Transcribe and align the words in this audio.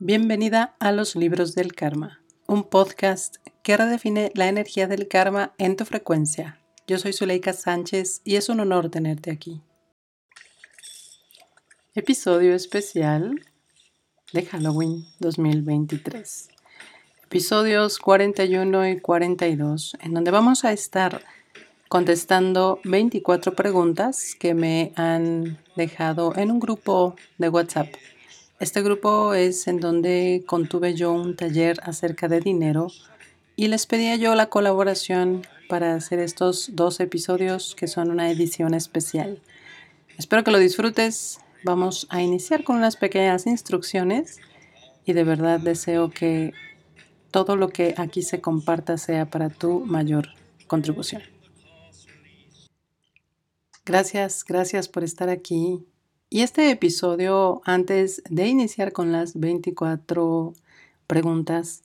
Bienvenida 0.00 0.76
a 0.78 0.92
Los 0.92 1.16
Libros 1.16 1.56
del 1.56 1.74
Karma, 1.74 2.20
un 2.46 2.62
podcast 2.62 3.38
que 3.64 3.76
redefine 3.76 4.30
la 4.36 4.46
energía 4.46 4.86
del 4.86 5.08
karma 5.08 5.54
en 5.58 5.74
tu 5.74 5.84
frecuencia. 5.84 6.60
Yo 6.86 6.98
soy 6.98 7.12
Zuleika 7.12 7.52
Sánchez 7.52 8.20
y 8.22 8.36
es 8.36 8.48
un 8.48 8.60
honor 8.60 8.90
tenerte 8.90 9.32
aquí. 9.32 9.60
Episodio 11.96 12.54
especial 12.54 13.44
de 14.32 14.46
Halloween 14.46 15.04
2023. 15.18 16.48
Episodios 17.24 17.98
41 17.98 18.90
y 18.90 19.00
42, 19.00 19.96
en 20.00 20.14
donde 20.14 20.30
vamos 20.30 20.64
a 20.64 20.70
estar 20.70 21.24
contestando 21.88 22.78
24 22.84 23.56
preguntas 23.56 24.36
que 24.38 24.54
me 24.54 24.92
han 24.94 25.58
dejado 25.74 26.36
en 26.36 26.52
un 26.52 26.60
grupo 26.60 27.16
de 27.38 27.48
WhatsApp 27.48 27.88
este 28.60 28.82
grupo 28.82 29.34
es 29.34 29.68
en 29.68 29.78
donde 29.78 30.42
contuve 30.46 30.94
yo 30.94 31.12
un 31.12 31.36
taller 31.36 31.78
acerca 31.82 32.26
de 32.26 32.40
dinero 32.40 32.88
y 33.54 33.68
les 33.68 33.86
pedía 33.86 34.16
yo 34.16 34.34
la 34.34 34.50
colaboración 34.50 35.42
para 35.68 35.94
hacer 35.94 36.18
estos 36.18 36.70
dos 36.72 36.98
episodios 36.98 37.74
que 37.76 37.86
son 37.86 38.10
una 38.10 38.30
edición 38.30 38.74
especial. 38.74 39.40
Espero 40.16 40.42
que 40.42 40.50
lo 40.50 40.58
disfrutes. 40.58 41.38
Vamos 41.62 42.06
a 42.10 42.22
iniciar 42.22 42.64
con 42.64 42.76
unas 42.76 42.96
pequeñas 42.96 43.46
instrucciones 43.46 44.38
y 45.04 45.12
de 45.12 45.24
verdad 45.24 45.60
deseo 45.60 46.10
que 46.10 46.52
todo 47.30 47.56
lo 47.56 47.68
que 47.68 47.94
aquí 47.96 48.22
se 48.22 48.40
comparta 48.40 48.98
sea 48.98 49.26
para 49.26 49.50
tu 49.50 49.80
mayor 49.80 50.30
contribución. 50.66 51.22
Gracias, 53.84 54.44
gracias 54.44 54.88
por 54.88 55.04
estar 55.04 55.28
aquí. 55.28 55.86
Y 56.30 56.42
este 56.42 56.70
episodio, 56.70 57.62
antes 57.64 58.22
de 58.28 58.48
iniciar 58.48 58.92
con 58.92 59.12
las 59.12 59.40
24 59.40 60.52
preguntas, 61.06 61.84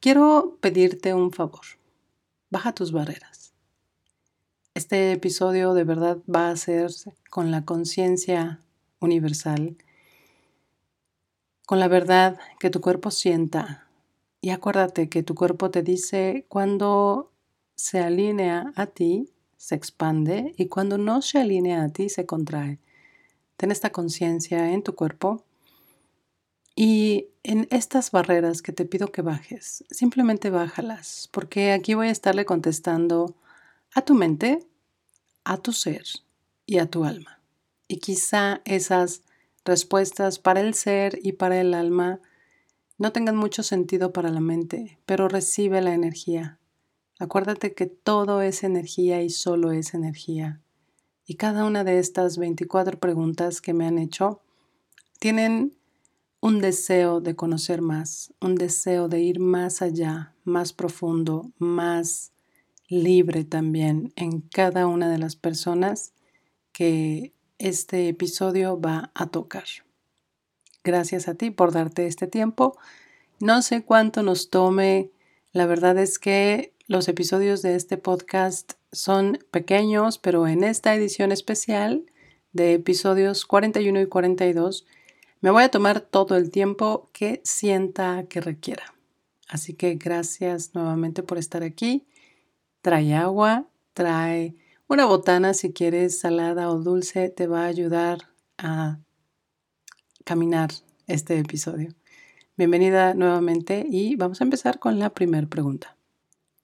quiero 0.00 0.56
pedirte 0.62 1.12
un 1.12 1.32
favor. 1.32 1.60
Baja 2.48 2.72
tus 2.72 2.92
barreras. 2.92 3.52
Este 4.72 5.12
episodio 5.12 5.74
de 5.74 5.84
verdad 5.84 6.16
va 6.34 6.48
a 6.48 6.56
ser 6.56 6.90
con 7.28 7.50
la 7.50 7.66
conciencia 7.66 8.62
universal, 9.00 9.76
con 11.66 11.78
la 11.78 11.88
verdad 11.88 12.38
que 12.58 12.70
tu 12.70 12.80
cuerpo 12.80 13.10
sienta. 13.10 13.86
Y 14.40 14.48
acuérdate 14.48 15.10
que 15.10 15.22
tu 15.22 15.34
cuerpo 15.34 15.70
te 15.70 15.82
dice 15.82 16.46
cuando 16.48 17.32
se 17.74 18.00
alinea 18.00 18.72
a 18.76 18.86
ti, 18.86 19.28
se 19.58 19.74
expande 19.74 20.54
y 20.56 20.68
cuando 20.68 20.96
no 20.96 21.20
se 21.20 21.38
alinea 21.38 21.84
a 21.84 21.88
ti, 21.90 22.08
se 22.08 22.24
contrae. 22.24 22.78
Ten 23.56 23.70
esta 23.70 23.90
conciencia 23.90 24.72
en 24.72 24.82
tu 24.82 24.94
cuerpo 24.94 25.44
y 26.76 27.28
en 27.44 27.68
estas 27.70 28.10
barreras 28.10 28.62
que 28.62 28.72
te 28.72 28.84
pido 28.84 29.12
que 29.12 29.22
bajes, 29.22 29.84
simplemente 29.90 30.50
bájalas, 30.50 31.28
porque 31.30 31.72
aquí 31.72 31.94
voy 31.94 32.08
a 32.08 32.12
estarle 32.12 32.44
contestando 32.44 33.36
a 33.94 34.02
tu 34.02 34.14
mente, 34.14 34.66
a 35.44 35.58
tu 35.58 35.72
ser 35.72 36.04
y 36.66 36.78
a 36.78 36.86
tu 36.86 37.04
alma. 37.04 37.40
Y 37.86 37.98
quizá 37.98 38.60
esas 38.64 39.22
respuestas 39.64 40.38
para 40.38 40.60
el 40.60 40.74
ser 40.74 41.18
y 41.22 41.32
para 41.32 41.60
el 41.60 41.74
alma 41.74 42.20
no 42.98 43.12
tengan 43.12 43.36
mucho 43.36 43.62
sentido 43.62 44.12
para 44.12 44.30
la 44.30 44.40
mente, 44.40 44.98
pero 45.06 45.28
recibe 45.28 45.80
la 45.80 45.94
energía. 45.94 46.58
Acuérdate 47.18 47.74
que 47.74 47.86
todo 47.86 48.42
es 48.42 48.64
energía 48.64 49.22
y 49.22 49.30
solo 49.30 49.70
es 49.70 49.94
energía. 49.94 50.60
Y 51.26 51.36
cada 51.36 51.64
una 51.64 51.84
de 51.84 51.98
estas 51.98 52.38
24 52.38 52.98
preguntas 52.98 53.60
que 53.60 53.72
me 53.72 53.86
han 53.86 53.98
hecho 53.98 54.40
tienen 55.18 55.74
un 56.40 56.60
deseo 56.60 57.20
de 57.20 57.34
conocer 57.34 57.80
más, 57.80 58.34
un 58.40 58.54
deseo 58.56 59.08
de 59.08 59.20
ir 59.20 59.40
más 59.40 59.80
allá, 59.80 60.34
más 60.44 60.74
profundo, 60.74 61.50
más 61.58 62.32
libre 62.88 63.44
también 63.44 64.12
en 64.16 64.42
cada 64.42 64.86
una 64.86 65.08
de 65.08 65.16
las 65.16 65.36
personas 65.36 66.12
que 66.72 67.32
este 67.58 68.08
episodio 68.08 68.78
va 68.78 69.10
a 69.14 69.28
tocar. 69.28 69.64
Gracias 70.82 71.28
a 71.28 71.34
ti 71.34 71.50
por 71.50 71.72
darte 71.72 72.06
este 72.06 72.26
tiempo. 72.26 72.76
No 73.40 73.62
sé 73.62 73.82
cuánto 73.82 74.22
nos 74.22 74.50
tome. 74.50 75.10
La 75.52 75.64
verdad 75.64 75.96
es 75.96 76.18
que 76.18 76.74
los 76.86 77.08
episodios 77.08 77.62
de 77.62 77.74
este 77.74 77.96
podcast 77.96 78.74
son 78.94 79.38
pequeños, 79.50 80.18
pero 80.18 80.46
en 80.46 80.64
esta 80.64 80.94
edición 80.94 81.32
especial 81.32 82.06
de 82.52 82.74
episodios 82.74 83.44
41 83.44 84.00
y 84.00 84.06
42 84.06 84.86
me 85.40 85.50
voy 85.50 85.64
a 85.64 85.70
tomar 85.70 86.00
todo 86.00 86.36
el 86.36 86.50
tiempo 86.50 87.10
que 87.12 87.42
sienta 87.44 88.24
que 88.30 88.40
requiera. 88.40 88.94
Así 89.46 89.74
que 89.74 89.96
gracias 89.96 90.74
nuevamente 90.74 91.22
por 91.22 91.36
estar 91.36 91.62
aquí. 91.62 92.06
Trae 92.80 93.14
agua, 93.14 93.68
trae 93.92 94.56
una 94.88 95.04
botana 95.04 95.52
si 95.52 95.72
quieres 95.72 96.18
salada 96.18 96.70
o 96.70 96.78
dulce, 96.78 97.28
te 97.28 97.46
va 97.46 97.64
a 97.64 97.66
ayudar 97.66 98.30
a 98.56 99.00
caminar 100.24 100.70
este 101.06 101.38
episodio. 101.38 101.94
Bienvenida 102.56 103.12
nuevamente 103.14 103.84
y 103.88 104.16
vamos 104.16 104.40
a 104.40 104.44
empezar 104.44 104.78
con 104.78 104.98
la 104.98 105.10
primera 105.10 105.46
pregunta. 105.46 105.93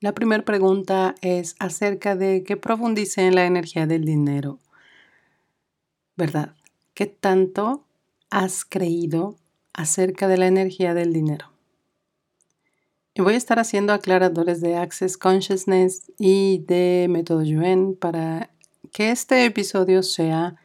La 0.02 0.14
primera 0.14 0.42
pregunta 0.46 1.14
es 1.20 1.56
acerca 1.58 2.16
de 2.16 2.42
que 2.42 2.56
profundice 2.56 3.26
en 3.26 3.34
la 3.34 3.44
energía 3.44 3.86
del 3.86 4.06
dinero. 4.06 4.58
¿Verdad? 6.16 6.54
¿Qué 6.94 7.04
tanto 7.04 7.84
has 8.30 8.64
creído 8.64 9.36
acerca 9.74 10.26
de 10.26 10.38
la 10.38 10.46
energía 10.46 10.94
del 10.94 11.12
dinero? 11.12 11.52
Y 13.12 13.20
voy 13.20 13.34
a 13.34 13.36
estar 13.36 13.58
haciendo 13.58 13.92
aclaradores 13.92 14.62
de 14.62 14.76
Access 14.76 15.18
Consciousness 15.18 16.10
y 16.18 16.64
de 16.66 17.06
Método 17.10 17.42
Yuen 17.42 17.94
para 17.94 18.48
que 18.92 19.10
este 19.10 19.44
episodio 19.44 20.02
sea 20.02 20.56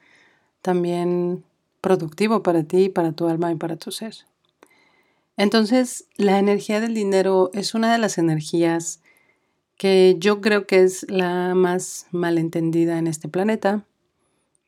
también 0.61 1.43
productivo 1.81 2.41
para 2.41 2.63
ti, 2.63 2.87
para 2.87 3.11
tu 3.11 3.27
alma 3.27 3.51
y 3.51 3.55
para 3.55 3.75
tu 3.75 3.91
ser. 3.91 4.15
Entonces, 5.35 6.05
la 6.15 6.39
energía 6.39 6.79
del 6.79 6.93
dinero 6.93 7.49
es 7.53 7.73
una 7.73 7.91
de 7.91 7.97
las 7.97 8.17
energías 8.17 9.01
que 9.77 10.15
yo 10.19 10.41
creo 10.41 10.67
que 10.67 10.83
es 10.83 11.09
la 11.09 11.53
más 11.55 12.07
malentendida 12.11 12.97
en 12.97 13.07
este 13.07 13.27
planeta, 13.27 13.85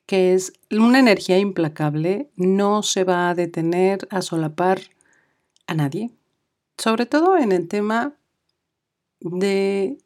que 0.05 0.33
es 0.33 0.53
una 0.71 0.99
energía 0.99 1.37
implacable, 1.37 2.29
no 2.35 2.83
se 2.83 3.03
va 3.03 3.29
a 3.29 3.35
detener 3.35 4.07
a 4.09 4.21
solapar 4.21 4.79
a 5.67 5.73
nadie, 5.73 6.11
sobre 6.77 7.05
todo 7.05 7.37
en 7.37 7.51
el 7.51 7.67
tema 7.67 8.15
de 9.19 9.97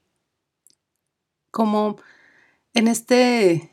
como 1.51 1.97
en 2.73 2.87
este 2.87 3.69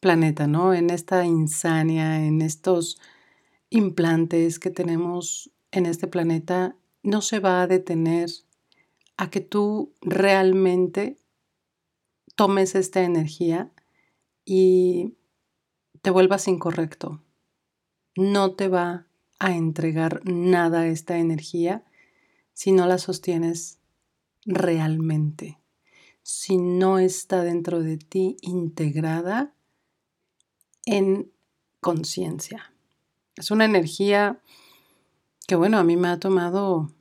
planeta, 0.00 0.46
¿no? 0.46 0.74
En 0.74 0.90
esta 0.90 1.24
insania, 1.24 2.24
en 2.24 2.42
estos 2.42 3.00
implantes 3.70 4.58
que 4.58 4.70
tenemos 4.70 5.50
en 5.70 5.86
este 5.86 6.06
planeta, 6.06 6.76
no 7.02 7.22
se 7.22 7.40
va 7.40 7.62
a 7.62 7.66
detener 7.66 8.30
a 9.18 9.30
que 9.30 9.40
tú 9.40 9.92
realmente 10.00 11.18
tomes 12.36 12.76
esta 12.76 13.02
energía 13.02 13.70
y 14.44 15.16
te 16.00 16.10
vuelvas 16.10 16.46
incorrecto. 16.48 17.22
No 18.16 18.54
te 18.54 18.68
va 18.68 19.08
a 19.40 19.54
entregar 19.54 20.22
nada 20.24 20.86
esta 20.86 21.18
energía 21.18 21.84
si 22.54 22.70
no 22.72 22.86
la 22.86 22.98
sostienes 22.98 23.80
realmente, 24.46 25.58
si 26.22 26.56
no 26.56 26.98
está 26.98 27.42
dentro 27.42 27.82
de 27.82 27.98
ti 27.98 28.36
integrada 28.40 29.52
en 30.86 31.32
conciencia. 31.80 32.72
Es 33.34 33.50
una 33.50 33.64
energía 33.64 34.40
que, 35.48 35.56
bueno, 35.56 35.78
a 35.78 35.84
mí 35.84 35.96
me 35.96 36.08
ha 36.08 36.20
tomado 36.20 36.92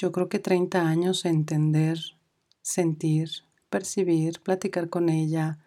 yo 0.00 0.12
creo 0.12 0.30
que 0.30 0.38
30 0.38 0.88
años 0.88 1.26
entender, 1.26 1.98
sentir, 2.62 3.28
percibir, 3.68 4.40
platicar 4.40 4.88
con 4.88 5.10
ella, 5.10 5.58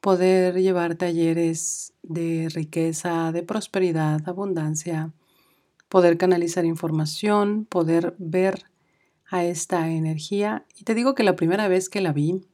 poder 0.00 0.60
llevar 0.60 0.96
talleres 0.96 1.92
de 2.02 2.48
riqueza, 2.52 3.30
de 3.30 3.44
prosperidad, 3.44 4.28
abundancia, 4.28 5.12
poder 5.88 6.18
canalizar 6.18 6.64
información, 6.64 7.64
poder 7.64 8.16
ver 8.18 8.64
a 9.30 9.44
esta 9.44 9.88
energía. 9.90 10.66
Y 10.76 10.82
te 10.82 10.96
digo 10.96 11.14
que 11.14 11.22
la 11.22 11.36
primera 11.36 11.68
vez 11.68 11.88
que 11.88 12.00
la 12.00 12.12
vi, 12.12 12.44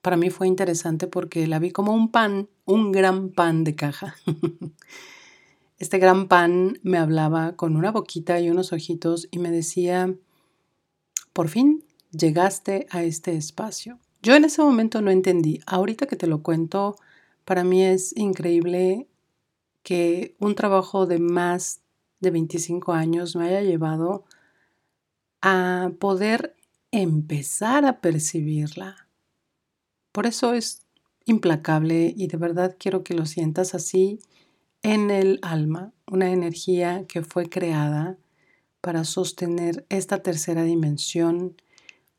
para 0.00 0.16
mí 0.16 0.30
fue 0.30 0.48
interesante 0.48 1.06
porque 1.06 1.46
la 1.46 1.58
vi 1.58 1.70
como 1.70 1.92
un 1.92 2.10
pan, 2.10 2.48
un 2.64 2.92
gran 2.92 3.28
pan 3.28 3.62
de 3.62 3.74
caja. 3.74 4.16
Este 5.82 5.98
gran 5.98 6.28
pan 6.28 6.78
me 6.84 6.96
hablaba 6.96 7.56
con 7.56 7.74
una 7.74 7.90
boquita 7.90 8.38
y 8.38 8.48
unos 8.48 8.72
ojitos 8.72 9.26
y 9.32 9.40
me 9.40 9.50
decía, 9.50 10.14
por 11.32 11.48
fin 11.48 11.82
llegaste 12.12 12.86
a 12.90 13.02
este 13.02 13.34
espacio. 13.34 13.98
Yo 14.22 14.36
en 14.36 14.44
ese 14.44 14.62
momento 14.62 15.02
no 15.02 15.10
entendí. 15.10 15.58
Ahorita 15.66 16.06
que 16.06 16.14
te 16.14 16.28
lo 16.28 16.40
cuento, 16.40 16.94
para 17.44 17.64
mí 17.64 17.82
es 17.82 18.16
increíble 18.16 19.08
que 19.82 20.36
un 20.38 20.54
trabajo 20.54 21.06
de 21.06 21.18
más 21.18 21.80
de 22.20 22.30
25 22.30 22.92
años 22.92 23.34
me 23.34 23.48
haya 23.48 23.62
llevado 23.62 24.22
a 25.40 25.90
poder 25.98 26.54
empezar 26.92 27.86
a 27.86 28.00
percibirla. 28.00 29.08
Por 30.12 30.26
eso 30.26 30.54
es 30.54 30.82
implacable 31.24 32.14
y 32.16 32.28
de 32.28 32.36
verdad 32.36 32.76
quiero 32.78 33.02
que 33.02 33.14
lo 33.14 33.26
sientas 33.26 33.74
así 33.74 34.20
en 34.82 35.10
el 35.10 35.38
alma, 35.42 35.92
una 36.06 36.30
energía 36.30 37.04
que 37.06 37.22
fue 37.22 37.48
creada 37.48 38.18
para 38.80 39.04
sostener 39.04 39.86
esta 39.88 40.22
tercera 40.22 40.64
dimensión, 40.64 41.56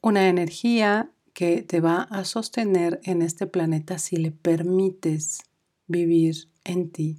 una 0.01 0.29
energía 0.29 1.11
que 1.33 1.61
te 1.61 1.81
va 1.81 2.03
a 2.03 2.25
sostener 2.25 3.01
en 3.03 3.21
este 3.21 3.47
planeta 3.47 3.97
si 3.97 4.17
le 4.17 4.31
permites 4.31 5.39
vivir 5.87 6.47
en 6.63 6.89
ti. 6.89 7.17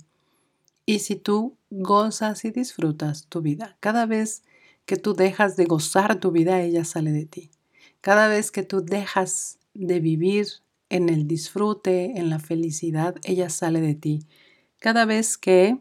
Y 0.86 1.00
si 1.00 1.16
tú 1.16 1.56
gozas 1.70 2.44
y 2.44 2.50
disfrutas 2.50 3.26
tu 3.28 3.42
vida, 3.42 3.76
cada 3.80 4.06
vez 4.06 4.42
que 4.86 4.96
tú 4.96 5.14
dejas 5.14 5.56
de 5.56 5.64
gozar 5.64 6.20
tu 6.20 6.30
vida, 6.30 6.60
ella 6.62 6.84
sale 6.84 7.12
de 7.12 7.26
ti. 7.26 7.50
Cada 8.00 8.28
vez 8.28 8.50
que 8.50 8.62
tú 8.62 8.84
dejas 8.84 9.58
de 9.72 10.00
vivir 10.00 10.46
en 10.90 11.08
el 11.08 11.26
disfrute, 11.26 12.18
en 12.18 12.30
la 12.30 12.38
felicidad, 12.38 13.16
ella 13.24 13.48
sale 13.48 13.80
de 13.80 13.94
ti. 13.94 14.26
Cada 14.84 15.06
vez 15.06 15.38
que 15.38 15.78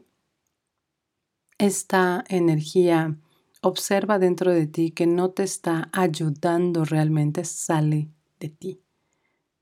esta 1.57 2.23
energía 2.29 3.17
observa 3.59 4.17
dentro 4.17 4.53
de 4.53 4.65
ti 4.65 4.91
que 4.91 5.07
no 5.07 5.31
te 5.31 5.43
está 5.43 5.89
ayudando 5.91 6.85
realmente, 6.85 7.43
sale 7.43 8.07
de 8.39 8.47
ti. 8.47 8.81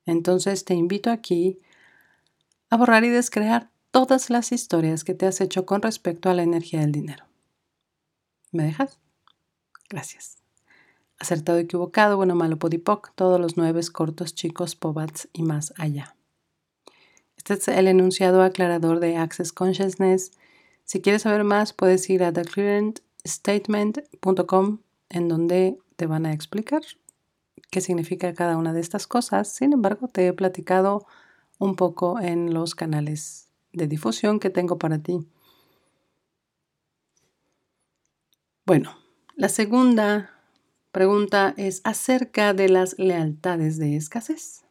Entonces 0.05 0.63
te 0.63 0.75
invito 0.75 1.09
aquí 1.09 1.57
a 2.69 2.77
borrar 2.77 3.03
y 3.03 3.09
descrear 3.09 3.71
todas 3.89 4.29
las 4.29 4.51
historias 4.51 5.03
que 5.03 5.15
te 5.15 5.25
has 5.25 5.41
hecho 5.41 5.65
con 5.65 5.81
respecto 5.81 6.29
a 6.29 6.35
la 6.35 6.43
energía 6.43 6.81
del 6.81 6.91
dinero. 6.91 7.25
¿Me 8.51 8.65
dejas? 8.65 8.99
Gracias. 9.89 10.37
Acertado, 11.17 11.57
equivocado, 11.57 12.15
bueno, 12.15 12.35
malo, 12.35 12.59
podipoc, 12.59 13.11
todos 13.15 13.41
los 13.41 13.57
nueve 13.57 13.81
cortos, 13.91 14.35
chicos, 14.35 14.75
pobats 14.75 15.29
y 15.33 15.41
más 15.41 15.73
allá. 15.77 16.15
Este 17.41 17.55
es 17.55 17.67
el 17.69 17.87
enunciado 17.87 18.43
aclarador 18.43 18.99
de 18.99 19.17
Access 19.17 19.51
Consciousness. 19.51 20.31
Si 20.83 21.01
quieres 21.01 21.23
saber 21.23 21.43
más, 21.43 21.73
puedes 21.73 22.07
ir 22.07 22.23
a 22.23 22.31
theclearentstatement.com 22.31 24.77
en 25.09 25.27
donde 25.27 25.79
te 25.95 26.05
van 26.05 26.27
a 26.27 26.33
explicar 26.33 26.83
qué 27.71 27.81
significa 27.81 28.35
cada 28.35 28.57
una 28.57 28.73
de 28.73 28.81
estas 28.81 29.07
cosas. 29.07 29.51
Sin 29.51 29.73
embargo, 29.73 30.07
te 30.07 30.27
he 30.27 30.33
platicado 30.33 31.07
un 31.57 31.75
poco 31.75 32.19
en 32.19 32.53
los 32.53 32.75
canales 32.75 33.49
de 33.73 33.87
difusión 33.87 34.39
que 34.39 34.51
tengo 34.51 34.77
para 34.77 34.99
ti. 34.99 35.27
Bueno, 38.67 38.95
la 39.35 39.49
segunda 39.49 40.29
pregunta 40.91 41.55
es 41.57 41.81
acerca 41.85 42.53
de 42.53 42.69
las 42.69 42.99
lealtades 42.99 43.79
de 43.79 43.95
escasez. 43.95 44.63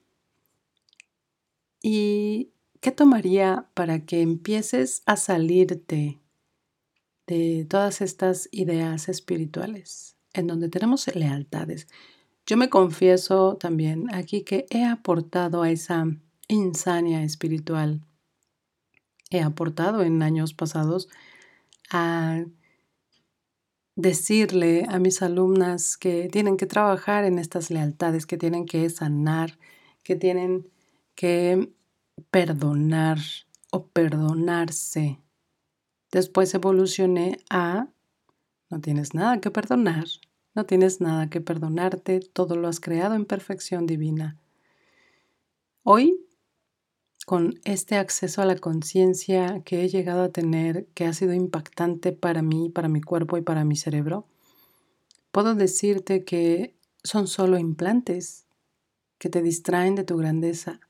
¿Y 1.83 2.53
qué 2.81 2.93
tomaría 2.93 3.69
para 3.75 4.05
que 4.05 4.23
empieces 4.23 5.03
a 5.07 5.17
salirte 5.17 6.21
de 7.27 7.67
todas 7.69 8.01
estas 8.01 8.49
ideas 8.51 9.09
espirituales 9.09 10.17
en 10.33 10.47
donde 10.47 10.69
tenemos 10.69 11.07
lealtades? 11.15 11.89
Yo 12.47 12.57
me 12.57 12.69
confieso 12.69 13.57
también 13.57 14.13
aquí 14.15 14.43
que 14.43 14.67
he 14.71 14.85
aportado 14.85 15.63
a 15.63 15.71
esa 15.71 16.07
insania 16.49 17.23
espiritual 17.23 18.01
he 19.31 19.41
aportado 19.41 20.03
en 20.03 20.23
años 20.23 20.53
pasados 20.53 21.09
a 21.91 22.45
decirle 23.97 24.87
a 24.89 24.99
mis 24.99 25.23
alumnas 25.23 25.97
que 25.97 26.29
tienen 26.31 26.57
que 26.57 26.67
trabajar 26.67 27.25
en 27.25 27.39
estas 27.39 27.71
lealtades, 27.71 28.27
que 28.27 28.37
tienen 28.37 28.67
que 28.67 28.89
sanar, 28.91 29.59
que 30.03 30.17
tienen 30.17 30.69
que 31.15 31.73
perdonar 32.31 33.19
o 33.71 33.87
perdonarse. 33.87 35.19
Después 36.11 36.55
evolucioné 36.55 37.39
a 37.51 37.89
no 38.69 38.81
tienes 38.81 39.15
nada 39.15 39.41
que 39.41 39.51
perdonar, 39.51 40.05
no 40.55 40.65
tienes 40.65 41.01
nada 41.01 41.29
que 41.29 41.41
perdonarte, 41.41 42.21
todo 42.21 42.57
lo 42.57 42.69
has 42.69 42.81
creado 42.81 43.15
en 43.15 43.25
perfección 43.25 43.87
divina. 43.87 44.39
Hoy 45.83 46.27
con 47.27 47.61
este 47.65 47.97
acceso 47.97 48.43
a 48.43 48.45
la 48.45 48.57
conciencia 48.57 49.63
que 49.65 49.85
he 49.85 49.89
llegado 49.89 50.25
a 50.25 50.31
tener, 50.31 50.87
que 50.95 51.05
ha 51.05 51.13
sido 51.13 51.33
impactante 51.33 52.13
para 52.13 52.43
mí, 52.43 52.71
para 52.71 52.89
mi 52.89 53.01
cuerpo 53.01 53.37
y 53.37 53.43
para 53.43 53.65
mi 53.65 53.77
cerebro, 53.77 54.27
puedo 55.31 55.55
decirte 55.55 56.25
que 56.25 56.75
son 57.05 57.29
solo 57.29 57.57
implantes 57.57 58.47
que 59.19 59.29
te 59.29 59.43
distraen 59.43 59.95
de 59.95 60.03
tu 60.03 60.17
grandeza. 60.17 60.81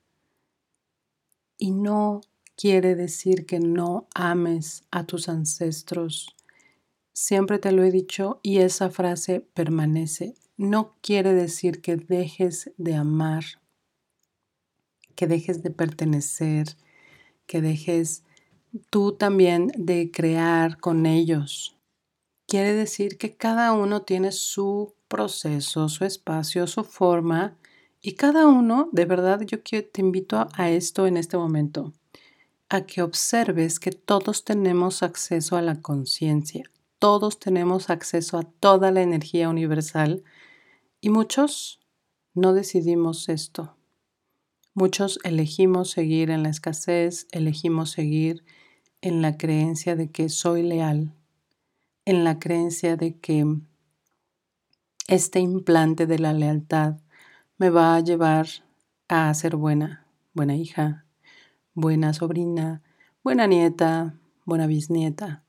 Y 1.60 1.70
no 1.70 2.22
quiere 2.56 2.96
decir 2.96 3.46
que 3.46 3.60
no 3.60 4.08
ames 4.16 4.82
a 4.90 5.04
tus 5.04 5.28
ancestros. 5.28 6.34
Siempre 7.12 7.60
te 7.60 7.70
lo 7.70 7.84
he 7.84 7.92
dicho 7.92 8.40
y 8.42 8.58
esa 8.58 8.90
frase 8.90 9.46
permanece. 9.54 10.34
No 10.56 10.96
quiere 11.00 11.32
decir 11.34 11.80
que 11.80 11.94
dejes 11.94 12.72
de 12.76 12.96
amar 12.96 13.44
que 15.20 15.26
dejes 15.26 15.62
de 15.62 15.70
pertenecer, 15.70 16.78
que 17.44 17.60
dejes 17.60 18.24
tú 18.88 19.12
también 19.12 19.70
de 19.76 20.10
crear 20.10 20.78
con 20.78 21.04
ellos. 21.04 21.76
Quiere 22.48 22.72
decir 22.72 23.18
que 23.18 23.36
cada 23.36 23.72
uno 23.74 24.00
tiene 24.00 24.32
su 24.32 24.94
proceso, 25.08 25.90
su 25.90 26.06
espacio, 26.06 26.66
su 26.66 26.84
forma 26.84 27.58
y 28.02 28.12
cada 28.14 28.46
uno, 28.46 28.88
de 28.92 29.04
verdad, 29.04 29.40
yo 29.42 29.58
te 29.62 30.00
invito 30.00 30.48
a 30.52 30.70
esto 30.70 31.06
en 31.06 31.16
este 31.16 31.36
momento, 31.36 31.92
a 32.68 32.82
que 32.82 33.02
observes 33.02 33.78
que 33.78 33.90
todos 33.90 34.44
tenemos 34.44 35.02
acceso 35.02 35.56
a 35.56 35.62
la 35.62 35.82
conciencia, 35.82 36.64
todos 36.98 37.38
tenemos 37.38 37.90
acceso 37.90 38.38
a 38.38 38.42
toda 38.42 38.90
la 38.90 39.02
energía 39.02 39.48
universal 39.48 40.22
y 41.00 41.10
muchos 41.10 41.80
no 42.34 42.54
decidimos 42.54 43.28
esto. 43.28 43.76
Muchos 44.72 45.18
elegimos 45.24 45.90
seguir 45.90 46.30
en 46.30 46.42
la 46.42 46.48
escasez, 46.48 47.26
elegimos 47.32 47.90
seguir 47.90 48.44
en 49.02 49.20
la 49.20 49.36
creencia 49.36 49.96
de 49.96 50.10
que 50.10 50.28
soy 50.28 50.62
leal, 50.62 51.12
en 52.04 52.24
la 52.24 52.38
creencia 52.38 52.96
de 52.96 53.18
que 53.18 53.44
este 55.08 55.40
implante 55.40 56.06
de 56.06 56.18
la 56.18 56.32
lealtad 56.32 56.96
me 57.60 57.68
va 57.68 57.94
a 57.94 58.00
llevar 58.00 58.46
a 59.06 59.34
ser 59.34 59.54
buena, 59.54 60.06
buena 60.32 60.56
hija, 60.56 61.04
buena 61.74 62.14
sobrina, 62.14 62.82
buena 63.22 63.46
nieta, 63.46 64.14
buena 64.46 64.66
bisnieta. 64.66 65.44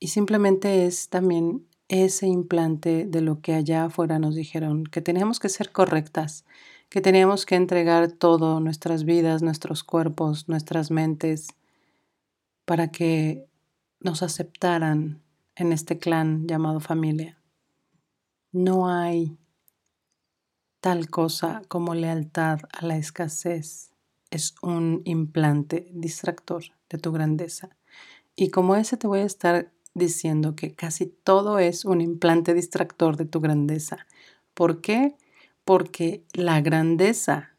Y 0.00 0.08
simplemente 0.08 0.84
es 0.84 1.08
también 1.08 1.68
ese 1.86 2.26
implante 2.26 3.06
de 3.06 3.20
lo 3.20 3.40
que 3.40 3.54
allá 3.54 3.84
afuera 3.84 4.18
nos 4.18 4.34
dijeron, 4.34 4.82
que 4.82 5.00
tenemos 5.00 5.38
que 5.38 5.50
ser 5.50 5.70
correctas, 5.70 6.44
que 6.88 7.00
teníamos 7.00 7.46
que 7.46 7.54
entregar 7.54 8.10
todo, 8.10 8.58
nuestras 8.58 9.04
vidas, 9.04 9.40
nuestros 9.40 9.84
cuerpos, 9.84 10.48
nuestras 10.48 10.90
mentes, 10.90 11.46
para 12.64 12.88
que 12.90 13.46
nos 14.00 14.24
aceptaran 14.24 15.22
en 15.54 15.72
este 15.72 15.98
clan 15.98 16.48
llamado 16.48 16.80
familia. 16.80 17.40
No 18.50 18.88
hay 18.88 19.38
tal 20.82 21.08
cosa 21.08 21.62
como 21.68 21.94
lealtad 21.94 22.60
a 22.70 22.84
la 22.84 22.98
escasez. 22.98 23.92
Es 24.30 24.54
un 24.60 25.00
implante 25.06 25.88
distractor 25.94 26.64
de 26.90 26.98
tu 26.98 27.10
grandeza. 27.10 27.70
Y 28.36 28.50
como 28.50 28.76
ese 28.76 28.98
te 28.98 29.06
voy 29.06 29.20
a 29.20 29.24
estar 29.24 29.72
diciendo 29.94 30.54
que 30.56 30.74
casi 30.74 31.06
todo 31.06 31.58
es 31.58 31.86
un 31.86 32.02
implante 32.02 32.52
distractor 32.52 33.16
de 33.16 33.24
tu 33.24 33.40
grandeza. 33.40 34.06
¿Por 34.52 34.82
qué? 34.82 35.16
porque 35.64 36.24
la 36.32 36.60
grandeza 36.60 37.56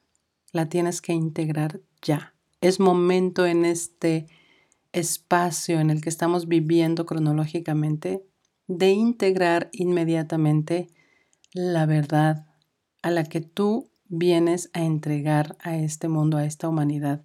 la 0.51 0.68
tienes 0.70 1.01
que 1.01 1.13
integrar 1.13 1.82
ya. 2.01 2.34
Es 2.62 2.80
momento 2.80 3.46
en 3.46 3.65
este 3.65 4.27
espacio 4.92 5.80
en 5.80 5.89
el 5.89 6.01
que 6.01 6.10
estamos 6.10 6.48
viviendo 6.48 7.06
cronológicamente 7.06 8.24
de 8.68 8.92
integrar 8.92 9.70
inmediatamente 9.74 10.88
la 11.53 11.86
verdad 11.86 12.48
a 13.03 13.12
la 13.12 13.25
que 13.25 13.41
tú 13.41 13.91
vienes 14.07 14.72
a 14.74 14.83
entregar 14.83 15.55
a 15.60 15.77
este 15.77 16.07
mundo, 16.07 16.38
a 16.38 16.45
esta 16.45 16.67
humanidad. 16.67 17.24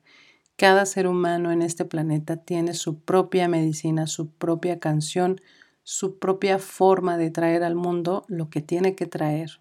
Cada 0.57 0.85
ser 0.87 1.07
humano 1.07 1.53
en 1.53 1.63
este 1.63 1.85
planeta 1.85 2.37
tiene 2.37 2.75
su 2.75 3.01
propia 3.01 3.49
medicina, 3.49 4.07
su 4.07 4.31
propia 4.31 4.81
canción, 4.81 5.41
su 5.85 6.19
propia 6.19 6.59
forma 6.59 7.17
de 7.17 7.31
traer 7.31 7.63
al 7.63 7.77
mundo 7.77 8.25
lo 8.29 8.51
que 8.51 8.61
tiene 8.61 8.97
que 8.97 9.07
traer. 9.07 9.61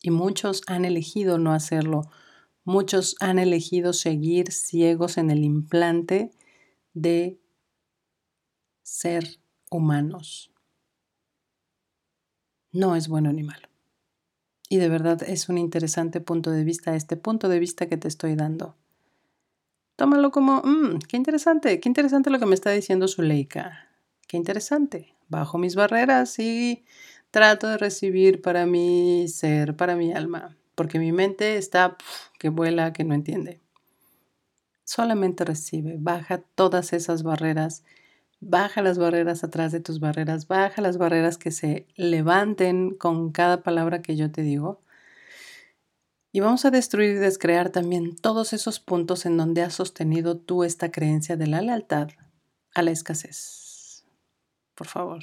Y 0.00 0.10
muchos 0.10 0.62
han 0.66 0.84
elegido 0.84 1.38
no 1.38 1.52
hacerlo. 1.52 2.02
Muchos 2.64 3.14
han 3.20 3.38
elegido 3.38 3.92
seguir 3.92 4.52
ciegos 4.52 5.18
en 5.18 5.30
el 5.30 5.44
implante 5.44 6.32
de 6.94 7.38
ser 8.82 9.38
humanos. 9.70 10.50
No 12.72 12.96
es 12.96 13.08
bueno 13.08 13.32
ni 13.32 13.42
malo. 13.42 13.71
Y 14.72 14.78
de 14.78 14.88
verdad 14.88 15.22
es 15.22 15.50
un 15.50 15.58
interesante 15.58 16.22
punto 16.22 16.50
de 16.50 16.64
vista, 16.64 16.96
este 16.96 17.18
punto 17.18 17.50
de 17.50 17.58
vista 17.58 17.90
que 17.90 17.98
te 17.98 18.08
estoy 18.08 18.36
dando. 18.36 18.74
Tómalo 19.96 20.30
como, 20.30 20.62
mmm, 20.64 20.98
qué 21.06 21.18
interesante, 21.18 21.78
qué 21.78 21.90
interesante 21.90 22.30
lo 22.30 22.38
que 22.38 22.46
me 22.46 22.54
está 22.54 22.70
diciendo 22.70 23.06
Zuleika. 23.06 23.90
Qué 24.26 24.38
interesante. 24.38 25.14
Bajo 25.28 25.58
mis 25.58 25.74
barreras 25.74 26.38
y 26.38 26.86
trato 27.30 27.68
de 27.68 27.76
recibir 27.76 28.40
para 28.40 28.64
mi 28.64 29.28
ser, 29.28 29.76
para 29.76 29.94
mi 29.94 30.14
alma, 30.14 30.56
porque 30.74 30.98
mi 30.98 31.12
mente 31.12 31.58
está 31.58 31.98
que 32.38 32.48
vuela, 32.48 32.94
que 32.94 33.04
no 33.04 33.12
entiende. 33.12 33.60
Solamente 34.84 35.44
recibe, 35.44 35.96
baja 35.98 36.38
todas 36.54 36.94
esas 36.94 37.24
barreras, 37.24 37.84
baja 38.42 38.82
las 38.82 38.98
barreras 38.98 39.44
atrás 39.44 39.72
de 39.72 39.80
tus 39.80 40.00
barreras, 40.00 40.48
baja 40.48 40.82
las 40.82 40.98
barreras 40.98 41.38
que 41.38 41.52
se 41.52 41.86
levanten 41.94 42.90
con 42.90 43.30
cada 43.30 43.62
palabra 43.62 44.02
que 44.02 44.16
yo 44.16 44.30
te 44.30 44.42
digo. 44.42 44.82
Y 46.32 46.40
vamos 46.40 46.64
a 46.64 46.70
destruir 46.70 47.10
y 47.10 47.18
descrear 47.18 47.70
también 47.70 48.16
todos 48.16 48.52
esos 48.52 48.80
puntos 48.80 49.26
en 49.26 49.36
donde 49.36 49.62
has 49.62 49.74
sostenido 49.74 50.36
tú 50.36 50.64
esta 50.64 50.90
creencia 50.90 51.36
de 51.36 51.46
la 51.46 51.62
lealtad 51.62 52.08
a 52.74 52.82
la 52.82 52.90
escasez. 52.90 54.04
Por 54.74 54.88
favor. 54.88 55.22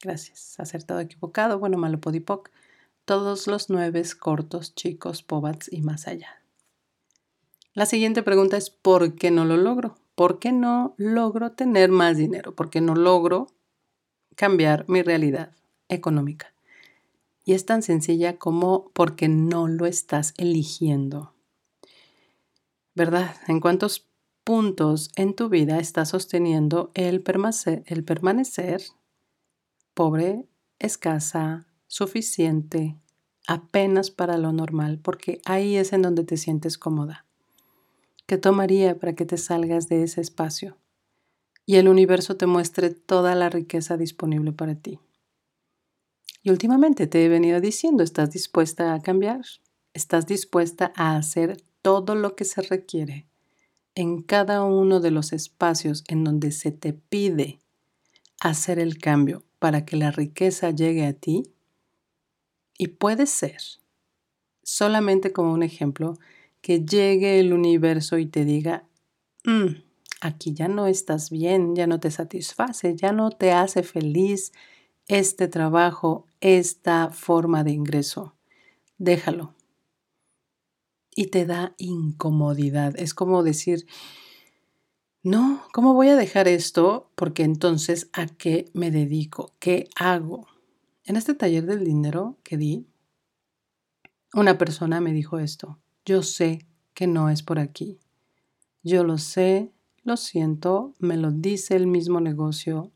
Gracias. 0.00 0.58
Acertado, 0.58 1.00
equivocado, 1.00 1.58
bueno, 1.58 1.76
malo, 1.76 2.00
podipoc. 2.00 2.50
Todos 3.04 3.46
los 3.46 3.68
nueve 3.68 4.02
cortos, 4.18 4.74
chicos, 4.74 5.22
pobats 5.22 5.70
y 5.70 5.82
más 5.82 6.06
allá. 6.06 6.42
La 7.74 7.84
siguiente 7.84 8.22
pregunta 8.22 8.56
es 8.56 8.70
¿por 8.70 9.16
qué 9.16 9.30
no 9.30 9.44
lo 9.44 9.56
logro? 9.56 9.96
¿Por 10.14 10.38
qué 10.38 10.52
no 10.52 10.94
logro 10.98 11.52
tener 11.52 11.90
más 11.90 12.16
dinero? 12.16 12.54
¿Por 12.54 12.68
qué 12.68 12.80
no 12.80 12.94
logro 12.94 13.46
cambiar 14.36 14.84
mi 14.88 15.02
realidad 15.02 15.52
económica? 15.88 16.54
Y 17.44 17.54
es 17.54 17.64
tan 17.64 17.82
sencilla 17.82 18.38
como 18.38 18.90
porque 18.92 19.28
no 19.28 19.68
lo 19.68 19.86
estás 19.86 20.34
eligiendo. 20.36 21.34
¿Verdad? 22.94 23.34
¿En 23.48 23.60
cuántos 23.60 24.06
puntos 24.44 25.10
en 25.16 25.34
tu 25.34 25.48
vida 25.48 25.78
estás 25.78 26.10
sosteniendo 26.10 26.90
el 26.94 27.24
el 27.86 28.04
permanecer 28.04 28.82
pobre, 29.94 30.46
escasa, 30.78 31.66
suficiente, 31.86 32.96
apenas 33.46 34.10
para 34.10 34.36
lo 34.36 34.52
normal? 34.52 34.98
Porque 35.02 35.40
ahí 35.46 35.76
es 35.76 35.94
en 35.94 36.02
donde 36.02 36.24
te 36.24 36.36
sientes 36.36 36.76
cómoda. 36.76 37.24
¿Qué 38.32 38.38
tomaría 38.38 38.98
para 38.98 39.12
que 39.12 39.26
te 39.26 39.36
salgas 39.36 39.90
de 39.90 40.04
ese 40.04 40.22
espacio 40.22 40.78
y 41.66 41.76
el 41.76 41.86
universo 41.86 42.38
te 42.38 42.46
muestre 42.46 42.88
toda 42.88 43.34
la 43.34 43.50
riqueza 43.50 43.98
disponible 43.98 44.52
para 44.52 44.74
ti? 44.74 45.00
Y 46.42 46.48
últimamente 46.48 47.06
te 47.06 47.22
he 47.22 47.28
venido 47.28 47.60
diciendo, 47.60 48.02
¿estás 48.02 48.30
dispuesta 48.30 48.94
a 48.94 49.02
cambiar? 49.02 49.42
¿Estás 49.92 50.26
dispuesta 50.26 50.94
a 50.96 51.16
hacer 51.16 51.62
todo 51.82 52.14
lo 52.14 52.34
que 52.34 52.46
se 52.46 52.62
requiere 52.62 53.26
en 53.94 54.22
cada 54.22 54.64
uno 54.64 55.00
de 55.00 55.10
los 55.10 55.34
espacios 55.34 56.02
en 56.08 56.24
donde 56.24 56.52
se 56.52 56.72
te 56.72 56.94
pide 56.94 57.60
hacer 58.40 58.78
el 58.78 58.96
cambio 58.96 59.44
para 59.58 59.84
que 59.84 59.98
la 59.98 60.10
riqueza 60.10 60.70
llegue 60.70 61.04
a 61.04 61.12
ti? 61.12 61.52
Y 62.78 62.86
puede 62.86 63.26
ser, 63.26 63.60
solamente 64.62 65.34
como 65.34 65.52
un 65.52 65.62
ejemplo, 65.62 66.16
que 66.62 66.84
llegue 66.84 67.40
el 67.40 67.52
universo 67.52 68.16
y 68.18 68.26
te 68.26 68.44
diga, 68.44 68.88
mm, 69.44 69.82
aquí 70.20 70.54
ya 70.54 70.68
no 70.68 70.86
estás 70.86 71.28
bien, 71.28 71.74
ya 71.74 71.86
no 71.86 72.00
te 72.00 72.10
satisface, 72.10 72.96
ya 72.96 73.12
no 73.12 73.30
te 73.30 73.52
hace 73.52 73.82
feliz 73.82 74.52
este 75.08 75.48
trabajo, 75.48 76.26
esta 76.40 77.10
forma 77.10 77.64
de 77.64 77.72
ingreso. 77.72 78.36
Déjalo. 78.96 79.54
Y 81.14 81.26
te 81.26 81.44
da 81.44 81.74
incomodidad. 81.76 82.94
Es 82.96 83.12
como 83.12 83.42
decir, 83.42 83.86
no, 85.24 85.62
¿cómo 85.72 85.94
voy 85.94 86.08
a 86.08 86.16
dejar 86.16 86.48
esto? 86.48 87.10
Porque 87.16 87.42
entonces, 87.42 88.08
¿a 88.12 88.26
qué 88.26 88.70
me 88.72 88.90
dedico? 88.90 89.54
¿Qué 89.58 89.88
hago? 89.96 90.46
En 91.04 91.16
este 91.16 91.34
taller 91.34 91.66
del 91.66 91.84
dinero 91.84 92.38
que 92.44 92.56
di, 92.56 92.86
una 94.32 94.56
persona 94.56 95.00
me 95.00 95.12
dijo 95.12 95.38
esto. 95.38 95.81
Yo 96.04 96.22
sé 96.22 96.66
que 96.94 97.06
no 97.06 97.30
es 97.30 97.42
por 97.42 97.58
aquí. 97.58 97.98
Yo 98.82 99.04
lo 99.04 99.18
sé, 99.18 99.70
lo 100.02 100.16
siento, 100.16 100.94
me 100.98 101.16
lo 101.16 101.30
dice 101.30 101.76
el 101.76 101.86
mismo 101.86 102.20
negocio, 102.20 102.90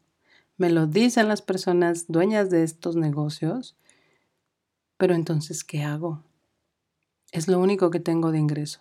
me 0.56 0.70
lo 0.70 0.86
dicen 0.86 1.28
las 1.28 1.42
personas 1.42 2.06
dueñas 2.08 2.50
de 2.50 2.64
estos 2.64 2.96
negocios, 2.96 3.76
pero 4.96 5.14
entonces, 5.14 5.62
¿qué 5.62 5.82
hago? 5.82 6.24
Es 7.30 7.46
lo 7.46 7.60
único 7.60 7.90
que 7.90 8.00
tengo 8.00 8.32
de 8.32 8.38
ingreso. 8.38 8.80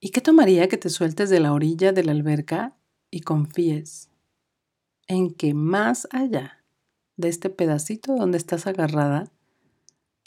¿Y 0.00 0.10
qué 0.10 0.20
tomaría 0.20 0.68
que 0.68 0.76
te 0.76 0.90
sueltes 0.90 1.30
de 1.30 1.40
la 1.40 1.52
orilla 1.52 1.92
de 1.92 2.04
la 2.04 2.12
alberca 2.12 2.76
y 3.10 3.20
confíes 3.20 4.10
en 5.06 5.32
que 5.32 5.54
más 5.54 6.06
allá 6.10 6.64
de 7.16 7.28
este 7.28 7.48
pedacito 7.48 8.14
donde 8.14 8.36
estás 8.36 8.66
agarrada 8.66 9.30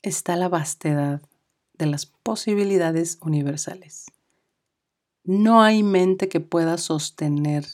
está 0.02 0.36
la 0.36 0.50
vastedad 0.50 1.22
de 1.80 1.88
las 1.88 2.06
posibilidades 2.06 3.18
universales. 3.22 4.06
No 5.24 5.64
hay 5.64 5.82
mente 5.82 6.30
que 6.30 6.42
pueda 6.42 6.78
sostener 6.78 7.66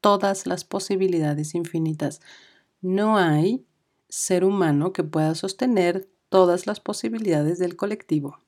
todas 0.00 0.46
las 0.46 0.64
posibilidades 0.64 1.54
infinitas. 1.54 2.20
No 2.80 3.16
hay 3.16 3.66
ser 4.08 4.44
humano 4.44 4.92
que 4.92 5.02
pueda 5.02 5.34
sostener 5.34 6.08
todas 6.28 6.66
las 6.66 6.80
posibilidades 6.80 7.58
del 7.58 7.76
colectivo. 7.76 8.40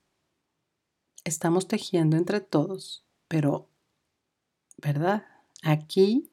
Estamos 1.25 1.69
tejiendo 1.69 2.17
entre 2.17 2.41
todos, 2.41 3.05
pero, 3.29 3.69
¿verdad? 4.77 5.27
Aquí 5.63 6.31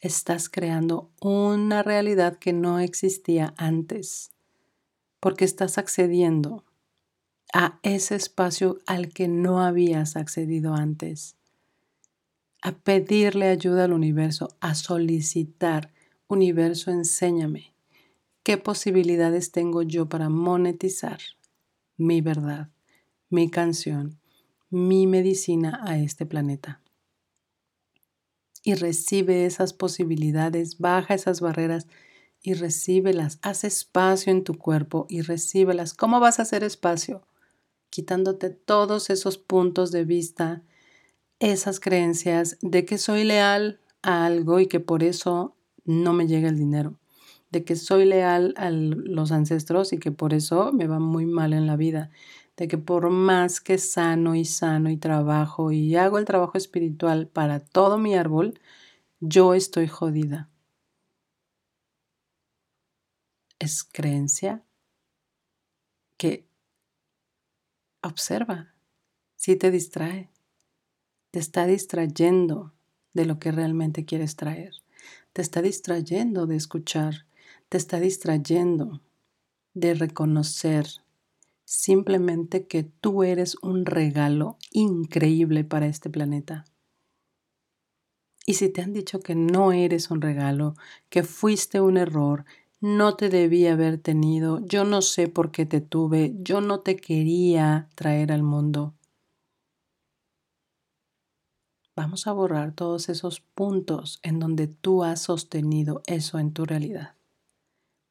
estás 0.00 0.48
creando 0.48 1.10
una 1.20 1.82
realidad 1.82 2.38
que 2.38 2.52
no 2.52 2.80
existía 2.80 3.54
antes, 3.56 4.30
porque 5.20 5.44
estás 5.44 5.78
accediendo 5.78 6.64
a 7.52 7.78
ese 7.82 8.14
espacio 8.16 8.78
al 8.86 9.08
que 9.08 9.28
no 9.28 9.60
habías 9.60 10.16
accedido 10.16 10.74
antes, 10.74 11.36
a 12.62 12.72
pedirle 12.72 13.48
ayuda 13.48 13.84
al 13.84 13.92
universo, 13.92 14.48
a 14.60 14.74
solicitar, 14.74 15.92
universo, 16.26 16.90
enséñame, 16.90 17.72
¿qué 18.42 18.58
posibilidades 18.58 19.52
tengo 19.52 19.82
yo 19.82 20.08
para 20.08 20.28
monetizar 20.28 21.18
mi 21.96 22.20
verdad, 22.20 22.70
mi 23.30 23.50
canción, 23.50 24.18
mi 24.70 25.06
medicina 25.06 25.80
a 25.84 25.98
este 25.98 26.26
planeta? 26.26 26.80
Y 28.64 28.74
recibe 28.74 29.46
esas 29.46 29.72
posibilidades, 29.72 30.78
baja 30.78 31.14
esas 31.14 31.40
barreras 31.40 31.86
y 32.42 32.54
recíbelas. 32.54 33.38
Haz 33.42 33.62
espacio 33.62 34.32
en 34.32 34.42
tu 34.42 34.58
cuerpo 34.58 35.06
y 35.08 35.20
recíbelas. 35.20 35.94
¿Cómo 35.94 36.18
vas 36.18 36.40
a 36.40 36.42
hacer 36.42 36.64
espacio? 36.64 37.22
Quitándote 37.90 38.50
todos 38.50 39.10
esos 39.10 39.38
puntos 39.38 39.90
de 39.92 40.04
vista, 40.04 40.62
esas 41.38 41.80
creencias 41.80 42.58
de 42.62 42.84
que 42.84 42.98
soy 42.98 43.24
leal 43.24 43.80
a 44.02 44.26
algo 44.26 44.60
y 44.60 44.66
que 44.66 44.80
por 44.80 45.02
eso 45.02 45.56
no 45.84 46.12
me 46.12 46.26
llega 46.26 46.48
el 46.48 46.56
dinero, 46.56 46.98
de 47.50 47.64
que 47.64 47.76
soy 47.76 48.04
leal 48.04 48.54
a 48.56 48.70
los 48.70 49.32
ancestros 49.32 49.92
y 49.92 49.98
que 49.98 50.12
por 50.12 50.34
eso 50.34 50.72
me 50.72 50.86
va 50.86 50.98
muy 50.98 51.26
mal 51.26 51.52
en 51.52 51.66
la 51.66 51.76
vida, 51.76 52.10
de 52.56 52.68
que 52.68 52.78
por 52.78 53.10
más 53.10 53.60
que 53.60 53.78
sano 53.78 54.34
y 54.34 54.44
sano 54.44 54.90
y 54.90 54.96
trabajo 54.96 55.72
y 55.72 55.96
hago 55.96 56.18
el 56.18 56.24
trabajo 56.24 56.56
espiritual 56.58 57.28
para 57.28 57.60
todo 57.60 57.98
mi 57.98 58.14
árbol, 58.14 58.58
yo 59.20 59.54
estoy 59.54 59.88
jodida. 59.88 60.50
Es 63.58 63.84
creencia 63.84 64.64
que 66.18 66.45
Observa 68.06 68.72
si 69.34 69.56
te 69.56 69.72
distrae. 69.72 70.30
Te 71.32 71.40
está 71.40 71.66
distrayendo 71.66 72.72
de 73.14 73.26
lo 73.26 73.40
que 73.40 73.50
realmente 73.50 74.04
quieres 74.04 74.36
traer. 74.36 74.74
Te 75.32 75.42
está 75.42 75.60
distrayendo 75.60 76.46
de 76.46 76.54
escuchar. 76.54 77.26
Te 77.68 77.78
está 77.78 77.98
distrayendo 77.98 79.02
de 79.74 79.94
reconocer 79.94 80.86
simplemente 81.64 82.68
que 82.68 82.84
tú 82.84 83.24
eres 83.24 83.56
un 83.60 83.84
regalo 83.84 84.56
increíble 84.70 85.64
para 85.64 85.86
este 85.86 86.08
planeta. 86.08 86.64
Y 88.46 88.54
si 88.54 88.68
te 88.68 88.82
han 88.82 88.92
dicho 88.92 89.18
que 89.18 89.34
no 89.34 89.72
eres 89.72 90.12
un 90.12 90.20
regalo, 90.20 90.76
que 91.08 91.24
fuiste 91.24 91.80
un 91.80 91.96
error, 91.96 92.44
no 92.80 93.16
te 93.16 93.28
debí 93.28 93.66
haber 93.66 93.98
tenido, 93.98 94.60
yo 94.66 94.84
no 94.84 95.02
sé 95.02 95.28
por 95.28 95.50
qué 95.50 95.66
te 95.66 95.80
tuve, 95.80 96.34
yo 96.38 96.60
no 96.60 96.80
te 96.80 96.96
quería 96.96 97.88
traer 97.94 98.32
al 98.32 98.42
mundo. 98.42 98.94
Vamos 101.96 102.26
a 102.26 102.32
borrar 102.32 102.74
todos 102.74 103.08
esos 103.08 103.40
puntos 103.40 104.20
en 104.22 104.38
donde 104.38 104.66
tú 104.66 105.02
has 105.02 105.22
sostenido 105.22 106.02
eso 106.06 106.38
en 106.38 106.52
tu 106.52 106.66
realidad. 106.66 107.14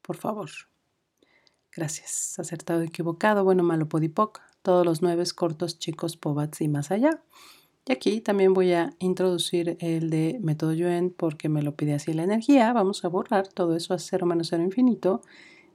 Por 0.02 0.16
favor. 0.16 0.50
Gracias. 1.72 2.38
Acertado, 2.38 2.82
equivocado, 2.82 3.44
bueno, 3.44 3.62
malo, 3.62 3.88
podipoc. 3.88 4.40
Todos 4.62 4.84
los 4.84 5.02
nueve 5.02 5.22
cortos, 5.34 5.78
chicos, 5.78 6.16
pobats 6.16 6.60
y 6.62 6.68
más 6.68 6.90
allá. 6.90 7.22
Y 7.88 7.92
aquí 7.92 8.20
también 8.20 8.52
voy 8.52 8.72
a 8.72 8.94
introducir 8.98 9.76
el 9.78 10.10
de 10.10 10.40
método 10.42 10.72
Yuen 10.72 11.10
porque 11.10 11.48
me 11.48 11.62
lo 11.62 11.76
pide 11.76 11.94
así 11.94 12.12
la 12.12 12.24
energía. 12.24 12.72
Vamos 12.72 13.04
a 13.04 13.08
borrar 13.08 13.46
todo 13.46 13.76
eso 13.76 13.94
a 13.94 14.00
cero 14.00 14.26
menos 14.26 14.48
cero 14.48 14.64
infinito 14.64 15.22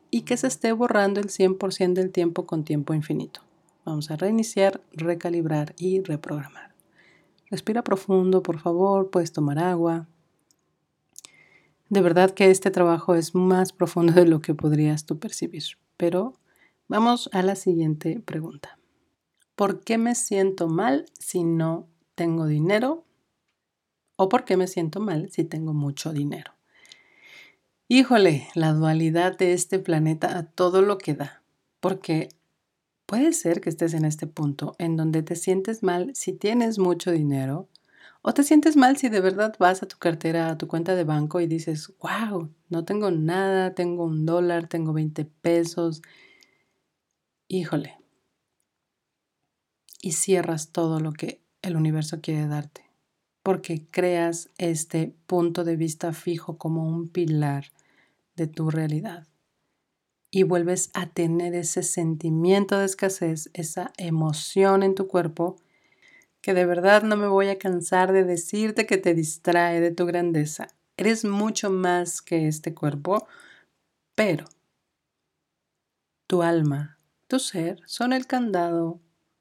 y 0.10 0.24
que 0.24 0.36
se 0.36 0.48
esté 0.48 0.74
borrando 0.74 1.22
el 1.22 1.30
100% 1.30 1.94
del 1.94 2.12
tiempo 2.12 2.46
con 2.46 2.66
tiempo 2.66 2.94
infinito. 2.94 3.40
Vamos 3.86 4.12
a 4.12 4.18
reiniciar, 4.18 4.82
recalibrar 4.92 5.74
y 5.78 6.02
reprogramar. 6.02 6.74
Respira 7.50 7.82
profundo, 7.82 8.44
por 8.44 8.60
favor, 8.60 9.10
puedes 9.10 9.32
tomar 9.32 9.58
agua. 9.58 10.08
De 11.88 12.02
verdad 12.02 12.32
que 12.32 12.52
este 12.52 12.72
trabajo 12.72 13.16
es 13.16 13.36
más 13.36 13.72
profundo 13.72 14.12
de 14.12 14.26
lo 14.26 14.42
que 14.42 14.54
podrías 14.54 15.06
tú 15.06 15.18
percibir. 15.18 15.64
Pero 15.96 16.34
vamos 16.90 17.30
a 17.32 17.42
la 17.42 17.56
siguiente 17.56 18.20
pregunta. 18.20 18.78
¿Por 19.56 19.80
qué 19.82 19.98
me 19.98 20.16
siento 20.16 20.68
mal 20.68 21.06
si 21.20 21.44
no 21.44 21.88
tengo 22.22 22.46
dinero? 22.46 23.04
¿O 24.16 24.30
por 24.30 24.46
qué 24.46 24.56
me 24.56 24.68
siento 24.68 25.00
mal 25.00 25.32
si 25.32 25.44
tengo 25.44 25.74
mucho 25.74 26.14
dinero? 26.14 26.52
Híjole, 27.88 28.48
la 28.54 28.74
dualidad 28.74 29.36
de 29.36 29.54
este 29.54 29.80
planeta 29.80 30.38
a 30.38 30.44
todo 30.44 30.84
lo 30.84 31.00
que 31.00 31.16
da, 31.16 31.42
porque 31.80 32.30
puede 33.08 33.34
ser 33.34 33.60
que 33.60 33.70
estés 33.70 33.96
en 33.96 34.06
este 34.06 34.28
punto 34.28 34.76
en 34.78 34.98
donde 34.98 35.24
te 35.24 35.36
sientes 35.36 35.82
mal 35.82 36.12
si 36.14 36.32
tienes 36.32 36.78
mucho 36.78 37.10
dinero 37.10 37.70
o 38.22 38.36
te 38.36 38.44
sientes 38.44 38.78
mal 38.78 38.98
si 38.98 39.10
de 39.10 39.20
verdad 39.20 39.56
vas 39.58 39.82
a 39.82 39.88
tu 39.88 39.98
cartera, 39.98 40.52
a 40.52 40.60
tu 40.60 40.68
cuenta 40.68 40.94
de 40.94 41.06
banco 41.06 41.42
y 41.42 41.48
dices, 41.48 41.92
wow, 42.02 42.54
no 42.70 42.86
tengo 42.86 43.10
nada, 43.10 43.74
tengo 43.74 44.06
un 44.06 44.28
dólar, 44.28 44.68
tengo 44.68 44.94
20 44.94 45.26
pesos. 45.26 46.04
Híjole. 47.48 47.98
Y 50.04 50.12
cierras 50.12 50.72
todo 50.72 51.00
lo 51.00 51.14
que 51.14 51.41
el 51.62 51.76
universo 51.76 52.22
quiere 52.22 52.48
darte, 52.48 52.86
porque 53.44 53.86
creas 53.90 54.50
este 54.58 55.14
punto 55.28 55.64
de 55.64 55.76
vista 55.76 56.14
fijo 56.14 56.58
como 56.58 56.88
un 56.88 57.08
pilar 57.08 57.66
de 58.36 58.48
tu 58.48 58.70
realidad. 58.70 59.28
Y 60.32 60.44
vuelves 60.44 60.92
a 60.94 61.08
tener 61.08 61.54
ese 61.54 61.84
sentimiento 61.84 62.78
de 62.78 62.86
escasez, 62.86 63.50
esa 63.54 63.92
emoción 63.98 64.82
en 64.82 64.96
tu 64.96 65.08
cuerpo, 65.08 65.58
que 66.42 66.54
de 66.54 66.66
verdad 66.66 67.04
no 67.04 67.18
me 67.18 67.28
voy 67.28 67.50
a 67.50 67.60
cansar 67.60 68.14
de 68.14 68.24
decirte 68.24 68.86
que 68.86 68.98
te 68.98 69.14
distrae 69.14 69.80
de 69.80 69.92
tu 69.92 70.06
grandeza. 70.06 70.68
Eres 70.98 71.26
mucho 71.26 71.70
más 71.70 72.22
que 72.22 72.48
este 72.48 72.74
cuerpo, 72.74 73.28
pero 74.16 74.46
tu 76.28 76.42
alma, 76.42 76.98
tu 77.28 77.40
ser 77.40 77.82
son 77.86 78.14
el 78.14 78.26
candado, 78.26 79.00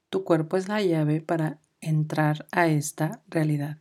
tu 0.09 0.23
cuerpo 0.23 0.57
es 0.57 0.67
la 0.67 0.81
llave 0.81 1.21
para 1.21 1.59
entrar 1.81 2.47
a 2.51 2.67
esta 2.67 3.21
realidad. 3.27 3.77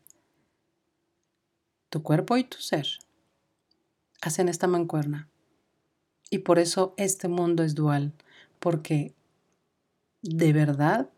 Tu 1.90 2.02
cuerpo 2.02 2.36
y 2.36 2.44
tu 2.44 2.58
ser 2.58 2.86
hacen 4.20 4.48
esta 4.48 4.66
mancuerna. 4.66 5.28
Y 6.30 6.38
por 6.38 6.58
eso 6.58 6.94
este 6.96 7.28
mundo 7.28 7.62
es 7.62 7.74
dual, 7.74 8.12
porque 8.58 9.14
de 10.22 10.52
verdad 10.52 11.10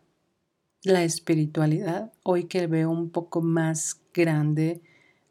la 0.83 1.03
espiritualidad, 1.03 2.11
hoy 2.23 2.45
que 2.45 2.67
veo 2.67 2.89
un 2.89 3.09
poco 3.09 3.41
más 3.41 4.01
grande 4.13 4.81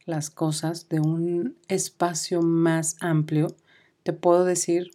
las 0.04 0.30
cosas, 0.30 0.88
de 0.88 1.00
un 1.00 1.56
espacio 1.68 2.42
más 2.42 2.96
amplio, 3.00 3.56
te 4.02 4.12
puedo 4.12 4.44
decir 4.44 4.90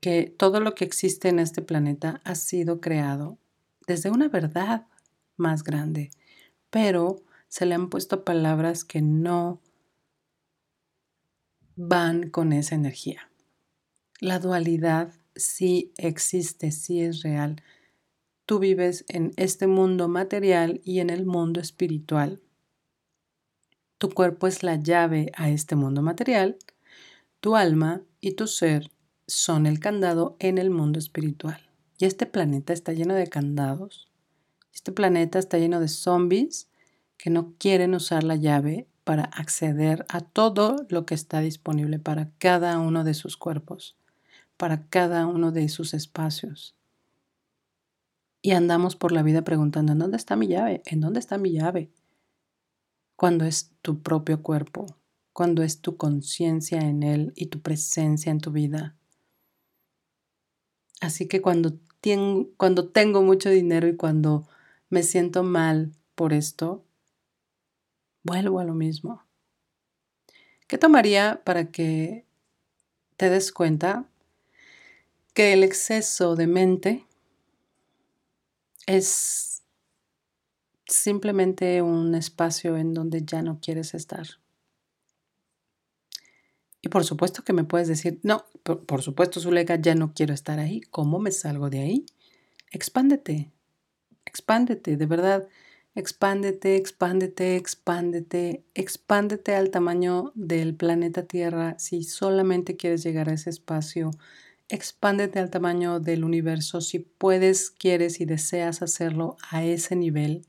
que 0.00 0.34
todo 0.36 0.60
lo 0.60 0.74
que 0.74 0.84
existe 0.84 1.28
en 1.28 1.38
este 1.38 1.62
planeta 1.62 2.20
ha 2.24 2.34
sido 2.34 2.80
creado 2.80 3.38
desde 3.86 4.10
una 4.10 4.28
verdad 4.28 4.86
más 5.40 5.64
grande, 5.64 6.10
pero 6.70 7.22
se 7.48 7.66
le 7.66 7.74
han 7.74 7.88
puesto 7.88 8.24
palabras 8.24 8.84
que 8.84 9.02
no 9.02 9.60
van 11.74 12.30
con 12.30 12.52
esa 12.52 12.74
energía. 12.74 13.30
La 14.20 14.38
dualidad 14.38 15.14
sí 15.34 15.92
existe, 15.96 16.70
sí 16.70 17.00
es 17.00 17.22
real. 17.22 17.62
Tú 18.44 18.58
vives 18.58 19.04
en 19.08 19.32
este 19.36 19.66
mundo 19.66 20.08
material 20.08 20.80
y 20.84 21.00
en 21.00 21.10
el 21.10 21.24
mundo 21.24 21.60
espiritual. 21.60 22.42
Tu 23.98 24.10
cuerpo 24.10 24.46
es 24.46 24.62
la 24.62 24.76
llave 24.76 25.30
a 25.36 25.50
este 25.50 25.76
mundo 25.76 26.02
material. 26.02 26.58
Tu 27.40 27.56
alma 27.56 28.02
y 28.20 28.32
tu 28.32 28.46
ser 28.46 28.90
son 29.26 29.66
el 29.66 29.78
candado 29.78 30.36
en 30.38 30.58
el 30.58 30.70
mundo 30.70 30.98
espiritual. 30.98 31.70
Y 31.98 32.04
este 32.04 32.26
planeta 32.26 32.72
está 32.72 32.92
lleno 32.92 33.14
de 33.14 33.28
candados. 33.28 34.09
Este 34.72 34.92
planeta 34.92 35.38
está 35.38 35.58
lleno 35.58 35.80
de 35.80 35.88
zombies 35.88 36.68
que 37.16 37.30
no 37.30 37.54
quieren 37.58 37.94
usar 37.94 38.24
la 38.24 38.36
llave 38.36 38.86
para 39.04 39.24
acceder 39.24 40.06
a 40.08 40.20
todo 40.20 40.86
lo 40.88 41.04
que 41.04 41.14
está 41.14 41.40
disponible 41.40 41.98
para 41.98 42.30
cada 42.38 42.78
uno 42.78 43.04
de 43.04 43.14
sus 43.14 43.36
cuerpos, 43.36 43.96
para 44.56 44.86
cada 44.88 45.26
uno 45.26 45.52
de 45.52 45.68
sus 45.68 45.94
espacios. 45.94 46.74
Y 48.42 48.52
andamos 48.52 48.96
por 48.96 49.12
la 49.12 49.22
vida 49.22 49.42
preguntando, 49.42 49.92
¿en 49.92 49.98
dónde 49.98 50.16
está 50.16 50.36
mi 50.36 50.46
llave? 50.46 50.82
¿En 50.86 51.00
dónde 51.00 51.20
está 51.20 51.36
mi 51.36 51.52
llave? 51.52 51.90
Cuando 53.16 53.44
es 53.44 53.72
tu 53.82 54.00
propio 54.00 54.42
cuerpo, 54.42 54.86
cuando 55.32 55.62
es 55.62 55.80
tu 55.80 55.96
conciencia 55.96 56.80
en 56.80 57.02
él 57.02 57.32
y 57.36 57.46
tu 57.46 57.60
presencia 57.60 58.32
en 58.32 58.40
tu 58.40 58.50
vida. 58.50 58.96
Así 61.00 61.28
que 61.28 61.42
cuando, 61.42 61.78
cuando 62.56 62.88
tengo 62.88 63.22
mucho 63.22 63.50
dinero 63.50 63.88
y 63.88 63.96
cuando 63.96 64.48
me 64.90 65.02
siento 65.02 65.42
mal 65.42 65.92
por 66.14 66.32
esto, 66.32 66.84
vuelvo 68.22 68.58
a 68.58 68.64
lo 68.64 68.74
mismo. 68.74 69.24
¿Qué 70.66 70.78
tomaría 70.78 71.42
para 71.44 71.70
que 71.70 72.26
te 73.16 73.30
des 73.30 73.52
cuenta 73.52 74.08
que 75.32 75.52
el 75.52 75.64
exceso 75.64 76.36
de 76.36 76.46
mente 76.46 77.06
es 78.86 79.62
simplemente 80.86 81.82
un 81.82 82.14
espacio 82.14 82.76
en 82.76 82.92
donde 82.92 83.24
ya 83.24 83.42
no 83.42 83.60
quieres 83.60 83.94
estar? 83.94 84.26
Y 86.82 86.88
por 86.88 87.04
supuesto 87.04 87.44
que 87.44 87.52
me 87.52 87.64
puedes 87.64 87.88
decir, 87.88 88.20
no, 88.22 88.46
por, 88.62 89.02
supuesto, 89.02 89.40
Zuleika, 89.40 89.76
ya 89.76 89.94
no 89.94 90.14
quiero 90.14 90.32
estar 90.32 90.58
ahí. 90.58 90.80
¿Cómo 90.90 91.18
me 91.18 91.30
salgo 91.30 91.68
de 91.68 91.80
ahí? 91.80 92.06
Expándete, 92.70 93.52
expándete, 94.30 94.96
de 94.96 95.06
verdad. 95.06 95.48
Expándete, 95.96 96.76
expándete, 96.76 97.56
expándete, 97.56 98.64
expándete 98.74 99.56
al 99.56 99.70
tamaño 99.70 100.30
del 100.36 100.76
planeta 100.76 101.24
Tierra 101.24 101.76
si 101.80 102.04
solamente 102.04 102.76
quieres 102.76 103.02
llegar 103.02 103.28
a 103.28 103.34
ese 103.34 103.50
espacio. 103.50 104.12
Expándete 104.68 105.40
al 105.40 105.50
tamaño 105.50 105.98
del 105.98 106.22
universo 106.22 106.80
si 106.80 107.00
puedes, 107.00 107.72
quieres 107.72 108.20
y 108.20 108.24
deseas 108.24 108.82
hacerlo 108.82 109.36
a 109.50 109.64
ese 109.64 109.96
nivel. 109.96 110.46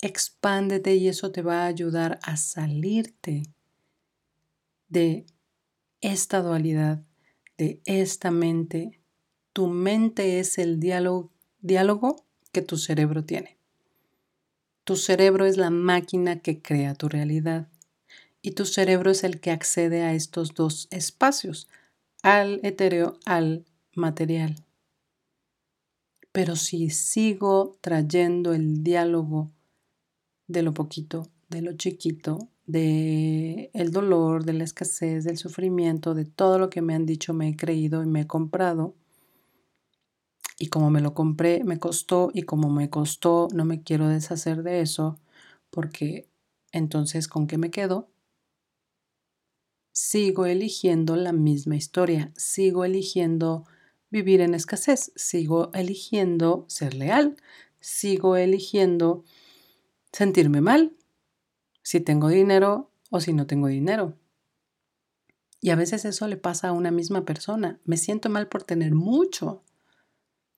Expándete 0.00 0.94
y 0.94 1.08
eso 1.08 1.32
te 1.32 1.42
va 1.42 1.64
a 1.64 1.66
ayudar 1.66 2.20
a 2.22 2.36
salirte 2.36 3.42
de 4.88 5.26
esta 6.00 6.40
dualidad, 6.40 7.02
de 7.58 7.80
esta 7.84 8.30
mente. 8.30 9.00
Tu 9.52 9.66
mente 9.66 10.38
es 10.38 10.58
el 10.58 10.78
diálogo, 10.78 11.32
diálogo 11.60 12.25
que 12.56 12.62
tu 12.62 12.78
cerebro 12.78 13.22
tiene. 13.22 13.58
Tu 14.84 14.96
cerebro 14.96 15.44
es 15.44 15.58
la 15.58 15.68
máquina 15.68 16.40
que 16.40 16.62
crea 16.62 16.94
tu 16.94 17.06
realidad 17.06 17.68
y 18.40 18.52
tu 18.52 18.64
cerebro 18.64 19.10
es 19.10 19.24
el 19.24 19.40
que 19.40 19.50
accede 19.50 20.00
a 20.04 20.14
estos 20.14 20.54
dos 20.54 20.88
espacios, 20.90 21.68
al 22.22 22.60
etéreo, 22.62 23.18
al 23.26 23.66
material. 23.94 24.56
Pero 26.32 26.56
si 26.56 26.88
sigo 26.88 27.76
trayendo 27.82 28.54
el 28.54 28.82
diálogo 28.82 29.50
de 30.46 30.62
lo 30.62 30.72
poquito, 30.72 31.28
de 31.50 31.60
lo 31.60 31.74
chiquito, 31.74 32.48
de 32.64 33.68
el 33.74 33.90
dolor, 33.90 34.46
de 34.46 34.54
la 34.54 34.64
escasez, 34.64 35.24
del 35.24 35.36
sufrimiento, 35.36 36.14
de 36.14 36.24
todo 36.24 36.58
lo 36.58 36.70
que 36.70 36.80
me 36.80 36.94
han 36.94 37.04
dicho, 37.04 37.34
me 37.34 37.50
he 37.50 37.56
creído 37.56 38.02
y 38.02 38.06
me 38.06 38.22
he 38.22 38.26
comprado, 38.26 38.94
y 40.58 40.68
como 40.68 40.90
me 40.90 41.00
lo 41.00 41.14
compré, 41.14 41.64
me 41.64 41.78
costó 41.78 42.30
y 42.32 42.42
como 42.42 42.70
me 42.70 42.90
costó, 42.90 43.48
no 43.52 43.64
me 43.64 43.82
quiero 43.82 44.08
deshacer 44.08 44.62
de 44.62 44.80
eso 44.80 45.20
porque 45.70 46.28
entonces 46.72 47.28
¿con 47.28 47.46
qué 47.46 47.58
me 47.58 47.70
quedo? 47.70 48.08
Sigo 49.92 50.46
eligiendo 50.46 51.16
la 51.16 51.32
misma 51.32 51.76
historia, 51.76 52.32
sigo 52.36 52.84
eligiendo 52.84 53.64
vivir 54.10 54.40
en 54.40 54.54
escasez, 54.54 55.12
sigo 55.16 55.70
eligiendo 55.72 56.64
ser 56.68 56.94
leal, 56.94 57.36
sigo 57.80 58.36
eligiendo 58.36 59.24
sentirme 60.12 60.60
mal, 60.60 60.96
si 61.82 62.00
tengo 62.00 62.28
dinero 62.28 62.90
o 63.10 63.20
si 63.20 63.32
no 63.32 63.46
tengo 63.46 63.68
dinero. 63.68 64.16
Y 65.60 65.70
a 65.70 65.76
veces 65.76 66.04
eso 66.04 66.28
le 66.28 66.36
pasa 66.36 66.68
a 66.68 66.72
una 66.72 66.90
misma 66.90 67.24
persona. 67.24 67.80
Me 67.84 67.96
siento 67.96 68.28
mal 68.28 68.48
por 68.48 68.62
tener 68.62 68.94
mucho. 68.94 69.62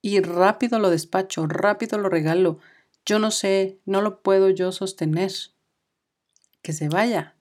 Y 0.00 0.20
rápido 0.20 0.78
lo 0.78 0.90
despacho, 0.90 1.46
rápido 1.46 1.98
lo 1.98 2.08
regalo. 2.08 2.58
Yo 3.04 3.18
no 3.18 3.30
sé, 3.30 3.78
no 3.84 4.00
lo 4.00 4.22
puedo 4.22 4.50
yo 4.50 4.72
sostener. 4.72 5.32
Que 6.62 6.72
se 6.72 6.88
vaya. 6.88 7.36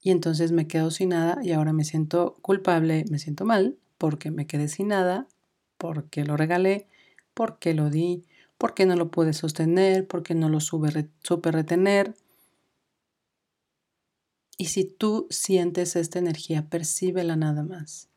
Y 0.00 0.10
entonces 0.10 0.52
me 0.52 0.68
quedo 0.68 0.90
sin 0.90 1.10
nada 1.10 1.38
y 1.42 1.52
ahora 1.52 1.72
me 1.72 1.84
siento 1.84 2.36
culpable, 2.42 3.04
me 3.10 3.18
siento 3.18 3.44
mal 3.44 3.78
porque 3.98 4.30
me 4.30 4.46
quedé 4.46 4.68
sin 4.68 4.88
nada, 4.88 5.26
porque 5.78 6.24
lo 6.24 6.36
regalé, 6.36 6.86
porque 7.34 7.74
lo 7.74 7.90
di, 7.90 8.24
porque 8.58 8.86
no 8.86 8.96
lo 8.96 9.10
pude 9.10 9.32
sostener, 9.32 10.06
porque 10.06 10.34
no 10.34 10.48
lo 10.48 10.60
supe 10.60 11.50
retener. 11.50 12.14
Y 14.58 14.66
si 14.66 14.84
tú 14.84 15.26
sientes 15.30 15.96
esta 15.96 16.18
energía, 16.18 16.68
percíbela 16.68 17.36
nada 17.36 17.62
más. 17.62 18.08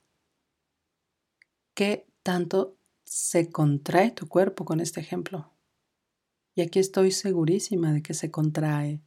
¿Qué 1.73 2.07
tanto 2.23 2.78
se 3.09 3.49
contrae 3.49 4.11
tu 4.11 4.27
cuerpo 4.27 4.65
con 4.65 4.79
este 4.79 4.99
ejemplo? 4.99 5.51
Y 6.53 6.61
aquí 6.61 6.77
estoy 6.77 7.11
segurísima 7.11 7.91
de 7.91 8.03
que 8.03 8.13
se 8.13 8.29
contrae. 8.29 9.01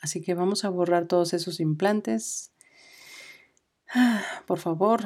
Así 0.00 0.20
que 0.20 0.34
vamos 0.34 0.66
a 0.66 0.68
borrar 0.68 1.06
todos 1.06 1.32
esos 1.32 1.60
implantes. 1.60 2.52
por 4.46 4.58
favor. 4.58 5.00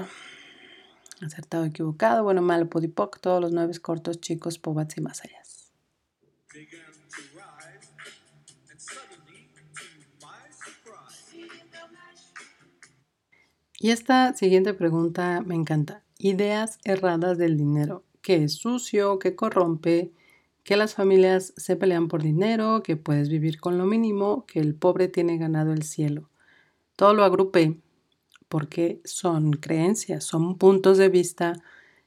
Acertado, 1.22 1.64
equivocado, 1.64 2.24
bueno, 2.24 2.42
malo, 2.42 2.68
podipoc, 2.68 3.20
todos 3.20 3.40
los 3.40 3.52
nueve 3.52 3.72
cortos, 3.80 4.20
chicos, 4.20 4.58
pobats 4.58 4.98
y 4.98 5.00
más 5.00 5.22
allá. 5.24 5.40
Y 13.78 13.90
esta 13.90 14.34
siguiente 14.34 14.74
pregunta 14.74 15.42
me 15.46 15.54
encanta. 15.54 16.05
Ideas 16.18 16.78
erradas 16.84 17.36
del 17.36 17.58
dinero. 17.58 18.02
¿Qué 18.22 18.44
es 18.44 18.54
sucio? 18.54 19.18
¿Qué 19.18 19.36
corrompe? 19.36 20.12
Que 20.64 20.76
las 20.76 20.94
familias 20.94 21.52
se 21.58 21.76
pelean 21.76 22.08
por 22.08 22.22
dinero, 22.22 22.82
que 22.82 22.96
puedes 22.96 23.28
vivir 23.28 23.60
con 23.60 23.76
lo 23.76 23.84
mínimo, 23.84 24.46
que 24.46 24.60
el 24.60 24.74
pobre 24.74 25.08
tiene 25.08 25.36
ganado 25.36 25.74
el 25.74 25.82
cielo. 25.82 26.30
Todo 26.96 27.12
lo 27.12 27.22
agrupé 27.22 27.76
porque 28.48 29.02
son 29.04 29.52
creencias, 29.52 30.24
son 30.24 30.56
puntos 30.56 30.96
de 30.96 31.10
vista 31.10 31.52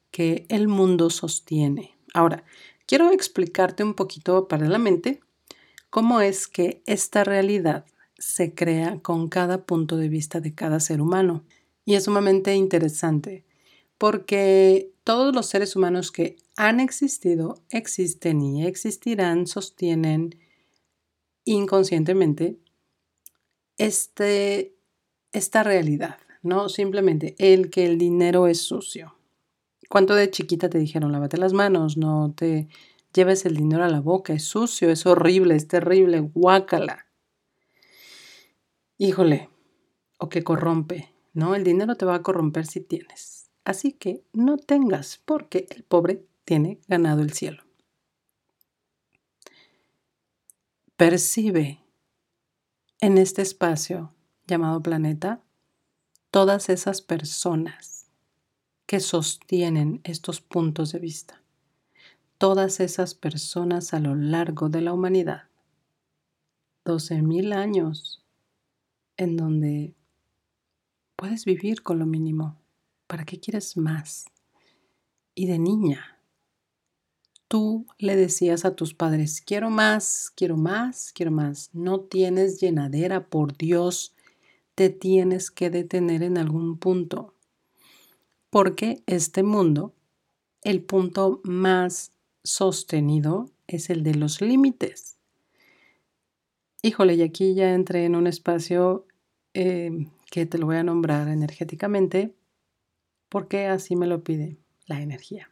que 0.09 0.47
el 0.49 0.67
mundo 0.67 1.11
sostiene. 1.11 1.95
Ahora, 2.15 2.43
quiero 2.87 3.11
explicarte 3.11 3.83
un 3.83 3.93
poquito 3.93 4.47
paralelamente 4.47 5.19
cómo 5.91 6.19
es 6.19 6.47
que 6.47 6.81
esta 6.87 7.23
realidad 7.23 7.85
se 8.17 8.55
crea 8.55 8.99
con 9.01 9.29
cada 9.29 9.65
punto 9.65 9.97
de 9.97 10.09
vista 10.09 10.41
de 10.41 10.55
cada 10.55 10.79
ser 10.79 10.99
humano. 10.99 11.43
Y 11.85 11.93
es 11.93 12.05
sumamente 12.05 12.55
interesante 12.55 13.45
porque 13.99 14.93
todos 15.03 15.35
los 15.35 15.45
seres 15.45 15.75
humanos 15.75 16.11
que 16.11 16.37
han 16.55 16.79
existido, 16.79 17.61
existen 17.69 18.41
y 18.41 18.65
existirán, 18.65 19.45
sostienen 19.45 20.39
inconscientemente 21.45 22.57
este, 23.77 24.73
esta 25.33 25.63
realidad, 25.63 26.17
¿no? 26.41 26.69
Simplemente 26.69 27.35
el 27.37 27.69
que 27.69 27.85
el 27.85 27.97
dinero 27.97 28.47
es 28.47 28.61
sucio. 28.61 29.15
¿Cuánto 29.89 30.15
de 30.15 30.31
chiquita 30.31 30.69
te 30.69 30.79
dijeron, 30.79 31.11
lávate 31.11 31.37
las 31.37 31.53
manos, 31.53 31.97
no 31.97 32.33
te 32.35 32.69
lleves 33.13 33.45
el 33.45 33.57
dinero 33.57 33.83
a 33.83 33.89
la 33.89 33.99
boca, 33.99 34.33
es 34.33 34.43
sucio, 34.43 34.89
es 34.89 35.05
horrible, 35.05 35.55
es 35.55 35.67
terrible, 35.67 36.19
guácala? 36.21 37.07
Híjole, 38.97 39.49
o 40.19 40.29
que 40.29 40.43
corrompe, 40.43 41.13
¿no? 41.33 41.55
El 41.55 41.63
dinero 41.63 41.95
te 41.95 42.05
va 42.05 42.15
a 42.15 42.21
corromper 42.21 42.65
si 42.65 42.79
tienes. 42.81 43.38
Así 43.65 43.93
que 43.93 44.23
no 44.33 44.57
tengas, 44.57 45.21
porque 45.25 45.67
el 45.69 45.83
pobre 45.83 46.25
tiene 46.43 46.79
ganado 46.87 47.21
el 47.21 47.33
cielo. 47.33 47.63
Percibe 50.95 51.79
en 52.99 53.17
este 53.17 53.41
espacio 53.41 54.13
llamado 54.47 54.81
planeta 54.81 55.41
todas 56.31 56.69
esas 56.69 57.01
personas 57.01 58.07
que 58.85 58.99
sostienen 58.99 60.01
estos 60.03 60.41
puntos 60.41 60.91
de 60.91 60.99
vista. 60.99 61.41
Todas 62.37 62.79
esas 62.79 63.13
personas 63.13 63.93
a 63.93 63.99
lo 63.99 64.15
largo 64.15 64.69
de 64.69 64.81
la 64.81 64.93
humanidad. 64.93 65.43
12.000 66.85 67.53
años 67.53 68.23
en 69.17 69.37
donde 69.37 69.93
Puedes 71.19 71.43
vivir 71.43 71.83
con 71.83 71.99
lo 71.99 72.05
mínimo. 72.05 72.58
¿Para 73.09 73.25
qué 73.25 73.39
quieres 73.39 73.75
más? 73.75 74.25
Y 75.33 75.47
de 75.47 75.57
niña, 75.57 76.19
tú 77.47 77.87
le 77.97 78.15
decías 78.15 78.65
a 78.65 78.75
tus 78.75 78.93
padres, 78.93 79.41
quiero 79.41 79.71
más, 79.71 80.31
quiero 80.35 80.57
más, 80.57 81.11
quiero 81.11 81.31
más. 81.31 81.71
No 81.73 82.01
tienes 82.01 82.61
llenadera, 82.61 83.25
por 83.25 83.57
Dios, 83.57 84.13
te 84.75 84.91
tienes 84.91 85.49
que 85.49 85.71
detener 85.71 86.21
en 86.21 86.37
algún 86.37 86.77
punto. 86.77 87.33
Porque 88.51 89.01
este 89.07 89.41
mundo, 89.41 89.95
el 90.61 90.83
punto 90.83 91.41
más 91.43 92.11
sostenido 92.43 93.49
es 93.65 93.89
el 93.89 94.03
de 94.03 94.13
los 94.13 94.39
límites. 94.39 95.17
Híjole, 96.83 97.15
y 97.15 97.23
aquí 97.23 97.55
ya 97.55 97.73
entré 97.73 98.05
en 98.05 98.15
un 98.15 98.27
espacio 98.27 99.07
eh, 99.55 99.89
que 100.29 100.45
te 100.45 100.59
lo 100.59 100.67
voy 100.67 100.75
a 100.75 100.83
nombrar 100.83 101.27
energéticamente 101.27 102.35
porque 103.29 103.67
así 103.67 103.95
me 103.95 104.07
lo 104.07 104.23
pide 104.23 104.57
la 104.87 105.01
energía. 105.01 105.51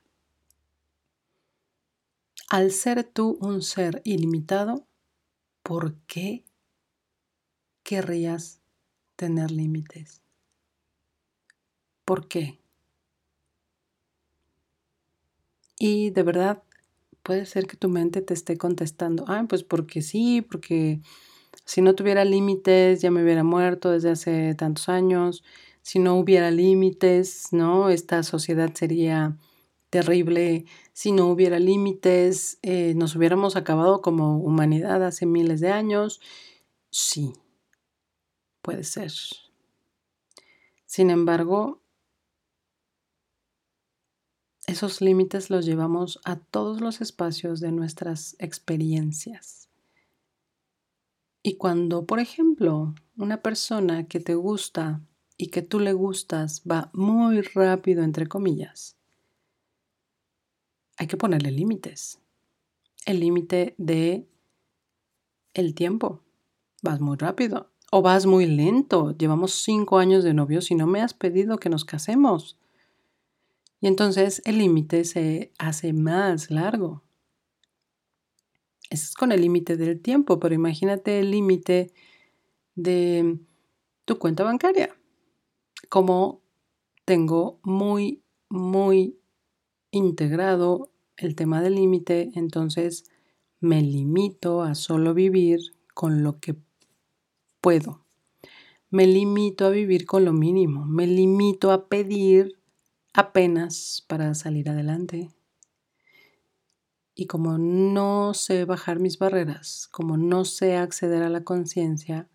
Al 2.50 2.72
ser 2.72 3.04
tú 3.04 3.38
un 3.42 3.62
ser 3.62 4.02
ilimitado, 4.06 4.88
¿por 5.64 5.96
qué 6.08 6.46
querrías 7.84 8.62
tener 9.16 9.52
límites? 9.52 10.22
¿Por 12.06 12.28
qué? 12.28 12.60
Y 15.80 16.10
de 16.12 16.24
verdad 16.24 16.64
puede 17.24 17.46
ser 17.46 17.68
que 17.68 17.78
tu 17.78 17.90
mente 17.90 18.22
te 18.22 18.34
esté 18.34 18.58
contestando, 18.58 19.26
ah, 19.28 19.46
pues 19.48 19.64
porque 19.64 20.02
sí, 20.02 20.42
porque 20.42 21.02
si 21.66 21.82
no 21.82 21.96
tuviera 21.96 22.26
límites, 22.26 23.02
ya 23.02 23.12
me 23.12 23.24
hubiera 23.24 23.44
muerto 23.44 23.92
desde 23.92 24.12
hace 24.12 24.56
tantos 24.56 24.90
años. 24.90 25.44
Si 25.88 26.00
no 26.00 26.16
hubiera 26.16 26.52
límites, 26.52 27.54
¿no? 27.54 27.88
Esta 27.88 28.22
sociedad 28.22 28.74
sería 28.74 29.38
terrible. 29.90 30.66
Si 30.92 31.14
no 31.14 31.28
hubiera 31.30 31.60
límites, 31.60 32.60
eh, 32.62 32.94
nos 32.94 33.16
hubiéramos 33.16 33.56
acabado 33.56 34.02
como 34.02 34.38
humanidad 34.38 35.02
hace 35.06 35.26
miles 35.26 35.62
de 35.62 35.72
años. 35.72 36.20
Sí, 36.90 37.32
puede 38.62 38.84
ser. 38.84 39.14
Sin 40.86 41.10
embargo, 41.10 41.82
esos 44.66 45.00
límites 45.00 45.50
los 45.50 45.66
llevamos 45.66 46.20
a 46.26 46.36
todos 46.36 46.82
los 46.82 47.00
espacios 47.00 47.62
de 47.62 47.72
nuestras 47.72 48.36
experiencias. 48.40 49.70
Y 51.42 51.56
cuando, 51.56 52.06
por 52.06 52.20
ejemplo, 52.20 52.94
una 53.16 53.42
persona 53.42 54.06
que 54.10 54.20
te 54.20 54.36
gusta 54.36 55.02
y 55.38 55.48
que 55.48 55.62
tú 55.62 55.80
le 55.80 55.94
gustas 55.94 56.64
va 56.70 56.90
muy 56.94 57.42
rápido, 57.42 58.04
entre 58.04 58.28
comillas, 58.28 58.98
hay 60.98 61.08
que 61.08 61.18
ponerle 61.18 61.52
límites. 61.52 62.20
El 63.06 63.20
límite 63.20 63.76
de 63.78 64.28
el 65.54 65.76
tiempo. 65.76 66.24
Vas 66.82 67.00
muy 67.00 67.18
rápido 67.18 67.70
o 67.92 68.02
vas 68.02 68.26
muy 68.26 68.46
lento. 68.46 69.16
Llevamos 69.18 69.54
cinco 69.54 70.00
años 70.00 70.24
de 70.24 70.34
novios 70.34 70.72
y 70.72 70.76
no 70.76 70.88
me 70.88 71.02
has 71.02 71.14
pedido 71.14 71.58
que 71.58 71.70
nos 71.70 71.86
casemos. 71.86 72.58
Y 73.80 73.88
entonces 73.88 74.42
el 74.46 74.58
límite 74.58 75.06
se 75.06 75.52
hace 75.60 75.94
más 75.94 76.50
largo. 76.50 77.04
Ese 78.90 79.06
es 79.06 79.14
con 79.14 79.32
el 79.32 79.42
límite 79.42 79.78
del 79.78 80.02
tiempo, 80.02 80.40
pero 80.40 80.56
imagínate 80.56 81.20
el 81.20 81.32
límite 81.32 81.92
de 82.76 83.38
tu 84.06 84.18
cuenta 84.18 84.44
bancaria. 84.44 84.97
Como 85.90 86.42
tengo 87.06 87.60
muy, 87.64 88.24
muy 88.50 89.20
integrado 89.92 90.92
el 91.16 91.36
tema 91.36 91.62
del 91.62 91.76
límite, 91.76 92.32
entonces 92.36 93.10
me 93.60 93.82
limito 93.82 94.62
a 94.62 94.76
solo 94.76 95.14
vivir 95.14 95.60
con 95.94 96.24
lo 96.24 96.40
que 96.40 96.56
puedo. 97.62 98.06
Me 98.90 99.08
limito 99.08 99.66
a 99.66 99.70
vivir 99.70 100.06
con 100.06 100.24
lo 100.24 100.34
mínimo. 100.34 100.86
Me 100.86 101.08
limito 101.08 101.72
a 101.72 101.88
pedir 101.88 102.60
apenas 103.14 104.06
para 104.08 104.34
salir 104.36 104.70
adelante. 104.70 105.30
Y 107.16 107.26
como 107.26 107.58
no 107.58 108.34
sé 108.34 108.66
bajar 108.66 109.00
mis 109.00 109.18
barreras, 109.18 109.90
como 109.92 110.18
no 110.18 110.46
sé 110.46 110.78
acceder 110.78 111.24
a 111.24 111.30
la 111.30 111.44
conciencia, 111.44 112.30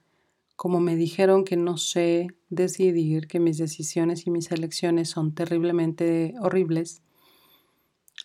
como 0.62 0.79
me 0.79 0.94
dijeron 0.94 1.42
que 1.42 1.57
no 1.57 1.77
sé 1.77 2.29
decidir, 2.48 3.27
que 3.27 3.40
mis 3.40 3.59
decisiones 3.59 4.29
y 4.29 4.31
mis 4.31 4.53
elecciones 4.53 5.11
son 5.11 5.35
terriblemente 5.35 6.37
horribles, 6.40 7.03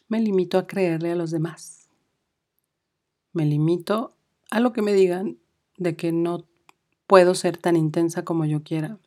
me 0.08 0.20
limito 0.20 0.60
a 0.60 0.68
creerle 0.68 1.12
a 1.12 1.16
los 1.16 1.32
demás. 1.32 1.90
Me 3.34 3.44
limito 3.44 4.16
a 4.52 4.60
lo 4.60 4.72
que 4.72 4.84
me 4.84 4.94
digan 4.94 5.40
de 5.78 5.96
que 5.96 6.12
no 6.12 6.46
puedo 7.08 7.34
ser 7.34 7.58
tan 7.58 7.76
intensa 7.76 8.24
como 8.24 8.46
yo 8.46 8.62
quiera, 8.62 9.00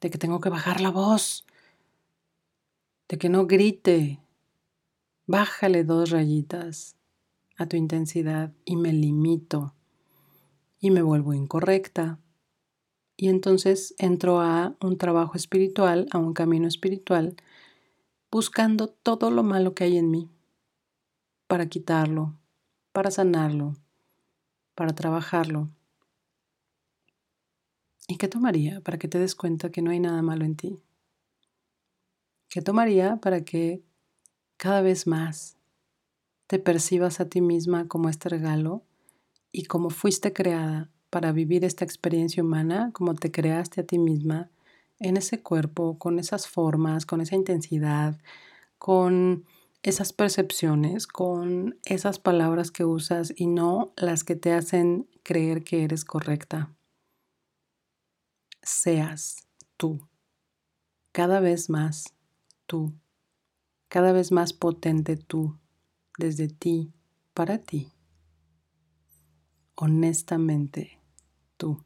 de 0.00 0.10
que 0.10 0.18
tengo 0.18 0.40
que 0.40 0.48
bajar 0.48 0.80
la 0.80 0.90
voz, 0.90 1.46
de 3.08 3.18
que 3.18 3.28
no 3.28 3.46
grite, 3.46 4.18
bájale 5.28 5.84
dos 5.84 6.10
rayitas 6.10 6.96
a 7.56 7.66
tu 7.66 7.76
intensidad 7.76 8.52
y 8.64 8.74
me 8.74 8.92
limito 8.92 9.76
y 10.80 10.90
me 10.90 11.02
vuelvo 11.02 11.34
incorrecta. 11.34 12.18
Y 13.20 13.28
entonces 13.28 13.96
entro 13.98 14.40
a 14.40 14.76
un 14.80 14.96
trabajo 14.96 15.36
espiritual, 15.36 16.06
a 16.12 16.18
un 16.18 16.34
camino 16.34 16.68
espiritual, 16.68 17.34
buscando 18.30 18.86
todo 18.86 19.32
lo 19.32 19.42
malo 19.42 19.74
que 19.74 19.82
hay 19.82 19.98
en 19.98 20.08
mí 20.08 20.30
para 21.48 21.66
quitarlo, 21.66 22.38
para 22.92 23.10
sanarlo, 23.10 23.74
para 24.76 24.94
trabajarlo. 24.94 25.68
¿Y 28.06 28.18
qué 28.18 28.28
tomaría 28.28 28.80
para 28.82 28.98
que 28.98 29.08
te 29.08 29.18
des 29.18 29.34
cuenta 29.34 29.72
que 29.72 29.82
no 29.82 29.90
hay 29.90 29.98
nada 29.98 30.22
malo 30.22 30.44
en 30.44 30.54
ti? 30.54 30.78
¿Qué 32.48 32.62
tomaría 32.62 33.16
para 33.16 33.44
que 33.44 33.82
cada 34.56 34.80
vez 34.80 35.08
más 35.08 35.58
te 36.46 36.60
percibas 36.60 37.18
a 37.18 37.28
ti 37.28 37.40
misma 37.40 37.88
como 37.88 38.08
este 38.08 38.28
regalo 38.28 38.84
y 39.50 39.64
como 39.64 39.90
fuiste 39.90 40.32
creada 40.32 40.88
para 41.10 41.32
vivir 41.32 41.64
esta 41.64 41.84
experiencia 41.84 42.42
humana, 42.42 42.90
como 42.92 43.14
te 43.14 43.30
creaste 43.30 43.80
a 43.80 43.84
ti 43.84 43.98
misma 43.98 44.50
en 45.00 45.16
ese 45.16 45.42
cuerpo, 45.42 45.98
con 45.98 46.18
esas 46.18 46.48
formas, 46.48 47.06
con 47.06 47.20
esa 47.20 47.36
intensidad, 47.36 48.18
con 48.78 49.44
esas 49.82 50.12
percepciones, 50.12 51.06
con 51.06 51.78
esas 51.84 52.18
palabras 52.18 52.70
que 52.70 52.84
usas 52.84 53.32
y 53.36 53.46
no 53.46 53.92
las 53.96 54.24
que 54.24 54.36
te 54.36 54.52
hacen 54.52 55.08
creer 55.22 55.64
que 55.64 55.84
eres 55.84 56.04
correcta 56.04 56.74
seas 58.68 59.48
tú, 59.78 60.06
cada 61.12 61.40
vez 61.40 61.70
más 61.70 62.14
tú, 62.66 62.92
cada 63.88 64.12
vez 64.12 64.30
más 64.30 64.52
potente 64.52 65.16
tú, 65.16 65.58
desde 66.18 66.48
ti, 66.48 66.92
para 67.32 67.58
ti, 67.58 67.90
honestamente 69.74 70.97
tú. 71.58 71.84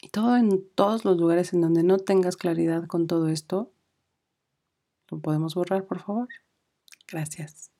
Y 0.00 0.08
todo 0.08 0.36
en 0.36 0.66
todos 0.74 1.04
los 1.04 1.18
lugares 1.18 1.52
en 1.52 1.60
donde 1.60 1.82
no 1.82 1.98
tengas 1.98 2.36
claridad 2.36 2.86
con 2.86 3.06
todo 3.06 3.28
esto, 3.28 3.70
¿lo 5.10 5.20
podemos 5.20 5.54
borrar, 5.54 5.84
por 5.86 6.00
favor? 6.00 6.28
Gracias. 7.06 7.70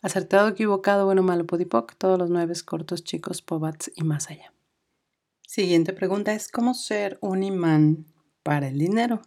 Acertado, 0.00 0.48
equivocado, 0.48 1.04
bueno, 1.04 1.22
malo, 1.22 1.46
podipoc, 1.46 1.94
todos 1.96 2.18
los 2.18 2.30
nueve 2.30 2.54
cortos, 2.64 3.04
chicos, 3.04 3.42
pobats 3.42 3.92
y 3.94 4.02
más 4.02 4.30
allá. 4.30 4.52
Siguiente 5.46 5.92
pregunta 5.92 6.32
es, 6.32 6.48
¿cómo 6.48 6.74
ser 6.74 7.18
un 7.20 7.42
imán 7.42 8.06
para 8.42 8.68
el 8.68 8.78
dinero? 8.78 9.22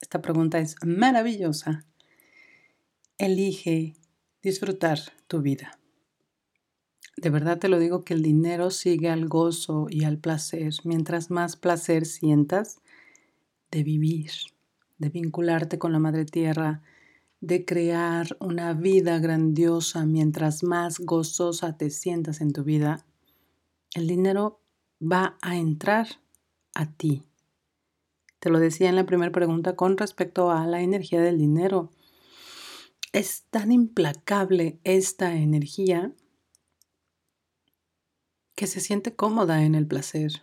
Esta 0.00 0.20
pregunta 0.20 0.58
es 0.58 0.76
maravillosa. 0.84 1.86
Elige 3.16 3.94
disfrutar 4.42 4.98
tu 5.28 5.40
vida. 5.40 5.78
De 7.16 7.30
verdad 7.30 7.58
te 7.58 7.68
lo 7.68 7.78
digo 7.78 8.04
que 8.04 8.14
el 8.14 8.22
dinero 8.22 8.70
sigue 8.70 9.08
al 9.08 9.28
gozo 9.28 9.86
y 9.88 10.04
al 10.04 10.18
placer. 10.18 10.72
Mientras 10.84 11.30
más 11.30 11.56
placer 11.56 12.06
sientas 12.06 12.80
de 13.70 13.84
vivir, 13.84 14.30
de 14.98 15.10
vincularte 15.10 15.78
con 15.78 15.92
la 15.92 16.00
Madre 16.00 16.24
Tierra, 16.24 16.82
de 17.40 17.64
crear 17.64 18.36
una 18.40 18.72
vida 18.72 19.18
grandiosa, 19.18 20.06
mientras 20.06 20.62
más 20.62 20.98
gozosa 20.98 21.76
te 21.76 21.90
sientas 21.90 22.40
en 22.40 22.52
tu 22.52 22.64
vida, 22.64 23.04
el 23.94 24.06
dinero 24.06 24.60
va 25.00 25.36
a 25.40 25.56
entrar 25.56 26.08
a 26.74 26.90
ti. 26.90 27.22
Te 28.40 28.50
lo 28.50 28.58
decía 28.58 28.88
en 28.88 28.96
la 28.96 29.06
primera 29.06 29.30
pregunta 29.30 29.76
con 29.76 29.96
respecto 29.96 30.50
a 30.50 30.66
la 30.66 30.82
energía 30.82 31.20
del 31.20 31.38
dinero. 31.38 31.90
Es 33.12 33.44
tan 33.50 33.72
implacable 33.72 34.80
esta 34.84 35.34
energía 35.36 36.12
que 38.54 38.66
se 38.66 38.80
siente 38.80 39.14
cómoda 39.14 39.64
en 39.64 39.74
el 39.74 39.86
placer. 39.86 40.42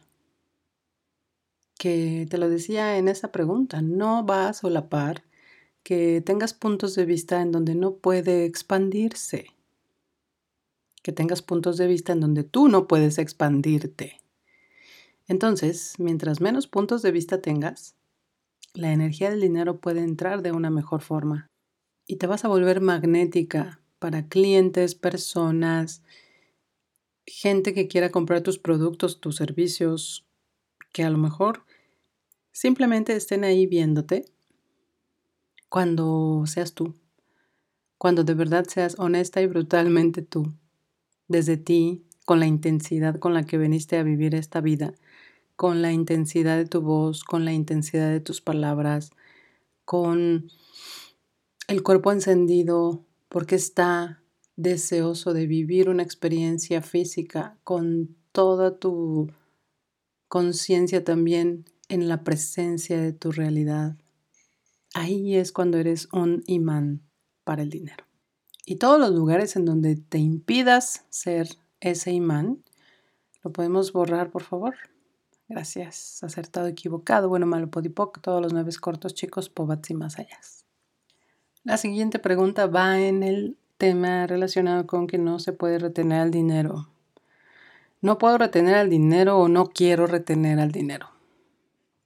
Que 1.78 2.28
te 2.30 2.38
lo 2.38 2.50
decía 2.50 2.98
en 2.98 3.08
esa 3.08 3.32
pregunta, 3.32 3.82
no 3.82 4.26
va 4.26 4.50
a 4.50 4.54
solapar 4.54 5.24
que 5.84 6.22
tengas 6.22 6.54
puntos 6.54 6.96
de 6.96 7.06
vista 7.06 7.42
en 7.42 7.52
donde 7.52 7.76
no 7.76 7.96
puede 7.96 8.46
expandirse. 8.46 9.48
Que 11.02 11.12
tengas 11.12 11.42
puntos 11.42 11.78
de 11.78 11.88
vista 11.88 12.14
en 12.14 12.20
donde 12.20 12.44
tú 12.44 12.68
no 12.68 12.88
puedes 12.88 13.18
expandirte. 13.18 14.22
Entonces, 15.28 15.96
mientras 15.98 16.42
menos 16.42 16.68
puntos 16.68 17.02
de 17.02 17.12
vista 17.12 17.42
tengas, 17.42 17.96
la 18.74 18.92
energía 18.92 19.30
del 19.30 19.42
dinero 19.42 19.80
puede 19.80 20.02
entrar 20.02 20.42
de 20.42 20.52
una 20.52 20.70
mejor 20.70 21.02
forma 21.02 21.48
y 22.08 22.18
te 22.18 22.28
vas 22.28 22.46
a 22.46 22.48
volver 22.48 22.82
magnética 22.82 23.82
para 24.00 24.28
clientes, 24.28 24.96
personas, 24.96 26.04
gente 27.26 27.74
que 27.74 27.88
quiera 27.88 28.12
comprar 28.12 28.42
tus 28.42 28.60
productos, 28.60 29.20
tus 29.20 29.36
servicios, 29.36 30.26
que 30.92 31.04
a 31.04 31.10
lo 31.10 31.18
mejor 31.18 31.64
simplemente 32.52 33.16
estén 33.16 33.44
ahí 33.44 33.66
viéndote 33.66 34.26
cuando 35.70 36.44
seas 36.46 36.74
tú, 36.74 36.96
cuando 37.98 38.24
de 38.24 38.34
verdad 38.34 38.66
seas 38.68 39.00
honesta 39.00 39.42
y 39.42 39.48
brutalmente 39.48 40.22
tú, 40.22 40.54
desde 41.28 41.58
ti, 41.58 42.06
con 42.26 42.40
la 42.40 42.48
intensidad 42.48 43.20
con 43.20 43.34
la 43.34 43.44
que 43.44 43.58
viniste 43.58 43.98
a 43.98 44.04
vivir 44.04 44.36
esta 44.36 44.62
vida 44.62 44.94
con 45.62 45.84
la 45.84 45.92
intensidad 45.92 46.58
de 46.58 46.66
tu 46.66 46.82
voz, 46.82 47.24
con 47.24 47.46
la 47.46 47.54
intensidad 47.54 48.10
de 48.10 48.20
tus 48.20 48.42
palabras, 48.42 49.12
con 49.86 50.50
el 51.68 51.84
cuerpo 51.84 52.12
encendido 52.12 53.06
porque 53.30 53.58
está 53.58 54.21
deseoso 54.62 55.34
de 55.34 55.48
vivir 55.48 55.90
una 55.90 56.04
experiencia 56.04 56.82
física 56.82 57.58
con 57.64 58.16
toda 58.32 58.78
tu 58.78 59.32
conciencia 60.28 61.04
también 61.04 61.66
en 61.90 62.08
la 62.08 62.24
presencia 62.24 63.00
de 63.02 63.14
tu 63.14 63.32
realidad. 63.32 63.98
Ahí 64.94 65.36
es 65.36 65.52
cuando 65.52 65.78
eres 65.78 66.08
un 66.14 66.44
imán 66.48 67.02
para 67.44 67.64
el 67.64 67.70
dinero. 67.70 68.06
Y 68.66 68.76
todos 68.76 69.00
los 69.00 69.12
lugares 69.12 69.56
en 69.56 69.66
donde 69.66 69.96
te 69.96 70.20
impidas 70.20 71.06
ser 71.10 71.50
ese 71.80 72.12
imán, 72.12 72.64
lo 73.44 73.52
podemos 73.52 73.92
borrar, 73.92 74.32
por 74.32 74.44
favor. 74.44 74.76
Gracias. 75.50 76.24
Acertado, 76.24 76.68
equivocado, 76.68 77.28
bueno, 77.28 77.46
malo, 77.46 77.70
podipoc, 77.70 78.22
todos 78.22 78.42
los 78.42 78.54
nueve 78.54 78.72
cortos, 78.80 79.14
chicos, 79.14 79.50
pobats 79.50 79.90
y 79.90 79.96
más 79.96 80.20
allá. 80.20 80.40
La 81.64 81.78
siguiente 81.78 82.20
pregunta 82.20 82.68
va 82.68 83.02
en 83.02 83.24
el 83.24 83.58
tema 83.82 84.28
relacionado 84.28 84.86
con 84.86 85.08
que 85.08 85.18
no 85.18 85.40
se 85.40 85.54
puede 85.54 85.80
retener 85.80 86.22
al 86.22 86.30
dinero. 86.30 86.88
No 88.00 88.20
puedo 88.20 88.38
retener 88.38 88.76
al 88.76 88.92
dinero 88.92 89.40
o 89.40 89.48
no 89.48 89.70
quiero 89.70 90.06
retener 90.06 90.60
al 90.60 90.72
dinero. 90.72 91.08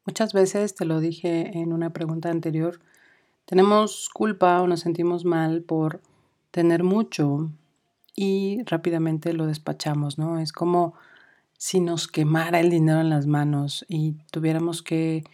Muchas 0.05 0.31
veces, 0.31 0.73
te 0.73 0.85
lo 0.85 1.01
dije 1.01 1.57
en 1.57 1.73
una 1.73 1.89
pregunta 1.89 2.29
anterior, 2.29 2.79
tenemos 3.43 4.07
culpa 4.07 4.61
o 4.61 4.67
nos 4.67 4.79
sentimos 4.79 5.25
mal 5.25 5.63
por 5.63 5.99
tener 6.51 6.83
mucho 6.83 7.49
y 8.15 8.63
rápidamente 8.63 9.33
lo 9.33 9.45
despachamos, 9.45 10.17
¿no? 10.17 10.39
Es 10.39 10.53
como 10.53 10.93
si 11.57 11.81
nos 11.81 12.07
quemara 12.07 12.61
el 12.61 12.69
dinero 12.69 13.01
en 13.01 13.09
las 13.09 13.27
manos 13.27 13.85
y 13.89 14.13
tuviéramos 14.31 14.81
que 14.81 15.25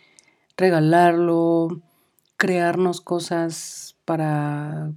regalarlo, 0.57 1.83
crearnos 2.35 2.99
cosas 2.99 3.95
para, 4.05 4.91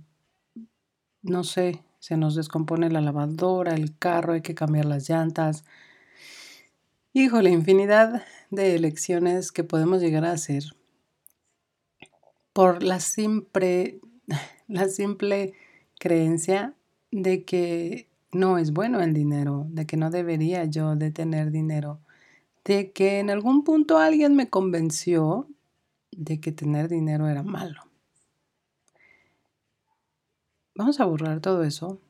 no 1.25 1.43
sé, 1.43 1.83
se 1.99 2.17
nos 2.17 2.37
descompone 2.37 2.91
la 2.91 3.01
lavadora, 3.01 3.75
el 3.75 3.99
carro, 3.99 4.35
hay 4.35 4.43
que 4.43 4.55
cambiar 4.55 4.85
las 4.85 5.09
llantas. 5.09 5.65
Híjole, 7.13 7.51
infinidad 7.51 8.23
de 8.51 8.77
elecciones 8.77 9.51
que 9.51 9.65
podemos 9.65 10.01
llegar 10.01 10.25
a 10.25 10.33
hacer 10.33 10.65
por 12.55 12.83
la 12.83 13.01
simple, 13.01 14.01
la 14.69 14.89
simple 14.89 15.53
creencia 15.99 16.75
de 17.11 17.45
que 17.45 18.09
no 18.33 18.59
es 18.59 18.73
bueno 18.73 19.01
el 19.01 19.13
dinero, 19.13 19.67
de 19.69 19.87
que 19.87 19.97
no 19.97 20.11
debería 20.11 20.65
yo 20.65 20.97
de 20.97 21.11
tener 21.11 21.51
dinero, 21.51 22.01
de 22.65 22.93
que 22.93 23.19
en 23.19 23.31
algún 23.31 23.65
punto 23.65 23.99
alguien 23.99 24.35
me 24.35 24.49
convenció 24.49 25.49
de 26.11 26.41
que 26.41 26.53
tener 26.53 26.89
dinero 26.89 27.29
era 27.29 27.43
malo. 27.43 27.84
Vamos 30.77 30.99
a 30.99 31.05
borrar 31.05 31.41
todo 31.41 31.63
eso. 31.63 32.01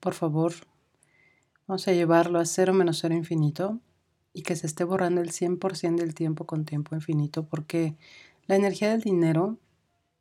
Por 0.00 0.14
favor, 0.14 0.54
vamos 1.66 1.86
a 1.88 1.92
llevarlo 1.92 2.38
a 2.38 2.46
cero 2.46 2.72
menos 2.72 3.00
cero 3.00 3.14
infinito 3.14 3.80
y 4.32 4.42
que 4.42 4.56
se 4.56 4.66
esté 4.66 4.84
borrando 4.84 5.20
el 5.20 5.30
100% 5.30 5.96
del 5.96 6.14
tiempo 6.14 6.46
con 6.46 6.64
tiempo 6.64 6.94
infinito 6.94 7.46
porque 7.46 7.96
la 8.46 8.56
energía 8.56 8.90
del 8.90 9.02
dinero, 9.02 9.58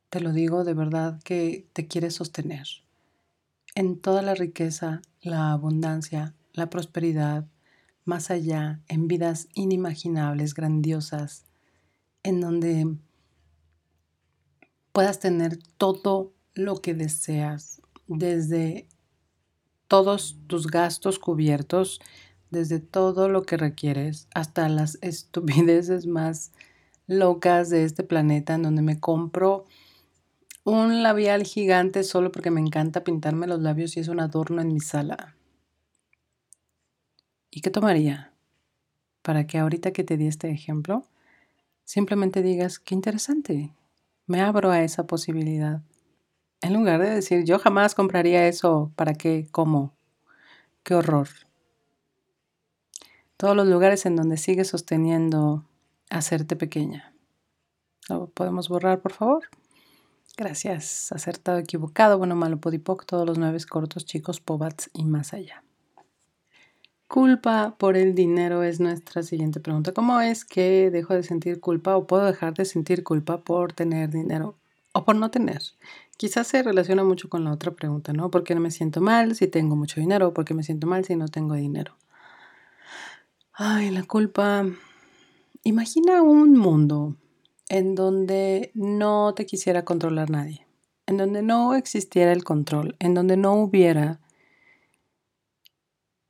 te 0.10 0.20
lo 0.20 0.34
digo 0.34 0.66
de 0.66 0.74
verdad, 0.74 1.22
que 1.24 1.66
te 1.72 1.88
quiere 1.88 2.12
sostener 2.12 2.68
en 3.74 4.00
toda 4.02 4.22
la 4.22 4.36
riqueza, 4.36 5.02
la 5.22 5.54
abundancia, 5.54 6.34
la 6.52 6.70
prosperidad, 6.70 7.48
más 8.04 8.32
allá, 8.32 8.82
en 8.90 9.08
vidas 9.08 9.48
inimaginables, 9.54 10.56
grandiosas, 10.56 11.46
en 12.24 12.42
donde 12.42 12.98
puedas 14.92 15.20
tener 15.20 15.58
todo 15.78 16.35
lo 16.56 16.82
que 16.82 16.94
deseas, 16.94 17.82
desde 18.08 18.88
todos 19.88 20.38
tus 20.48 20.68
gastos 20.68 21.20
cubiertos, 21.20 22.02
desde 22.50 22.80
todo 22.80 23.30
lo 23.30 23.44
que 23.44 23.58
requieres, 23.58 24.28
hasta 24.34 24.68
las 24.70 24.98
estupideces 25.02 26.08
más 26.08 26.52
locas 27.08 27.70
de 27.70 27.84
este 27.84 28.04
planeta, 28.04 28.56
en 28.56 28.64
donde 28.64 28.82
me 28.82 29.00
compro 29.00 29.66
un 30.64 31.04
labial 31.04 31.44
gigante 31.44 32.04
solo 32.04 32.32
porque 32.32 32.50
me 32.50 32.60
encanta 32.60 33.04
pintarme 33.04 33.46
los 33.46 33.62
labios 33.62 33.96
y 33.96 34.00
es 34.00 34.08
un 34.08 34.20
adorno 34.20 34.62
en 34.62 34.74
mi 34.74 34.80
sala. 34.80 35.36
¿Y 37.52 37.62
qué 37.62 37.70
tomaría? 37.70 38.34
Para 39.22 39.46
que 39.46 39.60
ahorita 39.60 39.92
que 39.92 40.04
te 40.04 40.18
di 40.18 40.28
este 40.28 40.50
ejemplo, 40.50 41.06
simplemente 41.84 42.42
digas, 42.42 42.80
qué 42.80 42.96
interesante, 42.96 43.74
me 44.26 44.42
abro 44.42 44.72
a 44.72 44.82
esa 44.82 45.06
posibilidad. 45.06 45.84
En 46.66 46.74
lugar 46.74 47.00
de 47.00 47.12
decir, 47.12 47.44
yo 47.44 47.60
jamás 47.60 47.94
compraría 47.94 48.48
eso, 48.48 48.92
¿para 48.96 49.14
qué? 49.14 49.48
¿Cómo? 49.52 49.94
Qué 50.82 50.96
horror. 50.96 51.28
Todos 53.38 53.56
los 53.56 53.68
lugares 53.68 54.08
en 54.08 54.16
donde 54.16 54.38
sigues 54.38 54.70
sosteniendo 54.70 55.64
hacerte 56.10 56.56
pequeña. 56.56 57.14
¿Lo 58.10 58.32
podemos 58.32 58.68
borrar, 58.68 59.00
por 59.00 59.14
favor? 59.14 59.44
Gracias. 60.38 61.12
Acertado, 61.12 61.60
equivocado, 61.60 62.18
bueno, 62.18 62.36
malo, 62.36 62.58
podipoc, 62.58 63.06
todos 63.06 63.28
los 63.28 63.38
nueve 63.38 63.60
cortos, 63.70 64.04
chicos, 64.04 64.40
pobats 64.40 64.90
y 64.92 65.06
más 65.06 65.36
allá. 65.36 65.64
Culpa 67.08 67.76
por 67.78 67.96
el 67.96 68.16
dinero 68.16 68.64
es 68.64 68.80
nuestra 68.80 69.22
siguiente 69.22 69.60
pregunta. 69.60 69.92
¿Cómo 69.92 70.20
es 70.20 70.46
que 70.46 70.90
dejo 70.90 71.14
de 71.14 71.22
sentir 71.22 71.60
culpa 71.60 71.96
o 71.96 72.08
puedo 72.08 72.26
dejar 72.26 72.56
de 72.56 72.66
sentir 72.66 73.04
culpa 73.04 73.44
por 73.44 73.72
tener 73.72 74.10
dinero 74.10 74.56
o 74.94 75.06
por 75.06 75.16
no 75.16 75.30
tener? 75.30 75.62
Quizás 76.18 76.48
se 76.48 76.64
relaciona 76.64 77.04
mucho 77.04 77.30
con 77.30 77.44
la 77.44 77.52
otra 77.52 77.72
pregunta, 77.72 78.14
¿no? 78.14 78.32
¿Por 78.32 78.44
qué 78.44 78.56
no 78.56 78.62
me 78.62 78.72
siento 78.72 79.02
mal 79.02 79.36
si 79.36 79.48
tengo 79.48 79.76
mucho 79.76 80.00
dinero? 80.00 80.34
¿Por 80.34 80.46
qué 80.46 80.54
me 80.54 80.64
siento 80.64 80.88
mal 80.88 81.06
si 81.06 81.16
no 81.16 81.28
tengo 81.28 81.56
dinero? 81.56 81.98
Ay, 83.54 83.90
la 83.92 84.04
culpa. 84.04 84.66
Imagina 85.64 86.22
un 86.22 86.58
mundo 86.58 87.16
en 87.70 87.96
donde 87.96 88.72
no 88.74 89.34
te 89.34 89.46
quisiera 89.46 89.86
controlar 89.86 90.30
nadie, 90.30 90.68
en 91.08 91.18
donde 91.18 91.42
no 91.42 91.74
existiera 91.74 92.32
el 92.32 92.44
control, 92.44 92.96
en 93.00 93.14
donde 93.14 93.38
no 93.38 93.54
hubiera 93.54 94.20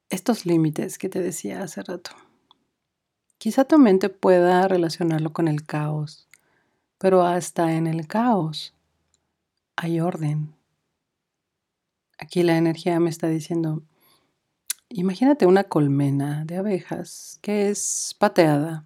estos 0.10 0.46
límites 0.46 0.98
que 0.98 1.10
te 1.10 1.20
decía 1.20 1.64
hace 1.64 1.82
rato. 1.82 2.12
Quizá 3.38 3.66
tu 3.66 3.78
mente 3.78 4.10
pueda 4.10 4.68
relacionarlo 4.68 5.34
con 5.34 5.48
el 5.48 5.66
caos, 5.66 6.30
pero 6.98 7.24
hasta 7.24 7.74
en 7.74 7.88
el 7.88 8.08
caos 8.08 8.75
hay 9.76 10.00
orden. 10.00 10.56
Aquí 12.18 12.44
la 12.44 12.58
energía 12.58 13.00
me 13.00 13.10
está 13.10 13.28
diciendo, 13.28 13.84
imagínate 14.90 15.46
una 15.46 15.66
colmena 15.66 16.46
de 16.46 16.58
abejas 16.58 17.40
que 17.42 17.70
es 17.70 18.16
pateada. 18.18 18.86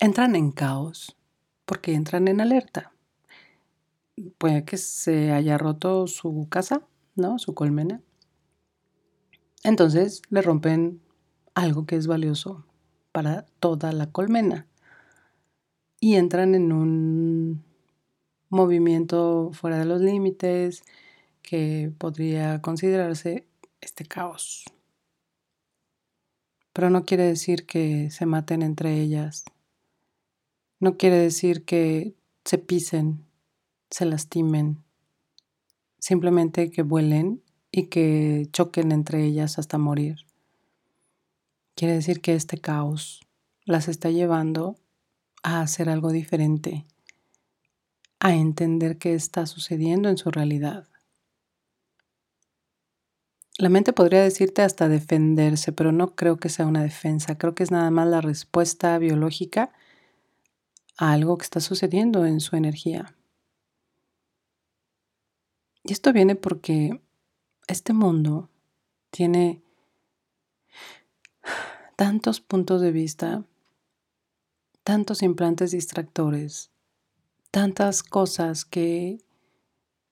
Entran 0.00 0.36
en 0.36 0.52
caos 0.52 1.16
porque 1.64 1.94
entran 1.94 2.28
en 2.28 2.40
alerta. 2.40 2.92
Puede 4.36 4.64
que 4.64 4.76
se 4.76 5.32
haya 5.32 5.58
roto 5.58 6.06
su 6.06 6.48
casa, 6.50 6.82
¿no? 7.14 7.38
Su 7.38 7.54
colmena. 7.54 8.02
Entonces 9.64 10.22
le 10.30 10.42
rompen 10.42 11.00
algo 11.54 11.86
que 11.86 11.96
es 11.96 12.06
valioso 12.06 12.64
para 13.12 13.46
toda 13.60 13.92
la 13.92 14.10
colmena 14.10 14.66
y 16.00 16.14
entran 16.14 16.54
en 16.54 16.72
un 16.72 17.64
movimiento 18.48 19.50
fuera 19.52 19.78
de 19.78 19.84
los 19.84 20.00
límites 20.00 20.82
que 21.42 21.92
podría 21.98 22.60
considerarse 22.60 23.46
este 23.80 24.04
caos. 24.04 24.64
Pero 26.72 26.90
no 26.90 27.04
quiere 27.04 27.24
decir 27.24 27.66
que 27.66 28.10
se 28.10 28.26
maten 28.26 28.62
entre 28.62 29.00
ellas. 29.00 29.44
No 30.80 30.96
quiere 30.96 31.16
decir 31.16 31.64
que 31.64 32.14
se 32.44 32.58
pisen, 32.58 33.24
se 33.90 34.04
lastimen. 34.04 34.84
Simplemente 35.98 36.70
que 36.70 36.82
vuelen 36.82 37.42
y 37.72 37.84
que 37.86 38.48
choquen 38.52 38.92
entre 38.92 39.24
ellas 39.24 39.58
hasta 39.58 39.78
morir. 39.78 40.18
Quiere 41.74 41.94
decir 41.94 42.20
que 42.20 42.34
este 42.34 42.58
caos 42.58 43.20
las 43.64 43.88
está 43.88 44.10
llevando 44.10 44.76
a 45.42 45.60
hacer 45.60 45.88
algo 45.88 46.10
diferente 46.10 46.86
a 48.20 48.34
entender 48.34 48.98
qué 48.98 49.14
está 49.14 49.46
sucediendo 49.46 50.08
en 50.08 50.16
su 50.16 50.30
realidad. 50.30 50.88
La 53.58 53.68
mente 53.68 53.92
podría 53.92 54.22
decirte 54.22 54.62
hasta 54.62 54.88
defenderse, 54.88 55.72
pero 55.72 55.90
no 55.90 56.14
creo 56.14 56.36
que 56.36 56.48
sea 56.48 56.66
una 56.66 56.82
defensa, 56.82 57.38
creo 57.38 57.54
que 57.54 57.64
es 57.64 57.70
nada 57.70 57.90
más 57.90 58.06
la 58.06 58.20
respuesta 58.20 58.96
biológica 58.98 59.72
a 60.96 61.12
algo 61.12 61.38
que 61.38 61.44
está 61.44 61.60
sucediendo 61.60 62.24
en 62.24 62.40
su 62.40 62.54
energía. 62.56 63.16
Y 65.82 65.92
esto 65.92 66.12
viene 66.12 66.36
porque 66.36 67.00
este 67.66 67.92
mundo 67.92 68.48
tiene 69.10 69.62
tantos 71.96 72.40
puntos 72.40 72.80
de 72.80 72.92
vista, 72.92 73.44
tantos 74.84 75.22
implantes 75.22 75.72
distractores, 75.72 76.70
tantas 77.50 78.02
cosas 78.02 78.64
que 78.64 79.18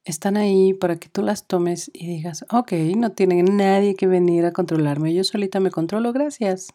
están 0.04 0.36
ahí 0.36 0.72
para 0.72 0.96
que 0.96 1.08
tú 1.08 1.22
las 1.22 1.46
tomes 1.46 1.90
y 1.92 2.06
digas, 2.06 2.44
ok, 2.50 2.72
no 2.96 3.12
tiene 3.12 3.42
nadie 3.42 3.96
que 3.96 4.06
venir 4.06 4.44
a 4.44 4.52
controlarme, 4.52 5.12
yo 5.12 5.24
solita 5.24 5.60
me 5.60 5.70
controlo, 5.70 6.12
gracias. 6.12 6.68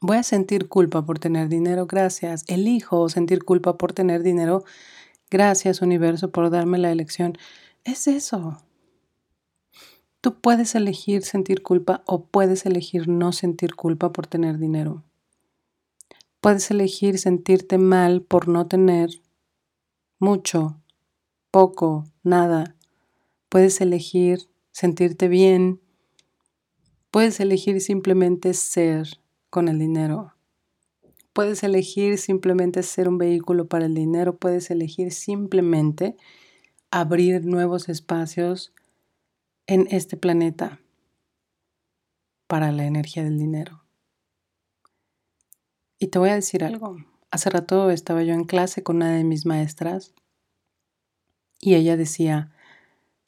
Voy 0.00 0.18
a 0.18 0.22
sentir 0.22 0.68
culpa 0.68 1.04
por 1.04 1.18
tener 1.18 1.48
dinero, 1.48 1.86
gracias. 1.86 2.44
Elijo 2.48 3.08
sentir 3.08 3.44
culpa 3.44 3.76
por 3.78 3.92
tener 3.92 4.22
dinero, 4.22 4.64
gracias 5.30 5.80
universo 5.80 6.30
por 6.30 6.50
darme 6.50 6.78
la 6.78 6.92
elección. 6.92 7.36
Es 7.82 8.06
eso. 8.06 8.62
Tú 10.20 10.40
puedes 10.40 10.74
elegir 10.74 11.22
sentir 11.22 11.62
culpa 11.62 12.02
o 12.06 12.24
puedes 12.26 12.66
elegir 12.66 13.08
no 13.08 13.32
sentir 13.32 13.74
culpa 13.74 14.12
por 14.12 14.26
tener 14.26 14.58
dinero. 14.58 15.05
Puedes 16.46 16.70
elegir 16.70 17.18
sentirte 17.18 17.76
mal 17.76 18.22
por 18.22 18.46
no 18.46 18.68
tener 18.68 19.10
mucho, 20.20 20.80
poco, 21.50 22.04
nada. 22.22 22.76
Puedes 23.48 23.80
elegir 23.80 24.48
sentirte 24.70 25.26
bien. 25.26 25.80
Puedes 27.10 27.40
elegir 27.40 27.80
simplemente 27.80 28.54
ser 28.54 29.08
con 29.50 29.66
el 29.66 29.80
dinero. 29.80 30.34
Puedes 31.32 31.64
elegir 31.64 32.16
simplemente 32.16 32.84
ser 32.84 33.08
un 33.08 33.18
vehículo 33.18 33.66
para 33.66 33.86
el 33.86 33.94
dinero. 33.94 34.36
Puedes 34.38 34.70
elegir 34.70 35.10
simplemente 35.10 36.16
abrir 36.92 37.44
nuevos 37.44 37.88
espacios 37.88 38.72
en 39.66 39.88
este 39.90 40.16
planeta 40.16 40.80
para 42.46 42.70
la 42.70 42.86
energía 42.86 43.24
del 43.24 43.36
dinero. 43.36 43.85
Y 45.98 46.08
te 46.08 46.18
voy 46.18 46.30
a 46.30 46.34
decir 46.34 46.64
algo. 46.64 46.96
Hace 47.30 47.50
rato 47.50 47.90
estaba 47.90 48.22
yo 48.22 48.34
en 48.34 48.44
clase 48.44 48.82
con 48.82 48.96
una 48.96 49.12
de 49.12 49.24
mis 49.24 49.46
maestras 49.46 50.14
y 51.60 51.74
ella 51.74 51.96
decía, 51.96 52.52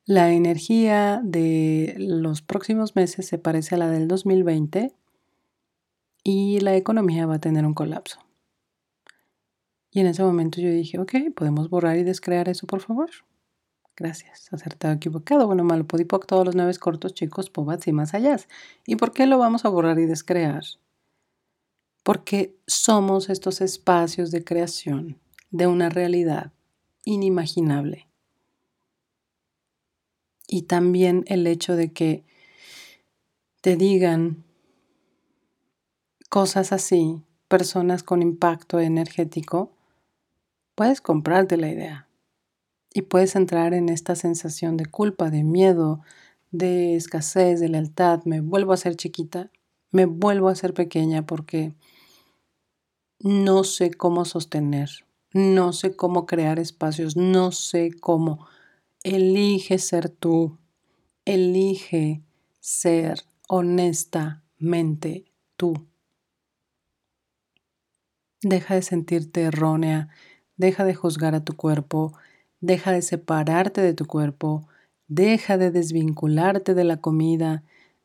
la 0.04 0.32
energía 0.32 1.20
de 1.22 1.94
los 1.98 2.42
próximos 2.42 2.96
meses 2.96 3.26
se 3.26 3.38
parece 3.38 3.74
a 3.74 3.78
la 3.78 3.90
del 3.90 4.08
2020 4.08 4.94
y 6.22 6.60
la 6.60 6.76
economía 6.76 7.26
va 7.26 7.36
a 7.36 7.40
tener 7.40 7.64
un 7.64 7.74
colapso. 7.74 8.20
Y 9.90 10.00
en 10.00 10.06
ese 10.06 10.22
momento 10.22 10.60
yo 10.60 10.70
dije, 10.70 10.98
ok, 10.98 11.14
¿podemos 11.34 11.70
borrar 11.70 11.96
y 11.96 12.04
descrear 12.04 12.48
eso, 12.48 12.66
por 12.66 12.80
favor? 12.80 13.10
Gracias. 13.96 14.52
Acertado, 14.52 14.94
equivocado. 14.94 15.46
Bueno, 15.46 15.64
malo, 15.64 15.86
podipoc, 15.86 16.26
todos 16.26 16.46
los 16.46 16.54
nueve 16.54 16.72
cortos, 16.78 17.14
chicos, 17.14 17.50
pobats 17.50 17.88
y 17.88 17.92
más 17.92 18.14
allá. 18.14 18.36
¿Y 18.86 18.96
por 18.96 19.12
qué 19.12 19.26
lo 19.26 19.38
vamos 19.38 19.64
a 19.64 19.70
borrar 19.70 19.98
y 19.98 20.06
descrear? 20.06 20.62
Porque 22.08 22.56
somos 22.66 23.28
estos 23.28 23.60
espacios 23.60 24.30
de 24.30 24.42
creación 24.42 25.20
de 25.50 25.66
una 25.66 25.90
realidad 25.90 26.54
inimaginable. 27.04 28.08
Y 30.46 30.62
también 30.62 31.24
el 31.26 31.46
hecho 31.46 31.76
de 31.76 31.92
que 31.92 32.24
te 33.60 33.76
digan 33.76 34.42
cosas 36.30 36.72
así, 36.72 37.20
personas 37.46 38.02
con 38.02 38.22
impacto 38.22 38.80
energético, 38.80 39.76
puedes 40.76 41.02
comprarte 41.02 41.58
la 41.58 41.68
idea 41.68 42.08
y 42.94 43.02
puedes 43.02 43.36
entrar 43.36 43.74
en 43.74 43.90
esta 43.90 44.16
sensación 44.16 44.78
de 44.78 44.86
culpa, 44.86 45.28
de 45.28 45.44
miedo, 45.44 46.00
de 46.52 46.96
escasez, 46.96 47.60
de 47.60 47.68
lealtad. 47.68 48.22
Me 48.24 48.40
vuelvo 48.40 48.72
a 48.72 48.78
ser 48.78 48.96
chiquita, 48.96 49.50
me 49.90 50.06
vuelvo 50.06 50.48
a 50.48 50.54
ser 50.54 50.72
pequeña 50.72 51.26
porque 51.26 51.74
no 53.20 53.64
sé 53.64 53.90
cómo 53.92 54.24
sostener, 54.24 54.90
no 55.32 55.72
sé 55.72 55.96
cómo 55.96 56.26
crear 56.26 56.58
espacios, 56.58 57.16
no 57.16 57.52
sé 57.52 57.90
cómo. 58.00 58.46
Elige 59.02 59.78
ser 59.78 60.08
tú, 60.08 60.58
elige 61.24 62.22
ser 62.60 63.24
honestamente 63.48 65.24
tú. 65.56 65.86
Deja 68.42 68.76
de 68.76 68.82
sentirte 68.82 69.42
errónea, 69.42 70.08
deja 70.56 70.84
de 70.84 70.94
juzgar 70.94 71.34
a 71.34 71.44
tu 71.44 71.56
cuerpo, 71.56 72.12
deja 72.60 72.92
de 72.92 73.02
separarte 73.02 73.80
de 73.80 73.94
tu 73.94 74.06
cuerpo, 74.06 74.68
deja 75.08 75.58
de 75.58 75.70
desvincularte 75.70 76.74
de 76.74 76.84
la 76.84 76.98
comida, 76.98 77.64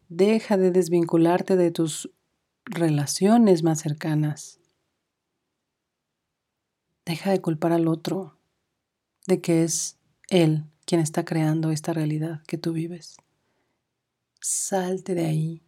deja 0.09 0.57
de 0.57 0.71
desvincularte 0.71 1.55
de 1.55 1.69
tus 1.71 2.09
relaciones 2.65 3.61
más 3.63 3.81
cercanas. 3.81 4.62
Deja 7.05 7.31
de 7.31 7.41
culpar 7.41 7.73
al 7.73 7.87
otro 7.87 8.37
de 9.27 9.41
que 9.41 9.63
es 9.63 9.97
él 10.29 10.65
quien 10.85 11.01
está 11.01 11.25
creando 11.25 11.71
esta 11.71 11.93
realidad 11.93 12.41
que 12.47 12.57
tú 12.57 12.73
vives. 12.73 13.17
Salte 14.39 15.15
de 15.15 15.25
ahí. 15.25 15.61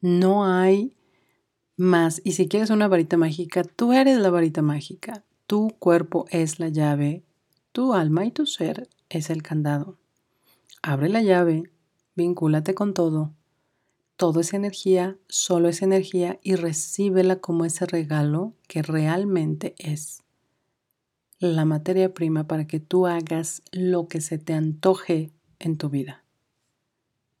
No 0.00 0.46
hay 0.46 0.96
más. 1.76 2.20
Y 2.24 2.32
si 2.32 2.48
quieres 2.48 2.70
una 2.70 2.88
varita 2.88 3.16
mágica, 3.16 3.64
tú 3.64 3.92
eres 3.92 4.18
la 4.18 4.30
varita 4.30 4.62
mágica. 4.62 5.24
Tu 5.46 5.70
cuerpo 5.78 6.26
es 6.30 6.60
la 6.60 6.68
llave. 6.68 7.24
Tu 7.72 7.94
alma 7.94 8.24
y 8.24 8.30
tu 8.30 8.46
ser 8.46 8.88
es 9.08 9.30
el 9.30 9.42
candado. 9.42 9.98
Abre 10.82 11.08
la 11.08 11.22
llave, 11.22 11.64
vincúlate 12.14 12.74
con 12.74 12.94
todo. 12.94 13.34
Todo 14.16 14.40
es 14.40 14.52
energía, 14.54 15.16
solo 15.28 15.68
es 15.68 15.82
energía 15.82 16.38
y 16.42 16.54
recíbela 16.54 17.36
como 17.36 17.64
ese 17.64 17.86
regalo 17.86 18.54
que 18.68 18.82
realmente 18.82 19.74
es 19.78 20.22
la 21.40 21.64
materia 21.64 22.12
prima 22.12 22.46
para 22.46 22.66
que 22.66 22.80
tú 22.80 23.06
hagas 23.06 23.62
lo 23.72 24.08
que 24.08 24.20
se 24.20 24.36
te 24.38 24.52
antoje 24.52 25.32
en 25.58 25.78
tu 25.78 25.88
vida. 25.88 26.22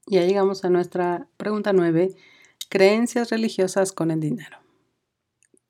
Ya 0.06 0.24
llegamos 0.24 0.64
a 0.64 0.70
nuestra 0.70 1.28
pregunta 1.36 1.74
nueve, 1.74 2.16
creencias 2.70 3.30
religiosas 3.30 3.92
con 3.92 4.10
el 4.10 4.20
dinero. 4.20 4.56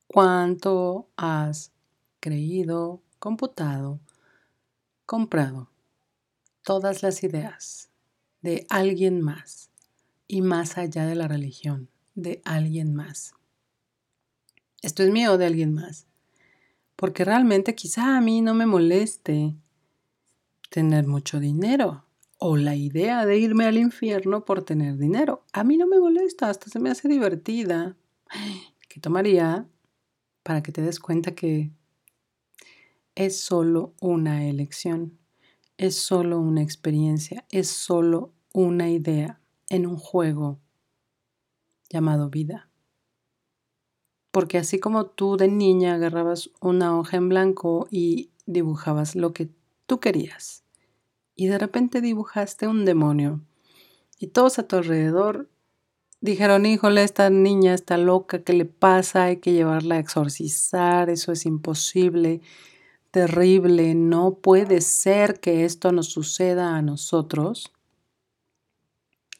¿Cuánto 0.06 1.08
has 1.16 1.72
creído, 2.20 3.02
computado, 3.18 4.00
comprado 5.06 5.68
todas 6.62 7.02
las 7.02 7.24
ideas 7.24 7.90
de 8.42 8.64
alguien 8.70 9.20
más 9.20 9.70
y 10.28 10.40
más 10.40 10.78
allá 10.78 11.04
de 11.04 11.16
la 11.16 11.26
religión, 11.26 11.88
de 12.14 12.40
alguien 12.44 12.94
más? 12.94 13.34
Esto 14.82 15.02
es 15.02 15.10
mío 15.10 15.36
de 15.36 15.46
alguien 15.46 15.74
más 15.74 16.06
porque 17.00 17.24
realmente 17.24 17.74
quizá 17.74 18.18
a 18.18 18.20
mí 18.20 18.42
no 18.42 18.52
me 18.52 18.66
moleste 18.66 19.56
tener 20.68 21.06
mucho 21.06 21.40
dinero 21.40 22.04
o 22.36 22.58
la 22.58 22.76
idea 22.76 23.24
de 23.24 23.38
irme 23.38 23.64
al 23.64 23.78
infierno 23.78 24.44
por 24.44 24.64
tener 24.64 24.98
dinero. 24.98 25.42
A 25.54 25.64
mí 25.64 25.78
no 25.78 25.86
me 25.86 25.98
molesta, 25.98 26.50
hasta 26.50 26.68
se 26.68 26.78
me 26.78 26.90
hace 26.90 27.08
divertida. 27.08 27.96
¿Qué 28.90 29.00
tomaría 29.00 29.66
para 30.42 30.62
que 30.62 30.72
te 30.72 30.82
des 30.82 31.00
cuenta 31.00 31.34
que 31.34 31.70
es 33.14 33.40
solo 33.40 33.94
una 34.02 34.44
elección, 34.44 35.18
es 35.78 35.94
solo 35.94 36.38
una 36.38 36.60
experiencia, 36.60 37.46
es 37.50 37.68
solo 37.68 38.34
una 38.52 38.90
idea 38.90 39.40
en 39.70 39.86
un 39.86 39.96
juego 39.96 40.60
llamado 41.88 42.28
vida? 42.28 42.69
Porque 44.30 44.58
así 44.58 44.78
como 44.78 45.06
tú 45.06 45.36
de 45.36 45.48
niña 45.48 45.94
agarrabas 45.94 46.50
una 46.60 46.98
hoja 46.98 47.16
en 47.16 47.28
blanco 47.28 47.88
y 47.90 48.30
dibujabas 48.46 49.16
lo 49.16 49.32
que 49.32 49.48
tú 49.86 50.00
querías, 50.00 50.64
y 51.34 51.46
de 51.46 51.58
repente 51.58 52.00
dibujaste 52.00 52.66
un 52.66 52.84
demonio, 52.84 53.40
y 54.18 54.28
todos 54.28 54.58
a 54.58 54.68
tu 54.68 54.76
alrededor 54.76 55.48
dijeron, 56.20 56.66
híjole, 56.66 57.02
esta 57.02 57.30
niña 57.30 57.74
está 57.74 57.96
loca, 57.96 58.42
¿qué 58.42 58.52
le 58.52 58.66
pasa? 58.66 59.24
Hay 59.24 59.38
que 59.38 59.52
llevarla 59.52 59.96
a 59.96 59.98
exorcizar, 60.00 61.08
eso 61.08 61.32
es 61.32 61.46
imposible, 61.46 62.42
terrible, 63.10 63.94
no 63.94 64.34
puede 64.34 64.80
ser 64.80 65.40
que 65.40 65.64
esto 65.64 65.92
nos 65.92 66.08
suceda 66.08 66.76
a 66.76 66.82
nosotros. 66.82 67.72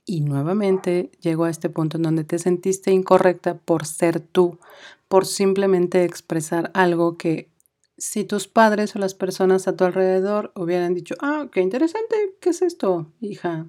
Y 0.05 0.23
nuevamente 0.23 1.11
llego 1.21 1.45
a 1.45 1.51
este 1.51 1.69
punto 1.69 1.97
en 1.97 2.03
donde 2.03 2.25
te 2.25 2.39
sentiste 2.39 2.91
incorrecta 2.93 3.55
por 3.55 3.87
ser 3.87 4.21
tú, 4.21 4.59
por 5.09 5.27
simplemente 5.27 6.05
expresar 6.05 6.71
algo 6.75 7.17
que 7.17 7.51
si 8.01 8.25
tus 8.25 8.49
padres 8.49 8.97
o 8.97 8.99
las 8.99 9.15
personas 9.15 9.69
a 9.69 9.77
tu 9.77 9.85
alrededor 9.85 10.53
hubieran 10.57 10.95
dicho, 10.95 11.15
ah, 11.21 11.49
qué 11.53 11.61
interesante, 11.61 12.17
¿qué 12.41 12.51
es 12.51 12.63
esto, 12.63 13.13
hija? 13.21 13.69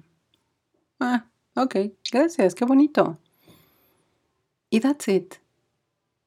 Ah, 0.98 1.30
ok, 1.54 1.76
gracias, 2.10 2.54
qué 2.54 2.64
bonito. 2.64 3.18
Y 4.70 4.80
that's 4.80 5.06
it. 5.08 5.34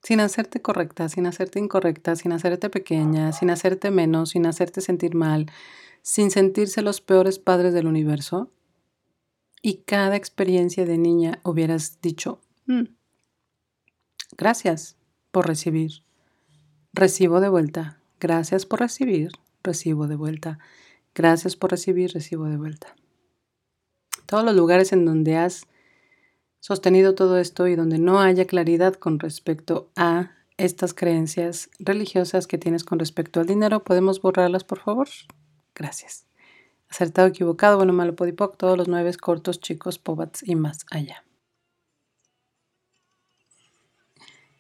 Sin 0.04 0.20
hacerte 0.20 0.62
correcta, 0.62 1.10
sin 1.10 1.26
hacerte 1.26 1.58
incorrecta, 1.58 2.16
sin 2.16 2.32
hacerte 2.32 2.70
pequeña, 2.70 3.32
sin 3.32 3.50
hacerte 3.50 3.90
menos, 3.90 4.30
sin 4.30 4.46
hacerte 4.46 4.82
sentir 4.82 5.16
mal, 5.16 5.48
sin 6.04 6.30
sentirse 6.30 6.84
los 6.84 7.02
peores 7.02 7.40
padres 7.40 7.74
del 7.74 7.88
universo, 7.88 8.52
y 9.66 9.78
cada 9.78 10.16
experiencia 10.16 10.86
de 10.86 11.00
niña 11.00 11.40
hubieras 11.44 12.00
dicho, 12.00 12.40
mm, 12.68 12.84
gracias 14.38 14.96
por 15.32 15.48
recibir, 15.48 16.04
recibo 16.94 17.40
de 17.40 17.50
vuelta, 17.50 18.00
gracias 18.20 18.68
por 18.68 18.82
recibir, 18.82 19.32
recibo 19.64 20.06
de 20.06 20.18
vuelta, 20.18 20.60
gracias 21.16 21.56
por 21.56 21.72
recibir, 21.72 22.12
recibo 22.14 22.46
de 22.46 22.58
vuelta. 22.58 22.96
Todos 24.28 24.46
los 24.46 24.56
lugares 24.56 24.94
en 24.94 25.04
donde 25.04 25.36
has 25.36 25.66
sostenido 26.60 27.16
todo 27.16 27.40
esto 27.40 27.68
y 27.68 27.76
donde 27.76 27.98
no 27.98 28.20
haya 28.20 28.46
claridad 28.46 28.94
con 28.94 29.18
respecto 29.18 29.90
a 29.96 30.30
estas 30.58 30.94
creencias 30.94 31.72
religiosas 31.80 32.46
que 32.46 32.60
tienes 32.60 32.84
con 32.84 33.00
respecto 33.00 33.40
al 33.40 33.48
dinero, 33.48 33.84
¿podemos 33.84 34.22
borrarlas, 34.22 34.64
por 34.64 34.78
favor? 34.78 35.10
Gracias 35.74 36.28
acertado, 36.90 37.28
equivocado, 37.28 37.78
bueno, 37.78 37.94
malo, 37.94 38.16
podipoc, 38.16 38.58
todos 38.58 38.78
los 38.78 38.88
nueve 38.88 39.14
cortos, 39.16 39.60
chicos, 39.60 40.00
pobats 40.00 40.48
y 40.48 40.56
más 40.56 40.86
allá. 40.92 41.24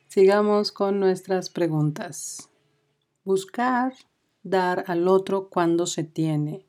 Sigamos 0.07 0.71
con 0.71 0.99
nuestras 0.99 1.49
preguntas. 1.49 2.49
Buscar 3.23 3.93
dar 4.43 4.85
al 4.87 5.07
otro 5.07 5.49
cuando 5.49 5.87
se 5.87 6.03
tiene. 6.03 6.65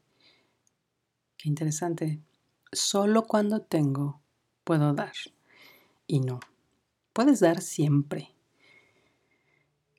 Qué 1.36 1.48
interesante. 1.48 2.20
Solo 2.72 3.22
cuando 3.22 3.62
tengo 3.62 4.20
puedo 4.64 4.94
dar. 4.94 5.12
Y 6.06 6.20
no. 6.20 6.40
Puedes 7.12 7.40
dar 7.40 7.60
siempre. 7.60 8.34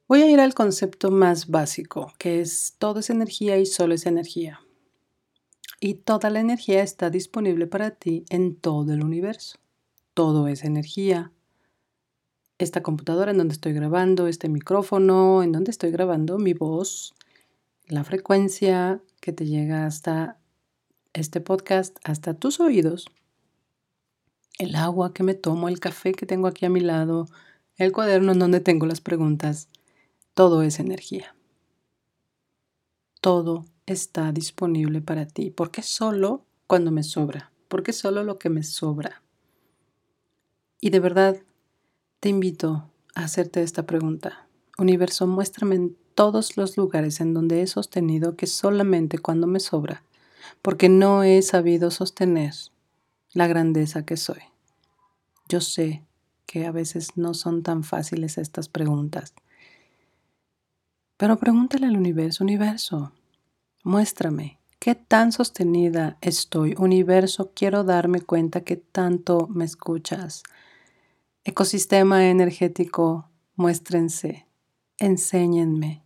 Voy 0.08 0.22
a 0.22 0.30
ir 0.30 0.40
al 0.40 0.54
concepto 0.54 1.12
más 1.12 1.48
básico, 1.48 2.14
que 2.18 2.42
es 2.42 2.76
todo 2.78 3.00
es 3.00 3.10
energía 3.10 3.58
y 3.58 3.66
solo 3.66 3.94
es 3.94 4.06
energía 4.06 4.62
y 5.80 5.96
toda 5.96 6.30
la 6.30 6.40
energía 6.40 6.82
está 6.82 7.10
disponible 7.10 7.68
para 7.68 7.92
ti 7.92 8.26
en 8.30 8.56
todo 8.56 8.94
el 8.94 9.04
universo. 9.04 9.60
Todo 10.14 10.48
es 10.48 10.64
energía. 10.64 11.32
Esta 12.58 12.82
computadora 12.82 13.32
en 13.32 13.38
donde 13.38 13.54
estoy 13.54 13.74
grabando, 13.74 14.28
este 14.28 14.50
micrófono 14.50 15.44
en 15.44 15.52
donde 15.52 15.70
estoy 15.70 15.92
grabando 15.92 16.40
mi 16.40 16.54
voz, 16.54 17.14
la 17.88 18.04
frecuencia 18.04 19.02
que 19.22 19.32
te 19.32 19.46
llega 19.46 19.86
hasta 19.86 20.40
este 21.14 21.40
podcast, 21.40 21.98
hasta 22.04 22.34
tus 22.34 22.60
oídos, 22.60 23.06
el 24.58 24.76
agua 24.76 25.14
que 25.14 25.24
me 25.24 25.36
tomo, 25.36 25.70
el 25.70 25.80
café 25.80 26.14
que 26.14 26.26
tengo 26.26 26.48
aquí 26.48 26.66
a 26.66 26.70
mi 26.70 26.80
lado, 26.80 27.28
el 27.76 27.92
cuaderno 27.92 28.32
en 28.32 28.40
donde 28.40 28.60
tengo 28.60 28.88
las 28.88 29.02
preguntas, 29.02 29.70
todo 30.34 30.64
es 30.64 30.80
energía. 30.80 31.36
Todo 33.22 33.66
está 33.88 34.32
disponible 34.32 35.02
para 35.02 35.26
ti. 35.26 35.50
¿Por 35.50 35.72
qué 35.72 35.82
solo 35.82 36.46
cuando 36.68 36.92
me 36.92 37.04
sobra? 37.04 37.52
¿Por 37.68 37.82
qué 37.82 37.94
solo 37.94 38.24
lo 38.24 38.38
que 38.38 38.50
me 38.50 38.64
sobra? 38.64 39.24
Y 40.80 40.92
de 40.92 41.00
verdad 41.00 41.38
te 42.20 42.30
invito 42.30 42.92
a 43.16 43.24
hacerte 43.24 43.64
esta 43.64 43.86
pregunta. 43.86 44.48
Universo, 44.78 45.26
muéstrame 45.26 45.76
en 45.76 45.98
todos 46.14 46.58
los 46.58 46.78
lugares 46.78 47.22
en 47.22 47.34
donde 47.34 47.62
he 47.62 47.68
sostenido 47.68 48.36
que 48.36 48.46
solamente 48.46 49.18
cuando 49.18 49.48
me 49.48 49.60
sobra, 49.60 50.04
porque 50.62 50.90
no 50.90 51.24
he 51.24 51.42
sabido 51.42 51.90
sostener 51.90 52.54
la 53.34 53.48
grandeza 53.48 54.06
que 54.06 54.18
soy. 54.18 54.42
Yo 55.50 55.62
sé 55.62 56.04
que 56.46 56.66
a 56.66 56.72
veces 56.72 57.18
no 57.18 57.34
son 57.34 57.64
tan 57.64 57.84
fáciles 57.84 58.38
estas 58.38 58.68
preguntas, 58.68 59.34
pero 61.18 61.38
pregúntale 61.38 61.88
al 61.88 61.98
universo, 61.98 62.44
universo, 62.44 63.12
muéstrame 63.88 64.60
qué 64.80 64.96
tan 64.96 65.32
sostenida 65.32 66.18
estoy. 66.22 66.76
Universo, 66.78 67.52
quiero 67.56 67.84
darme 67.84 68.22
cuenta 68.22 68.62
que 68.62 68.76
tanto 68.76 69.48
me 69.48 69.66
escuchas. 69.66 70.44
Ecosistema 71.44 72.30
energético, 72.30 73.30
muéstrense, 73.56 74.46
enséñenme. 74.98 76.04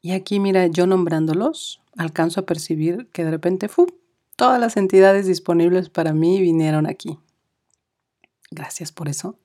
Y 0.00 0.12
aquí, 0.12 0.40
mira, 0.40 0.66
yo 0.66 0.86
nombrándolos, 0.86 1.80
alcanzo 1.96 2.40
a 2.40 2.46
percibir 2.46 3.08
que 3.12 3.24
de 3.24 3.30
repente, 3.30 3.68
¡fu! 3.68 3.86
todas 4.36 4.58
las 4.58 4.76
entidades 4.76 5.26
disponibles 5.26 5.88
para 5.88 6.12
mí 6.12 6.40
vinieron 6.40 6.86
aquí. 6.86 7.18
Gracias 8.50 8.90
por 8.90 9.08
eso. 9.08 9.38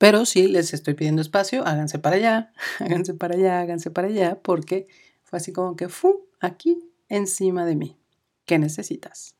Pero 0.00 0.24
sí, 0.24 0.48
les 0.48 0.72
estoy 0.72 0.94
pidiendo 0.94 1.20
espacio, 1.20 1.66
háganse 1.66 1.98
para 1.98 2.16
allá, 2.16 2.54
háganse 2.80 3.12
para 3.12 3.34
allá, 3.34 3.60
háganse 3.60 3.90
para 3.90 4.08
allá, 4.08 4.40
porque 4.42 4.88
fue 5.24 5.36
así 5.36 5.52
como 5.52 5.76
que, 5.76 5.90
¡fu! 5.90 6.26
aquí 6.40 6.90
encima 7.10 7.66
de 7.66 7.76
mí. 7.76 7.98
¿Qué 8.46 8.58
necesitas? 8.58 9.36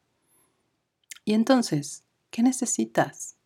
Y 1.24 1.32
entonces, 1.32 2.04
¿qué 2.30 2.42
necesitas? 2.42 3.36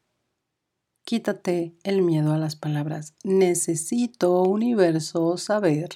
Quítate 1.04 1.76
el 1.84 2.02
miedo 2.02 2.32
a 2.32 2.38
las 2.38 2.56
palabras. 2.56 3.14
Necesito, 3.22 4.42
universo, 4.42 5.36
saber 5.36 5.90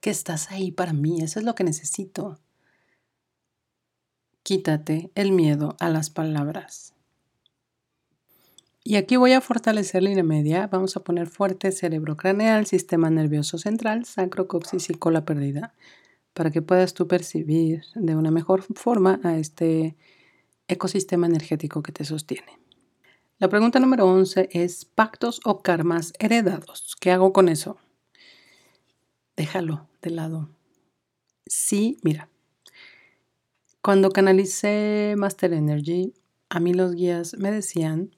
que 0.00 0.10
estás 0.10 0.50
ahí 0.50 0.72
para 0.72 0.92
mí. 0.92 1.22
Eso 1.22 1.38
es 1.38 1.46
lo 1.46 1.54
que 1.54 1.64
necesito. 1.64 2.38
Quítate 4.42 5.10
el 5.14 5.32
miedo 5.32 5.74
a 5.80 5.88
las 5.88 6.10
palabras. 6.10 6.89
Y 8.82 8.96
aquí 8.96 9.16
voy 9.16 9.32
a 9.32 9.42
fortalecer 9.42 10.02
línea 10.02 10.24
media. 10.24 10.66
Vamos 10.66 10.96
a 10.96 11.04
poner 11.04 11.26
fuerte 11.26 11.70
cerebro 11.70 12.16
craneal, 12.16 12.66
sistema 12.66 13.10
nervioso 13.10 13.58
central, 13.58 14.06
sacro, 14.06 14.48
coxis 14.48 14.88
y 14.88 14.94
cola 14.94 15.26
perdida, 15.26 15.74
para 16.32 16.50
que 16.50 16.62
puedas 16.62 16.94
tú 16.94 17.06
percibir 17.06 17.82
de 17.94 18.16
una 18.16 18.30
mejor 18.30 18.62
forma 18.74 19.20
a 19.22 19.36
este 19.36 19.96
ecosistema 20.66 21.26
energético 21.26 21.82
que 21.82 21.92
te 21.92 22.04
sostiene. 22.04 22.58
La 23.38 23.48
pregunta 23.48 23.80
número 23.80 24.06
11 24.06 24.48
es 24.52 24.86
pactos 24.86 25.40
o 25.44 25.60
karmas 25.62 26.14
heredados. 26.18 26.96
¿Qué 26.98 27.10
hago 27.10 27.34
con 27.34 27.50
eso? 27.50 27.76
Déjalo 29.36 29.88
de 30.00 30.10
lado. 30.10 30.48
Sí, 31.46 31.98
mira. 32.02 32.30
Cuando 33.82 34.10
canalicé 34.10 35.14
Master 35.18 35.52
Energy, 35.52 36.14
a 36.48 36.60
mí 36.60 36.72
los 36.72 36.94
guías 36.94 37.34
me 37.38 37.50
decían 37.50 38.14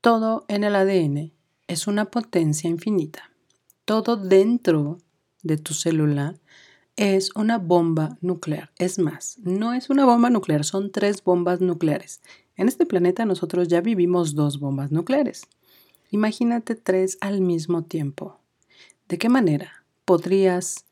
todo 0.00 0.44
en 0.48 0.64
el 0.64 0.76
ADN 0.76 1.32
es 1.66 1.86
una 1.86 2.06
potencia 2.06 2.70
infinita. 2.70 3.30
Todo 3.84 4.16
dentro 4.16 4.98
de 5.42 5.56
tu 5.56 5.74
célula 5.74 6.34
es 6.96 7.34
una 7.34 7.58
bomba 7.58 8.18
nuclear. 8.20 8.70
Es 8.78 8.98
más, 8.98 9.38
no 9.38 9.72
es 9.72 9.90
una 9.90 10.04
bomba 10.04 10.30
nuclear, 10.30 10.64
son 10.64 10.90
tres 10.92 11.22
bombas 11.22 11.60
nucleares. 11.60 12.20
En 12.56 12.68
este 12.68 12.86
planeta 12.86 13.24
nosotros 13.24 13.68
ya 13.68 13.80
vivimos 13.80 14.34
dos 14.34 14.58
bombas 14.58 14.90
nucleares. 14.90 15.42
Imagínate 16.10 16.74
tres 16.74 17.18
al 17.20 17.40
mismo 17.40 17.84
tiempo. 17.84 18.40
¿De 19.08 19.18
qué 19.18 19.28
manera 19.28 19.84
podrías 20.04 20.86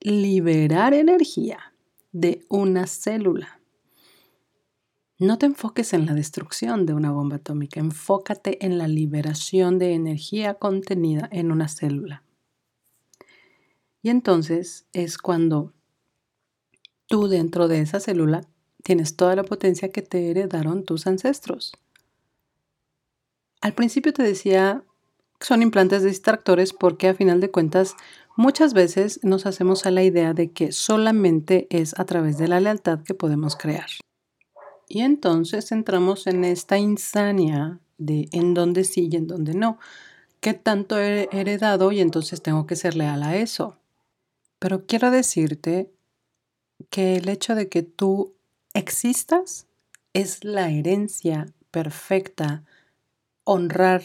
liberar 0.00 0.94
energía 0.94 1.74
de 2.12 2.44
una 2.48 2.86
célula? 2.86 3.61
No 5.22 5.38
te 5.38 5.46
enfoques 5.46 5.92
en 5.92 6.04
la 6.04 6.14
destrucción 6.14 6.84
de 6.84 6.94
una 6.94 7.12
bomba 7.12 7.36
atómica, 7.36 7.78
enfócate 7.78 8.66
en 8.66 8.76
la 8.76 8.88
liberación 8.88 9.78
de 9.78 9.94
energía 9.94 10.54
contenida 10.54 11.28
en 11.30 11.52
una 11.52 11.68
célula. 11.68 12.24
Y 14.02 14.10
entonces 14.10 14.84
es 14.92 15.18
cuando 15.18 15.74
tú 17.06 17.28
dentro 17.28 17.68
de 17.68 17.82
esa 17.82 18.00
célula 18.00 18.40
tienes 18.82 19.14
toda 19.14 19.36
la 19.36 19.44
potencia 19.44 19.92
que 19.92 20.02
te 20.02 20.28
heredaron 20.28 20.82
tus 20.82 21.06
ancestros. 21.06 21.72
Al 23.60 23.74
principio 23.74 24.12
te 24.12 24.24
decía 24.24 24.82
que 25.38 25.46
son 25.46 25.62
implantes 25.62 26.02
distractores 26.02 26.72
porque 26.72 27.06
a 27.06 27.14
final 27.14 27.40
de 27.40 27.52
cuentas 27.52 27.94
muchas 28.36 28.74
veces 28.74 29.20
nos 29.22 29.46
hacemos 29.46 29.86
a 29.86 29.92
la 29.92 30.02
idea 30.02 30.34
de 30.34 30.50
que 30.50 30.72
solamente 30.72 31.68
es 31.70 31.96
a 31.96 32.06
través 32.06 32.38
de 32.38 32.48
la 32.48 32.58
lealtad 32.58 33.04
que 33.04 33.14
podemos 33.14 33.54
crear. 33.54 33.86
Y 34.94 35.00
entonces 35.00 35.72
entramos 35.72 36.26
en 36.26 36.44
esta 36.44 36.76
insania 36.76 37.80
de 37.96 38.28
en 38.30 38.52
dónde 38.52 38.84
sí 38.84 39.08
y 39.10 39.16
en 39.16 39.26
dónde 39.26 39.54
no. 39.54 39.78
¿Qué 40.40 40.52
tanto 40.52 41.00
he 41.00 41.30
heredado 41.32 41.92
y 41.92 42.00
entonces 42.00 42.42
tengo 42.42 42.66
que 42.66 42.76
ser 42.76 42.94
leal 42.94 43.22
a 43.22 43.36
eso? 43.36 43.78
Pero 44.58 44.84
quiero 44.84 45.10
decirte 45.10 45.90
que 46.90 47.16
el 47.16 47.30
hecho 47.30 47.54
de 47.54 47.70
que 47.70 47.82
tú 47.82 48.34
existas 48.74 49.66
es 50.12 50.44
la 50.44 50.70
herencia 50.70 51.46
perfecta, 51.70 52.62
honrar 53.44 54.02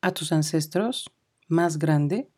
a 0.00 0.12
tus 0.12 0.30
ancestros 0.30 1.10
más 1.48 1.80
grande 1.80 2.28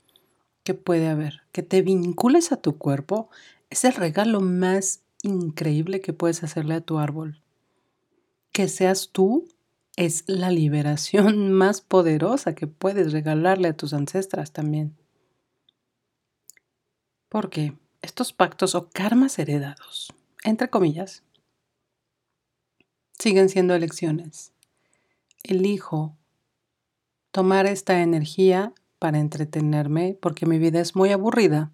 que 0.62 0.72
puede 0.72 1.08
haber. 1.08 1.42
Que 1.52 1.62
te 1.62 1.82
vincules 1.82 2.52
a 2.52 2.56
tu 2.56 2.78
cuerpo 2.78 3.28
es 3.68 3.84
el 3.84 3.92
regalo 3.92 4.40
más 4.40 5.02
increíble 5.22 6.00
que 6.00 6.14
puedes 6.14 6.42
hacerle 6.42 6.76
a 6.76 6.80
tu 6.80 6.98
árbol 6.98 7.41
que 8.52 8.68
seas 8.68 9.10
tú 9.10 9.48
es 9.96 10.24
la 10.26 10.50
liberación 10.50 11.52
más 11.52 11.80
poderosa 11.80 12.54
que 12.54 12.66
puedes 12.66 13.12
regalarle 13.12 13.68
a 13.68 13.76
tus 13.76 13.92
ancestras 13.92 14.52
también. 14.52 14.96
Porque 17.28 17.74
estos 18.02 18.32
pactos 18.32 18.74
o 18.74 18.90
karmas 18.90 19.38
heredados, 19.38 20.12
entre 20.44 20.68
comillas, 20.68 21.22
siguen 23.18 23.48
siendo 23.48 23.74
elecciones. 23.74 24.52
Elijo 25.42 26.16
tomar 27.30 27.66
esta 27.66 28.02
energía 28.02 28.74
para 28.98 29.18
entretenerme 29.18 30.16
porque 30.20 30.46
mi 30.46 30.58
vida 30.58 30.80
es 30.80 30.94
muy 30.94 31.10
aburrida, 31.10 31.72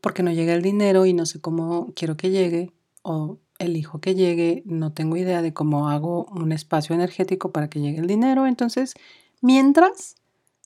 porque 0.00 0.22
no 0.22 0.30
llega 0.30 0.54
el 0.54 0.62
dinero 0.62 1.06
y 1.06 1.12
no 1.12 1.26
sé 1.26 1.40
cómo 1.40 1.92
quiero 1.94 2.16
que 2.16 2.30
llegue, 2.30 2.72
o 3.02 3.38
elijo 3.58 4.00
que 4.00 4.14
llegue, 4.14 4.62
no 4.66 4.92
tengo 4.92 5.16
idea 5.16 5.42
de 5.42 5.52
cómo 5.52 5.88
hago 5.88 6.26
un 6.26 6.52
espacio 6.52 6.94
energético 6.94 7.52
para 7.52 7.68
que 7.68 7.80
llegue 7.80 7.98
el 7.98 8.06
dinero. 8.06 8.46
Entonces, 8.46 8.94
mientras 9.40 10.16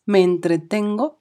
me 0.07 0.23
entretengo 0.23 1.19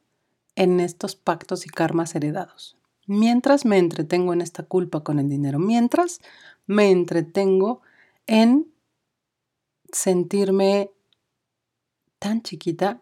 en 0.55 0.79
estos 0.79 1.15
pactos 1.15 1.65
y 1.65 1.69
karmas 1.69 2.15
heredados, 2.15 2.77
mientras 3.07 3.65
me 3.65 3.77
entretengo 3.77 4.33
en 4.33 4.41
esta 4.41 4.63
culpa 4.63 5.03
con 5.03 5.19
el 5.19 5.29
dinero, 5.29 5.59
mientras 5.59 6.21
me 6.65 6.91
entretengo 6.91 7.81
en 8.27 8.67
sentirme 9.91 10.91
tan 12.19 12.41
chiquita 12.41 13.01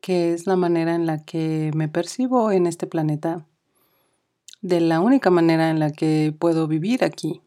que 0.00 0.32
es 0.32 0.46
la 0.46 0.56
manera 0.56 0.94
en 0.94 1.06
la 1.06 1.24
que 1.24 1.70
me 1.74 1.88
percibo 1.88 2.50
en 2.50 2.66
este 2.66 2.86
planeta, 2.86 3.46
de 4.60 4.80
la 4.80 5.00
única 5.00 5.30
manera 5.30 5.70
en 5.70 5.80
la 5.80 5.90
que 5.90 6.34
puedo 6.38 6.68
vivir 6.68 7.04
aquí 7.04 7.42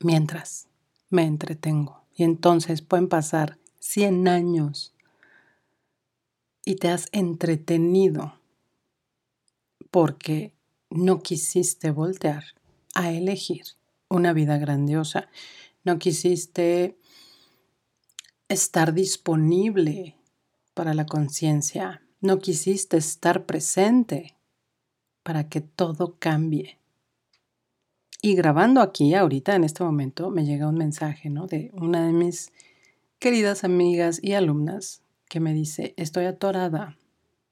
mientras 0.00 0.68
me 1.10 1.24
entretengo. 1.24 2.04
Y 2.16 2.24
entonces 2.24 2.82
pueden 2.82 3.08
pasar 3.08 3.58
100 3.80 4.28
años 4.28 4.94
y 6.64 6.76
te 6.76 6.88
has 6.88 7.08
entretenido 7.12 8.38
porque 9.90 10.54
no 10.90 11.20
quisiste 11.20 11.90
voltear 11.90 12.44
a 12.94 13.10
elegir 13.12 13.64
una 14.08 14.32
vida 14.32 14.58
grandiosa. 14.58 15.28
No 15.82 15.98
quisiste 15.98 16.98
estar 18.48 18.94
disponible 18.94 20.16
para 20.72 20.94
la 20.94 21.06
conciencia. 21.06 22.02
No 22.20 22.38
quisiste 22.38 22.96
estar 22.96 23.44
presente 23.44 24.36
para 25.22 25.48
que 25.48 25.60
todo 25.60 26.16
cambie. 26.18 26.78
Y 28.24 28.36
grabando 28.36 28.80
aquí, 28.80 29.12
ahorita, 29.12 29.54
en 29.54 29.64
este 29.64 29.84
momento, 29.84 30.30
me 30.30 30.46
llega 30.46 30.66
un 30.66 30.78
mensaje 30.78 31.28
¿no? 31.28 31.46
de 31.46 31.70
una 31.74 32.06
de 32.06 32.12
mis 32.14 32.52
queridas 33.18 33.64
amigas 33.64 34.18
y 34.22 34.32
alumnas 34.32 35.02
que 35.28 35.40
me 35.40 35.52
dice, 35.52 35.92
estoy 35.98 36.24
atorada 36.24 36.96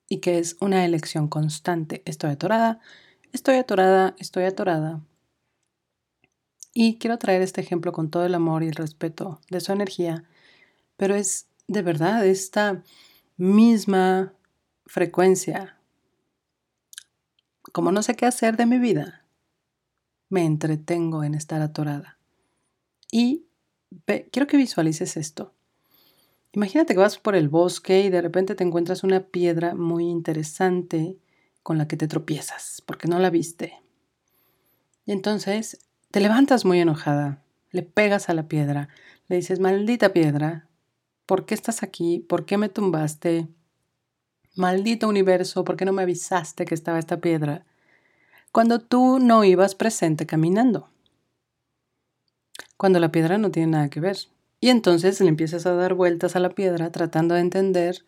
y 0.09 0.21
que 0.21 0.39
es 0.39 0.57
una 0.61 0.87
elección 0.87 1.29
constante. 1.29 2.01
Estoy 2.07 2.31
atorada, 2.31 2.81
estoy 3.35 3.57
atorada, 3.57 4.17
estoy 4.19 4.45
atorada. 4.45 5.03
Y 6.73 6.97
quiero 6.97 7.19
traer 7.19 7.43
este 7.43 7.61
ejemplo 7.61 7.93
con 7.93 8.09
todo 8.09 8.25
el 8.25 8.35
amor 8.35 8.63
y 8.63 8.69
el 8.69 8.75
respeto 8.75 9.43
de 9.51 9.61
su 9.61 9.73
energía, 9.73 10.25
pero 10.97 11.15
es 11.15 11.49
de 11.69 11.83
verdad 11.83 12.27
esta 12.27 12.83
misma 13.37 14.33
frecuencia 14.87 15.77
como 17.73 17.93
no 17.93 18.03
sé 18.03 18.17
qué 18.17 18.25
hacer 18.25 18.57
de 18.57 18.65
mi 18.65 18.79
vida, 18.79 19.22
me 20.33 20.47
entretengo 20.47 21.25
en 21.25 21.35
estar 21.35 21.61
atorada. 21.61 22.19
Y 23.11 23.45
quiero 24.31 24.47
que 24.47 24.57
visualices 24.57 25.19
esto. 25.19 25.53
Imagínate 26.53 26.95
que 26.95 27.01
vas 27.01 27.19
por 27.19 27.37
el 27.37 27.51
bosque 27.51 28.01
y 28.01 28.09
de 28.09 28.23
repente 28.23 28.55
te 28.55 28.65
encuentras 28.65 29.05
una 29.05 29.21
piedra 29.21 29.75
muy 29.75 30.09
interesante 30.09 31.19
con 31.63 31.77
la 31.77 31.87
que 31.87 31.99
te 31.99 32.09
tropiezas 32.09 32.83
porque 32.87 33.09
no 33.09 33.19
la 33.19 33.29
viste. 33.29 33.75
Y 35.05 35.13
entonces 35.13 35.87
te 36.11 36.21
levantas 36.21 36.65
muy 36.65 36.81
enojada, 36.81 37.45
le 37.71 37.83
pegas 37.83 38.31
a 38.31 38.35
la 38.35 38.49
piedra, 38.49 38.89
le 39.29 39.37
dices, 39.37 39.61
maldita 39.61 40.15
piedra, 40.15 40.67
¿por 41.27 41.45
qué 41.45 41.55
estás 41.55 41.83
aquí? 41.83 42.21
¿Por 42.21 42.47
qué 42.47 42.57
me 42.57 42.71
tumbaste? 42.71 43.49
Maldito 44.57 45.09
universo, 45.09 45.63
¿por 45.63 45.77
qué 45.77 45.85
no 45.85 45.93
me 45.93 46.03
avisaste 46.03 46.65
que 46.65 46.75
estaba 46.75 46.99
esta 46.99 47.21
piedra? 47.21 47.67
Cuando 48.53 48.81
tú 48.81 49.19
no 49.19 49.45
ibas 49.45 49.75
presente 49.75 50.27
caminando. 50.27 50.91
Cuando 52.77 53.01
la 53.01 53.11
piedra 53.11 53.39
no 53.39 53.51
tiene 53.51 53.73
nada 53.73 53.89
que 53.89 53.99
ver. 53.99 54.19
Y 54.61 54.69
entonces 54.69 55.19
le 55.23 55.29
empiezas 55.29 55.65
a 55.65 55.73
dar 55.73 55.95
vueltas 55.95 56.37
a 56.37 56.39
la 56.39 56.51
piedra 56.51 56.93
tratando 56.93 57.35
de 57.35 57.41
entender 57.41 58.05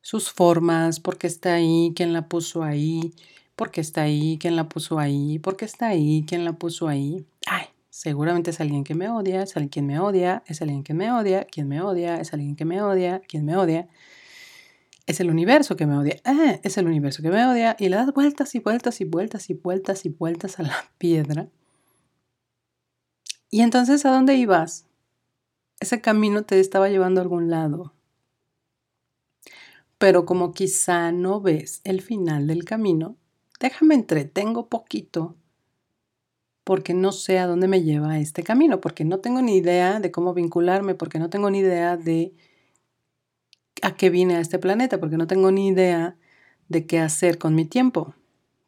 sus 0.00 0.32
formas, 0.32 0.98
por 0.98 1.18
qué 1.18 1.26
está 1.26 1.52
ahí, 1.52 1.92
quién 1.94 2.14
la 2.14 2.26
puso 2.26 2.62
ahí, 2.62 3.12
por 3.54 3.70
qué 3.70 3.82
está 3.82 4.02
ahí, 4.02 4.38
quién 4.40 4.56
la 4.56 4.66
puso 4.66 4.98
ahí, 4.98 5.38
por 5.40 5.58
qué 5.58 5.66
está 5.66 5.88
ahí, 5.88 6.24
quién 6.26 6.46
la 6.46 6.54
puso 6.54 6.88
ahí. 6.88 7.26
Ay, 7.46 7.66
seguramente 7.90 8.52
es 8.52 8.60
alguien 8.60 8.82
que 8.82 8.94
me 8.94 9.10
odia, 9.10 9.42
es 9.42 9.56
alguien 9.56 9.68
que 9.68 9.82
me 9.82 10.00
odia, 10.00 10.42
es 10.46 10.62
alguien 10.62 10.84
que 10.84 10.94
me 10.94 11.12
odia, 11.12 11.44
quien 11.44 11.68
me 11.68 11.82
odia, 11.82 12.16
es 12.16 12.32
alguien 12.32 12.56
que 12.56 12.64
me 12.64 12.80
odia, 12.80 13.20
quien 13.28 13.44
me 13.44 13.58
odia. 13.58 13.88
Es 15.06 15.20
el 15.20 15.30
universo 15.30 15.76
que 15.76 15.86
me 15.86 15.96
odia, 15.96 16.20
ah, 16.24 16.58
es 16.62 16.78
el 16.78 16.86
universo 16.86 17.22
que 17.22 17.30
me 17.30 17.46
odia, 17.46 17.76
y 17.78 17.88
le 17.88 17.96
das 17.96 18.12
vueltas 18.12 18.54
y 18.54 18.58
vueltas 18.58 19.00
y 19.00 19.04
vueltas 19.04 19.50
y 19.50 19.54
vueltas 19.54 20.04
y 20.04 20.08
vueltas 20.08 20.58
a 20.58 20.64
la 20.64 20.76
piedra. 20.98 21.48
Y 23.50 23.60
entonces, 23.60 24.04
¿a 24.04 24.10
dónde 24.10 24.34
ibas? 24.34 24.86
ese 25.80 26.00
camino 26.00 26.44
te 26.44 26.60
estaba 26.60 26.88
llevando 26.88 27.20
a 27.20 27.22
algún 27.22 27.50
lado. 27.50 27.94
Pero 29.98 30.26
como 30.26 30.52
quizá 30.52 31.12
no 31.12 31.40
ves 31.40 31.80
el 31.84 32.02
final 32.02 32.46
del 32.46 32.64
camino, 32.64 33.16
déjame 33.60 33.94
entretengo 33.94 34.68
poquito 34.68 35.36
porque 36.64 36.94
no 36.94 37.12
sé 37.12 37.38
a 37.38 37.46
dónde 37.46 37.68
me 37.68 37.82
lleva 37.82 38.18
este 38.18 38.42
camino, 38.42 38.80
porque 38.80 39.04
no 39.04 39.20
tengo 39.20 39.40
ni 39.40 39.56
idea 39.56 40.00
de 40.00 40.10
cómo 40.10 40.34
vincularme, 40.34 40.96
porque 40.96 41.20
no 41.20 41.30
tengo 41.30 41.48
ni 41.48 41.60
idea 41.60 41.96
de 41.96 42.34
a 43.82 43.96
qué 43.96 44.10
vine 44.10 44.36
a 44.36 44.40
este 44.40 44.58
planeta, 44.58 44.98
porque 44.98 45.16
no 45.16 45.26
tengo 45.26 45.50
ni 45.50 45.68
idea 45.68 46.16
de 46.68 46.86
qué 46.86 46.98
hacer 47.00 47.38
con 47.38 47.54
mi 47.54 47.64
tiempo 47.64 48.14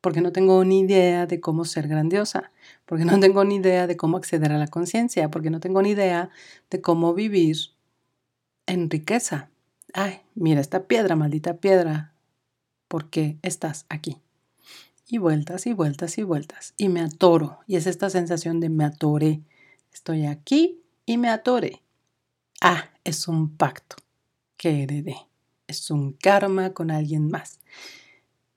porque 0.00 0.20
no 0.20 0.32
tengo 0.32 0.64
ni 0.64 0.80
idea 0.80 1.26
de 1.26 1.40
cómo 1.40 1.64
ser 1.64 1.88
grandiosa, 1.88 2.52
porque 2.86 3.04
no 3.04 3.18
tengo 3.20 3.44
ni 3.44 3.56
idea 3.56 3.86
de 3.86 3.96
cómo 3.96 4.16
acceder 4.16 4.52
a 4.52 4.59
la 4.59 4.68
conciencia, 4.68 5.30
porque 5.30 5.50
no 5.50 5.61
tengo 5.61 5.82
ni 5.82 5.90
idea 5.90 6.30
de 6.70 6.80
cómo 6.80 7.14
vivir 7.14 7.56
en 8.66 8.90
riqueza. 8.90 9.50
Ay, 9.92 10.20
mira 10.34 10.61
esta 10.61 10.84
piedra, 10.84 11.16
maldita 11.16 11.59
piedra, 11.59 12.14
¿por 12.86 13.11
qué 13.11 13.38
estás 13.42 13.86
aquí? 13.88 14.18
Y 15.09 15.18
vueltas 15.18 15.66
y 15.66 15.72
vueltas 15.72 16.18
y 16.18 16.22
vueltas. 16.22 16.74
Y 16.76 16.90
me 16.90 17.00
atoro. 17.00 17.61
Y 17.66 17.76
es 17.76 17.86
esta 17.86 18.11
sensación 18.11 18.61
de 18.61 18.68
me 18.68 18.84
atoré. 18.84 19.40
Estoy 19.90 20.26
aquí 20.26 20.82
y 21.06 21.16
me 21.16 21.30
atoré. 21.30 21.82
Ah, 22.61 22.90
es 23.04 23.26
un 23.26 23.56
pacto 23.56 23.96
que 24.59 24.82
heredé. 24.82 25.16
Es 25.66 25.90
un 25.90 26.12
karma 26.12 26.74
con 26.74 26.90
alguien 26.90 27.28
más. 27.28 27.61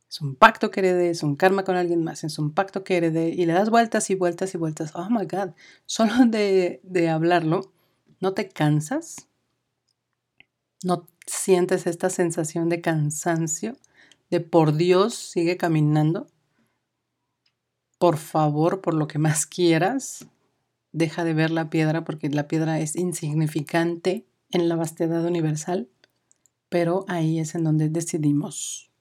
Es 0.10 0.20
un 0.20 0.36
pacto 0.36 0.72
que 0.72 0.82
heredé, 0.82 1.10
es 1.10 1.24
un 1.24 1.38
karma 1.38 1.64
con 1.64 1.78
alguien 1.78 2.04
más, 2.04 2.26
es 2.26 2.38
un 2.38 2.52
pacto 2.52 2.84
que 2.84 2.98
heredé 2.98 3.30
y 3.30 3.46
le 3.46 3.54
das 3.54 3.70
vueltas 3.70 4.10
y 4.10 4.16
vueltas 4.16 4.54
y 4.54 4.58
vueltas. 4.58 4.92
Oh 4.94 5.10
my 5.10 5.26
God, 5.26 5.52
solo 5.86 6.26
de, 6.28 6.82
de 6.84 7.10
hablarlo, 7.10 7.72
¿no 8.20 8.34
te 8.34 8.50
cansas? 8.50 9.30
¿No 10.84 11.08
sientes 11.26 11.88
esta 11.88 12.10
sensación 12.10 12.68
de 12.68 12.82
cansancio? 12.82 13.78
De 14.30 14.42
por 14.42 14.76
Dios, 14.76 15.14
sigue 15.16 15.56
caminando. 15.56 16.28
Por 17.98 18.18
favor, 18.18 18.82
por 18.82 18.96
lo 18.96 19.08
que 19.08 19.18
más 19.18 19.46
quieras, 19.46 20.28
deja 20.92 21.24
de 21.24 21.34
ver 21.34 21.52
la 21.52 21.70
piedra 21.70 22.04
porque 22.04 22.30
la 22.30 22.50
piedra 22.50 22.82
es 22.82 22.98
insignificante 22.98 24.26
en 24.52 24.68
la 24.68 24.76
vastedad 24.76 25.24
universal, 25.26 25.88
pero 26.72 27.04
ahí 27.10 27.38
es 27.38 27.54
en 27.54 27.66
donde 27.66 27.90
decidimos 27.90 28.92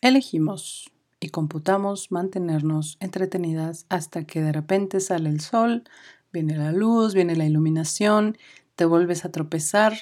Elegimos 0.00 0.92
y 1.18 1.30
computamos 1.30 2.12
mantenernos 2.12 2.96
entretenidas 3.00 3.86
hasta 3.88 4.24
que 4.24 4.40
de 4.40 4.52
repente 4.52 5.00
sale 5.00 5.28
el 5.30 5.40
sol, 5.40 5.82
viene 6.32 6.56
la 6.56 6.70
luz, 6.70 7.14
viene 7.14 7.34
la 7.34 7.46
iluminación, 7.46 8.38
te 8.76 8.84
vuelves 8.84 9.24
a 9.24 9.32
tropezar 9.32 9.94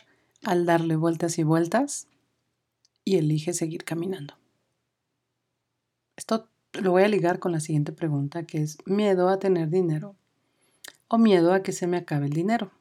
al 0.42 0.66
darle 0.66 0.96
vueltas 0.96 1.38
y 1.38 1.44
vueltas 1.44 2.08
y 3.04 3.16
eliges 3.16 3.56
seguir 3.56 3.84
caminando. 3.84 4.34
Esto 6.16 6.48
lo 6.72 6.90
voy 6.90 7.04
a 7.04 7.08
ligar 7.08 7.38
con 7.38 7.52
la 7.52 7.60
siguiente 7.60 7.92
pregunta 7.92 8.42
que 8.42 8.62
es 8.62 8.76
miedo 8.84 9.30
a 9.30 9.38
tener 9.38 9.70
dinero 9.70 10.16
o 11.08 11.16
miedo 11.16 11.54
a 11.54 11.62
que 11.62 11.72
se 11.72 11.86
me 11.86 11.96
acabe 11.96 12.26
el 12.26 12.32
dinero. 12.32 12.72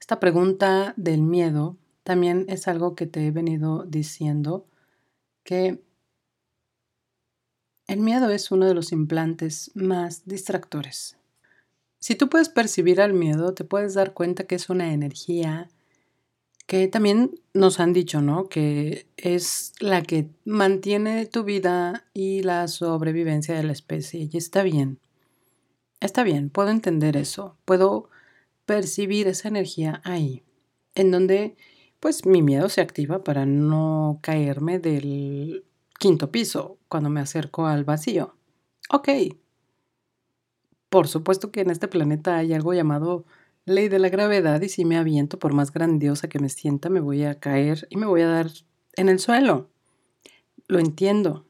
Esta 0.00 0.18
pregunta 0.18 0.94
del 0.96 1.22
miedo 1.22 1.76
también 2.10 2.46
es 2.48 2.66
algo 2.66 2.96
que 2.96 3.06
te 3.06 3.24
he 3.24 3.30
venido 3.30 3.84
diciendo 3.84 4.66
que 5.44 5.80
el 7.86 8.00
miedo 8.00 8.30
es 8.30 8.50
uno 8.50 8.66
de 8.66 8.74
los 8.74 8.90
implantes 8.90 9.70
más 9.76 10.26
distractores. 10.26 11.16
Si 12.00 12.16
tú 12.16 12.28
puedes 12.28 12.48
percibir 12.48 13.00
al 13.00 13.12
miedo, 13.12 13.54
te 13.54 13.62
puedes 13.62 13.94
dar 13.94 14.12
cuenta 14.12 14.42
que 14.42 14.56
es 14.56 14.70
una 14.70 14.92
energía 14.92 15.68
que 16.66 16.88
también 16.88 17.40
nos 17.54 17.78
han 17.78 17.92
dicho, 17.92 18.20
¿no? 18.20 18.48
Que 18.48 19.06
es 19.16 19.72
la 19.78 20.02
que 20.02 20.30
mantiene 20.44 21.26
tu 21.26 21.44
vida 21.44 22.08
y 22.12 22.42
la 22.42 22.66
sobrevivencia 22.66 23.54
de 23.54 23.62
la 23.62 23.72
especie. 23.72 24.28
Y 24.32 24.36
está 24.36 24.64
bien. 24.64 24.98
Está 26.00 26.24
bien, 26.24 26.50
puedo 26.50 26.70
entender 26.70 27.16
eso. 27.16 27.56
Puedo 27.64 28.10
percibir 28.66 29.28
esa 29.28 29.46
energía 29.46 30.00
ahí, 30.02 30.42
en 30.96 31.12
donde 31.12 31.56
pues 32.00 32.24
mi 32.24 32.42
miedo 32.42 32.68
se 32.68 32.80
activa 32.80 33.22
para 33.22 33.46
no 33.46 34.18
caerme 34.22 34.78
del 34.78 35.64
quinto 35.98 36.32
piso 36.32 36.78
cuando 36.88 37.10
me 37.10 37.20
acerco 37.20 37.66
al 37.66 37.84
vacío. 37.84 38.34
Ok. 38.90 39.08
Por 40.88 41.06
supuesto 41.06 41.52
que 41.52 41.60
en 41.60 41.70
este 41.70 41.86
planeta 41.88 42.38
hay 42.38 42.54
algo 42.54 42.72
llamado 42.72 43.26
ley 43.66 43.88
de 43.88 43.98
la 43.98 44.08
gravedad 44.08 44.60
y 44.62 44.68
si 44.68 44.84
me 44.84 44.96
aviento, 44.96 45.38
por 45.38 45.52
más 45.52 45.72
grandiosa 45.72 46.28
que 46.28 46.40
me 46.40 46.48
sienta, 46.48 46.88
me 46.88 47.00
voy 47.00 47.24
a 47.24 47.38
caer 47.38 47.86
y 47.90 47.96
me 47.96 48.06
voy 48.06 48.22
a 48.22 48.28
dar 48.28 48.50
en 48.96 49.08
el 49.08 49.18
suelo. 49.18 49.70
Lo 50.66 50.78
entiendo. 50.78 51.46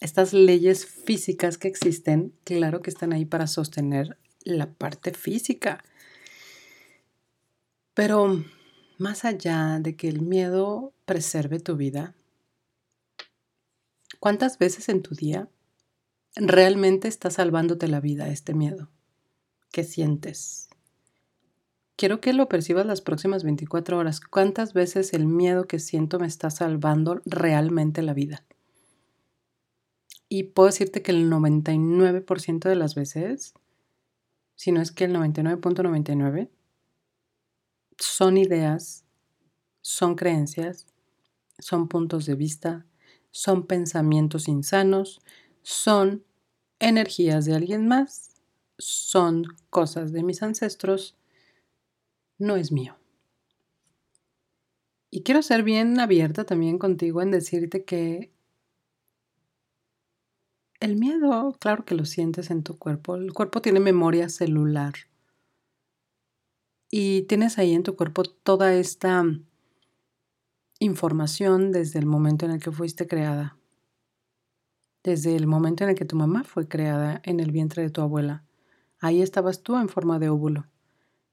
Estas 0.00 0.32
leyes 0.32 0.86
físicas 0.86 1.58
que 1.58 1.68
existen, 1.68 2.34
claro 2.44 2.82
que 2.82 2.90
están 2.90 3.12
ahí 3.12 3.24
para 3.24 3.46
sostener 3.46 4.18
la 4.44 4.72
parte 4.72 5.12
física. 5.12 5.84
Pero 7.94 8.44
más 8.98 9.24
allá 9.24 9.78
de 9.80 9.96
que 9.96 10.08
el 10.08 10.20
miedo 10.22 10.92
preserve 11.04 11.60
tu 11.60 11.76
vida, 11.76 12.14
¿cuántas 14.20 14.58
veces 14.58 14.88
en 14.88 15.02
tu 15.02 15.14
día 15.14 15.48
realmente 16.36 17.08
está 17.08 17.30
salvándote 17.30 17.88
la 17.88 18.00
vida 18.00 18.28
este 18.28 18.54
miedo? 18.54 18.88
¿Qué 19.72 19.84
sientes? 19.84 20.68
Quiero 21.96 22.20
que 22.20 22.32
lo 22.32 22.48
percibas 22.48 22.86
las 22.86 23.00
próximas 23.00 23.44
24 23.44 23.98
horas. 23.98 24.20
¿Cuántas 24.20 24.72
veces 24.72 25.14
el 25.14 25.26
miedo 25.26 25.66
que 25.66 25.78
siento 25.78 26.18
me 26.18 26.26
está 26.26 26.50
salvando 26.50 27.20
realmente 27.24 28.02
la 28.02 28.14
vida? 28.14 28.44
Y 30.28 30.44
puedo 30.44 30.66
decirte 30.66 31.02
que 31.02 31.12
el 31.12 31.30
99% 31.30 32.68
de 32.68 32.74
las 32.74 32.96
veces, 32.96 33.54
si 34.56 34.72
no 34.72 34.80
es 34.80 34.90
que 34.90 35.04
el 35.04 35.14
99.99, 35.14 36.48
son 37.98 38.36
ideas, 38.36 39.04
son 39.80 40.14
creencias, 40.14 40.86
son 41.58 41.88
puntos 41.88 42.26
de 42.26 42.34
vista, 42.34 42.86
son 43.30 43.66
pensamientos 43.66 44.48
insanos, 44.48 45.20
son 45.62 46.24
energías 46.78 47.44
de 47.44 47.54
alguien 47.54 47.88
más, 47.88 48.34
son 48.78 49.44
cosas 49.70 50.12
de 50.12 50.22
mis 50.22 50.42
ancestros, 50.42 51.16
no 52.38 52.56
es 52.56 52.72
mío. 52.72 52.96
Y 55.10 55.22
quiero 55.22 55.42
ser 55.42 55.62
bien 55.62 56.00
abierta 56.00 56.44
también 56.44 56.78
contigo 56.78 57.22
en 57.22 57.30
decirte 57.30 57.84
que 57.84 58.32
el 60.80 60.96
miedo, 60.96 61.56
claro 61.60 61.84
que 61.84 61.94
lo 61.94 62.04
sientes 62.04 62.50
en 62.50 62.62
tu 62.62 62.78
cuerpo, 62.78 63.16
el 63.16 63.32
cuerpo 63.32 63.62
tiene 63.62 63.80
memoria 63.80 64.28
celular 64.28 64.94
y 66.90 67.22
tienes 67.22 67.58
ahí 67.58 67.74
en 67.74 67.82
tu 67.82 67.96
cuerpo 67.96 68.24
toda 68.24 68.74
esta 68.74 69.24
información 70.78 71.72
desde 71.72 71.98
el 71.98 72.06
momento 72.06 72.46
en 72.46 72.52
el 72.52 72.60
que 72.62 72.70
fuiste 72.72 73.06
creada. 73.06 73.56
desde 75.02 75.36
el 75.36 75.46
momento 75.46 75.84
en 75.84 75.90
el 75.90 75.96
que 75.96 76.06
tu 76.06 76.16
mamá 76.16 76.44
fue 76.44 76.66
creada 76.66 77.20
en 77.24 77.38
el 77.40 77.52
vientre 77.52 77.82
de 77.82 77.90
tu 77.90 78.00
abuela. 78.00 78.44
Ahí 79.00 79.20
estabas 79.20 79.62
tú 79.62 79.76
en 79.76 79.88
forma 79.88 80.18
de 80.18 80.30
óvulo. 80.30 80.66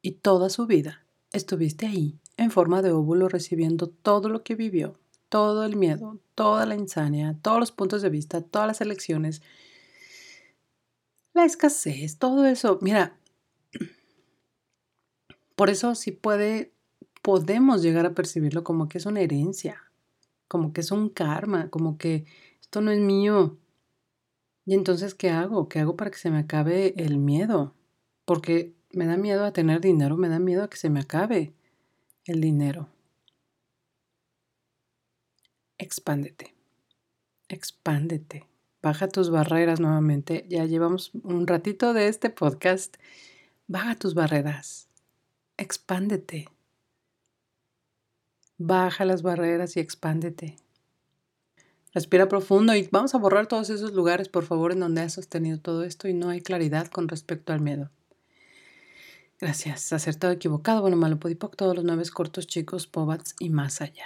Y 0.01 0.11
toda 0.13 0.49
su 0.49 0.67
vida 0.67 1.05
estuviste 1.31 1.87
ahí, 1.87 2.19
en 2.37 2.51
forma 2.51 2.81
de 2.81 2.91
óvulo, 2.91 3.29
recibiendo 3.29 3.87
todo 3.87 4.27
lo 4.29 4.43
que 4.43 4.55
vivió, 4.55 4.99
todo 5.29 5.63
el 5.63 5.77
miedo, 5.77 6.19
toda 6.35 6.65
la 6.65 6.75
insania, 6.75 7.37
todos 7.41 7.59
los 7.59 7.71
puntos 7.71 8.01
de 8.01 8.09
vista, 8.09 8.41
todas 8.41 8.67
las 8.67 8.81
elecciones, 8.81 9.41
la 11.33 11.45
escasez, 11.45 12.17
todo 12.17 12.45
eso. 12.45 12.77
Mira, 12.81 13.17
por 15.61 15.69
eso 15.69 15.93
sí 15.93 16.09
puede, 16.09 16.73
podemos 17.21 17.83
llegar 17.83 18.07
a 18.07 18.15
percibirlo 18.15 18.63
como 18.63 18.89
que 18.89 18.97
es 18.97 19.05
una 19.05 19.21
herencia, 19.21 19.91
como 20.47 20.73
que 20.73 20.81
es 20.81 20.89
un 20.89 21.07
karma, 21.07 21.69
como 21.69 21.99
que 21.99 22.25
esto 22.59 22.81
no 22.81 22.89
es 22.89 22.99
mío. 22.99 23.59
Y 24.65 24.73
entonces, 24.73 25.13
¿qué 25.13 25.29
hago? 25.29 25.69
¿Qué 25.69 25.77
hago 25.77 25.95
para 25.95 26.09
que 26.09 26.17
se 26.17 26.31
me 26.31 26.39
acabe 26.39 26.95
el 26.97 27.19
miedo? 27.19 27.75
Porque 28.25 28.73
me 28.89 29.05
da 29.05 29.17
miedo 29.17 29.45
a 29.45 29.53
tener 29.53 29.81
dinero, 29.81 30.17
me 30.17 30.29
da 30.29 30.39
miedo 30.39 30.63
a 30.63 30.67
que 30.67 30.77
se 30.77 30.89
me 30.89 31.01
acabe 31.01 31.53
el 32.25 32.41
dinero. 32.41 32.89
Expándete, 35.77 36.55
expándete, 37.49 38.47
baja 38.81 39.07
tus 39.09 39.29
barreras 39.29 39.79
nuevamente. 39.79 40.43
Ya 40.49 40.65
llevamos 40.65 41.11
un 41.21 41.45
ratito 41.45 41.93
de 41.93 42.07
este 42.07 42.31
podcast. 42.31 42.97
Baja 43.67 43.93
tus 43.93 44.15
barreras, 44.15 44.87
expándete. 45.57 46.47
Baja 48.57 49.05
las 49.05 49.21
barreras 49.21 49.77
y 49.77 49.79
expándete. 49.79 50.55
Respira 51.93 52.29
profundo 52.29 52.73
y 52.75 52.87
vamos 52.91 53.13
a 53.15 53.17
borrar 53.17 53.47
todos 53.47 53.69
esos 53.69 53.93
lugares, 53.93 54.29
por 54.29 54.45
favor, 54.45 54.71
en 54.71 54.79
donde 54.79 55.01
has 55.01 55.13
sostenido 55.13 55.59
todo 55.59 55.83
esto 55.83 56.07
y 56.07 56.13
no 56.13 56.29
hay 56.29 56.41
claridad 56.41 56.87
con 56.87 57.07
respecto 57.07 57.51
al 57.51 57.59
miedo. 57.59 57.89
Gracias. 59.39 59.91
Acertado, 59.91 60.31
equivocado, 60.31 60.81
bueno, 60.81 60.95
malo, 60.95 61.19
podipoc, 61.19 61.55
todos 61.55 61.75
los 61.75 61.83
nueve 61.83 62.03
cortos, 62.13 62.47
chicos, 62.47 62.87
pobats 62.87 63.35
y 63.39 63.49
más 63.49 63.81
allá. 63.81 64.05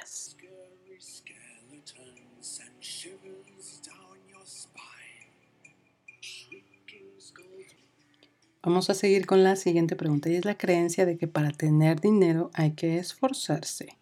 Vamos 8.65 8.89
a 8.89 8.95
seguir 8.95 9.27
con 9.27 9.43
la 9.43 9.55
siguiente 9.55 9.95
pregunta 9.95 10.27
y 10.27 10.37
es 10.37 10.43
la 10.43 10.57
creencia 10.57 11.05
de 11.05 11.19
que 11.19 11.27
para 11.27 11.51
tener 11.51 12.01
dinero 12.01 12.49
hay 12.55 12.71
que 12.71 12.97
esforzarse. 12.97 13.99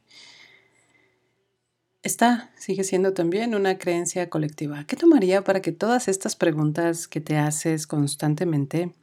Esta 2.01 2.49
sigue 2.55 2.85
siendo 2.85 3.13
también 3.13 3.55
una 3.55 3.77
creencia 3.77 4.29
colectiva. 4.29 4.85
¿Qué 4.85 4.95
tomaría 4.95 5.43
para 5.43 5.61
que 5.61 5.73
todas 5.73 6.07
estas 6.07 6.37
preguntas 6.37 7.09
que 7.09 7.19
te 7.19 7.35
haces 7.35 7.87
constantemente 7.87 8.93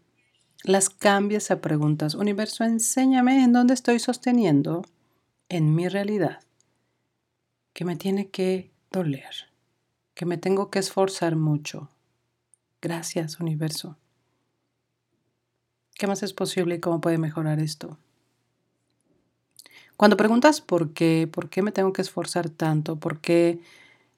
las 0.65 0.89
cambies 0.89 1.51
a 1.51 1.61
preguntas? 1.61 2.15
Universo, 2.15 2.65
enséñame 2.65 3.45
en 3.45 3.53
dónde 3.53 3.75
estoy 3.75 3.99
sosteniendo 3.99 4.87
en 5.51 5.75
mi 5.75 5.89
realidad 5.89 6.41
que 7.75 7.85
me 7.85 7.97
tiene 7.97 8.31
que 8.31 8.71
doler, 8.91 9.51
que 10.15 10.25
me 10.25 10.39
tengo 10.39 10.71
que 10.71 10.79
esforzar 10.79 11.37
mucho. 11.37 11.91
Gracias, 12.81 13.41
universo. 13.41 13.99
¿Qué 16.01 16.07
más 16.07 16.23
es 16.23 16.33
posible 16.33 16.77
y 16.77 16.81
cómo 16.81 17.03
puede 17.03 17.19
mejorar 17.19 17.61
esto? 17.61 17.99
Cuando 19.99 20.17
preguntas 20.17 20.63
por 20.63 20.95
qué, 20.95 21.29
por 21.31 21.51
qué 21.51 21.61
me 21.61 21.73
tengo 21.73 21.93
que 21.93 22.01
esforzar 22.01 22.49
tanto, 22.49 22.97
por 22.97 23.21
qué 23.21 23.61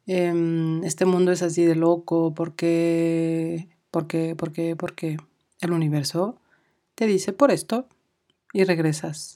em, 0.06 0.84
este 0.84 1.06
mundo 1.06 1.32
es 1.32 1.42
así 1.42 1.64
de 1.64 1.74
loco, 1.74 2.34
por 2.34 2.54
qué, 2.54 3.66
por 3.90 4.06
qué, 4.06 4.36
por 4.36 4.52
qué, 4.52 4.76
por 4.76 4.94
qué, 4.94 5.16
el 5.60 5.72
universo 5.72 6.38
te 6.94 7.08
dice 7.08 7.32
por 7.32 7.50
esto 7.50 7.88
y 8.52 8.62
regresas, 8.62 9.34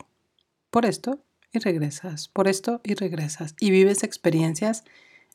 por 0.70 0.86
esto 0.86 1.18
y 1.52 1.58
regresas, 1.58 2.28
por 2.28 2.46
esto 2.46 2.80
y 2.84 2.94
regresas. 2.94 3.56
Y 3.58 3.72
vives 3.72 4.04
experiencias 4.04 4.84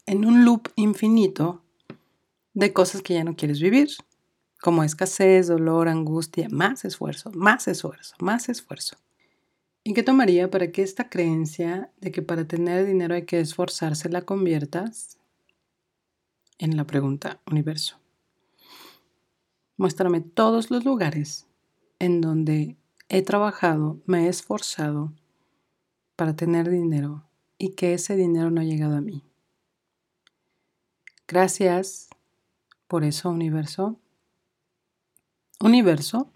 en 0.06 0.24
un 0.24 0.46
loop 0.46 0.70
infinito 0.78 1.62
de 2.54 2.72
cosas 2.72 3.02
que 3.02 3.16
ya 3.16 3.26
no 3.26 3.36
quieres 3.36 3.60
vivir 3.60 3.90
como 4.62 4.84
escasez, 4.84 5.48
dolor, 5.48 5.90
angustia, 5.90 6.48
más 6.50 6.86
esfuerzo, 6.86 7.32
más 7.34 7.68
esfuerzo, 7.68 8.16
más 8.20 8.48
esfuerzo. 8.48 8.96
¿Y 9.84 9.94
qué 9.94 10.04
tomaría 10.04 10.52
para 10.52 10.72
que 10.72 10.84
esta 10.84 11.10
creencia 11.10 11.92
de 12.00 12.12
que 12.12 12.22
para 12.22 12.48
tener 12.48 12.86
dinero 12.86 13.16
hay 13.16 13.26
que 13.26 13.40
esforzarse 13.40 14.10
la 14.10 14.22
conviertas 14.22 15.18
en 16.60 16.78
la 16.78 16.86
pregunta 16.86 17.42
universo? 17.50 17.98
Muéstrame 19.78 20.22
todos 20.22 20.70
los 20.70 20.86
lugares 20.86 21.48
en 21.98 22.22
donde 22.22 22.78
he 23.10 23.24
trabajado, 23.24 24.00
me 24.06 24.26
he 24.26 24.30
esforzado 24.30 25.12
para 26.16 26.36
tener 26.36 26.70
dinero 26.70 27.26
y 27.58 27.70
que 27.70 27.96
ese 27.96 28.16
dinero 28.16 28.52
no 28.52 28.62
ha 28.62 28.66
llegado 28.66 28.96
a 28.96 29.02
mí. 29.02 29.24
Gracias 31.28 32.10
por 32.88 33.04
eso, 33.04 33.32
universo. 33.32 34.01
Universo, 35.64 36.32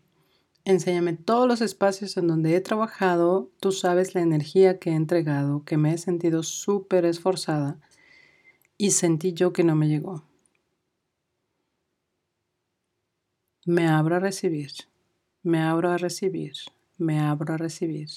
enséñame 0.65 1.13
todos 1.13 1.47
los 1.47 1.61
espacios 1.61 2.15
en 2.17 2.27
donde 2.27 2.55
he 2.55 2.61
trabajado, 2.61 3.51
tú 3.59 3.71
sabes 3.71 4.13
la 4.13 4.21
energía 4.21 4.77
que 4.77 4.91
he 4.91 4.93
entregado, 4.93 5.63
que 5.65 5.77
me 5.77 5.93
he 5.93 5.97
sentido 5.97 6.43
súper 6.43 7.05
esforzada 7.05 7.79
y 8.77 8.91
sentí 8.91 9.33
yo 9.33 9.51
que 9.51 9.63
no 9.63 9.75
me 9.75 9.87
llegó. 9.87 10.23
Me 13.65 13.87
abro 13.87 14.17
a 14.17 14.19
recibir, 14.19 14.71
me 15.41 15.59
abro 15.59 15.89
a 15.89 15.97
recibir, 15.97 16.53
me 16.99 17.19
abro 17.19 17.55
a 17.55 17.57
recibir. 17.57 18.09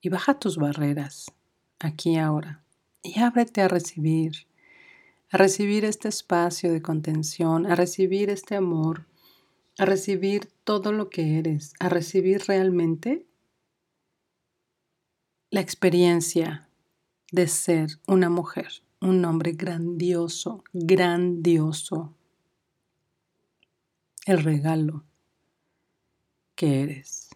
Y 0.00 0.08
baja 0.08 0.40
tus 0.40 0.56
barreras, 0.56 1.30
aquí 1.78 2.16
ahora, 2.16 2.64
y 3.04 3.20
ábrete 3.20 3.60
a 3.60 3.68
recibir, 3.68 4.48
a 5.30 5.36
recibir 5.36 5.84
este 5.84 6.08
espacio 6.08 6.72
de 6.72 6.82
contención, 6.82 7.64
a 7.66 7.76
recibir 7.76 8.28
este 8.28 8.56
amor 8.56 9.06
a 9.78 9.84
recibir 9.84 10.52
todo 10.64 10.92
lo 10.92 11.10
que 11.10 11.38
eres, 11.38 11.72
a 11.80 11.88
recibir 11.88 12.42
realmente 12.46 13.26
la 15.50 15.60
experiencia 15.60 16.68
de 17.32 17.48
ser 17.48 17.98
una 18.06 18.28
mujer, 18.28 18.68
un 19.00 19.24
hombre 19.24 19.52
grandioso, 19.52 20.64
grandioso, 20.72 22.14
el 24.26 24.42
regalo 24.42 25.04
que 26.54 26.82
eres. 26.82 27.30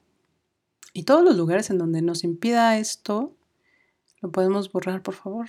Y 0.93 1.05
todos 1.05 1.25
los 1.25 1.37
lugares 1.37 1.71
en 1.71 1.79
donde 1.79 2.03
nos 2.03 2.23
impida 2.23 2.79
esto, 2.79 3.35
lo 4.21 4.31
podemos 4.31 4.71
borrar, 4.71 5.03
por 5.03 5.15
favor. 5.15 5.49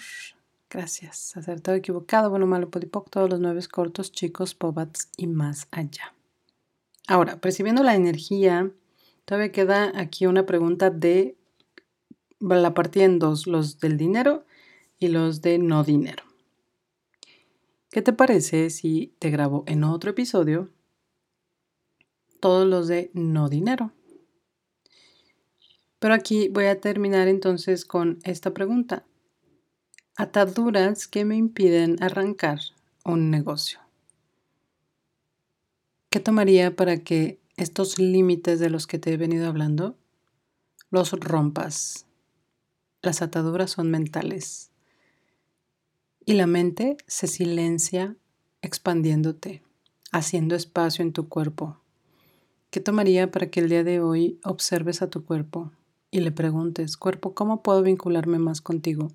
Gracias. 0.69 1.37
Acertado, 1.37 1.77
equivocado, 1.77 2.29
bueno, 2.29 2.47
malo, 2.47 2.69
podipoc, 2.69 3.09
todos 3.09 3.29
los 3.29 3.39
nueve 3.39 3.61
cortos, 3.71 4.11
chicos, 4.11 4.55
pobats 4.55 5.09
y 5.17 5.27
más 5.27 5.67
allá. 5.71 6.13
Ahora, 7.07 7.39
percibiendo 7.39 7.83
la 7.83 7.95
energía, 7.95 8.71
todavía 9.25 9.51
queda 9.51 9.91
aquí 9.95 10.25
una 10.25 10.45
pregunta 10.45 10.89
de 10.89 11.37
la 12.39 12.73
partida 12.73 13.05
en 13.05 13.19
dos, 13.19 13.47
los 13.47 13.79
del 13.79 13.97
dinero 13.97 14.45
y 14.97 15.09
los 15.09 15.41
de 15.41 15.57
no 15.59 15.83
dinero. 15.83 16.23
¿Qué 17.91 18.01
te 18.01 18.11
parece 18.11 18.69
si 18.71 19.15
te 19.19 19.29
grabo 19.29 19.63
en 19.67 19.83
otro 19.83 20.11
episodio 20.11 20.69
todos 22.39 22.67
los 22.67 22.87
de 22.87 23.11
no 23.13 23.49
dinero? 23.49 23.91
Pero 25.99 26.13
aquí 26.13 26.49
voy 26.49 26.65
a 26.65 26.81
terminar 26.81 27.27
entonces 27.27 27.85
con 27.85 28.19
esta 28.23 28.53
pregunta. 28.53 29.05
Ataduras 30.17 31.07
que 31.07 31.23
me 31.23 31.35
impiden 31.35 32.01
arrancar 32.01 32.59
un 33.03 33.29
negocio. 33.29 33.84
¿Qué 36.15 36.21
tomaría 36.21 36.73
para 36.77 36.99
que 36.99 37.41
estos 37.57 37.99
límites 37.99 38.61
de 38.61 38.69
los 38.69 38.87
que 38.87 38.99
te 38.99 39.11
he 39.11 39.17
venido 39.17 39.49
hablando 39.49 39.97
los 40.89 41.11
rompas? 41.11 42.05
Las 43.01 43.21
ataduras 43.21 43.71
son 43.71 43.91
mentales 43.91 44.71
y 46.25 46.35
la 46.35 46.47
mente 46.47 46.95
se 47.05 47.27
silencia 47.27 48.15
expandiéndote, 48.61 49.61
haciendo 50.13 50.55
espacio 50.55 51.03
en 51.03 51.11
tu 51.11 51.27
cuerpo. 51.27 51.81
¿Qué 52.69 52.79
tomaría 52.79 53.29
para 53.29 53.47
que 53.47 53.59
el 53.59 53.67
día 53.67 53.83
de 53.83 53.99
hoy 53.99 54.39
observes 54.45 55.01
a 55.01 55.09
tu 55.09 55.25
cuerpo 55.25 55.73
y 56.11 56.21
le 56.21 56.31
preguntes, 56.31 56.95
cuerpo, 56.95 57.35
¿cómo 57.35 57.61
puedo 57.61 57.81
vincularme 57.81 58.39
más 58.39 58.61
contigo? 58.61 59.09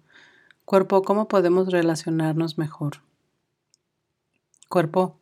Cuerpo, 0.66 1.00
¿cómo 1.00 1.28
podemos 1.28 1.72
relacionarnos 1.72 2.58
mejor? 2.58 2.98
Cuerpo, 4.68 5.19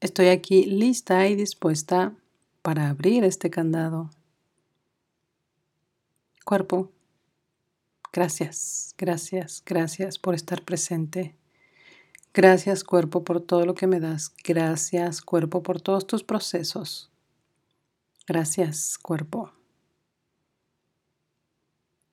Estoy 0.00 0.28
aquí 0.28 0.64
lista 0.64 1.28
y 1.28 1.36
dispuesta 1.36 2.14
para 2.62 2.88
abrir 2.88 3.22
este 3.22 3.50
candado. 3.50 4.10
Cuerpo, 6.44 6.90
gracias, 8.10 8.94
gracias, 8.96 9.62
gracias 9.64 10.18
por 10.18 10.34
estar 10.34 10.62
presente. 10.64 11.36
Gracias 12.32 12.82
cuerpo 12.82 13.24
por 13.24 13.42
todo 13.42 13.66
lo 13.66 13.74
que 13.74 13.86
me 13.86 14.00
das. 14.00 14.32
Gracias 14.42 15.20
cuerpo 15.20 15.62
por 15.62 15.82
todos 15.82 16.06
tus 16.06 16.24
procesos. 16.24 17.10
Gracias 18.26 18.96
cuerpo. 18.96 19.52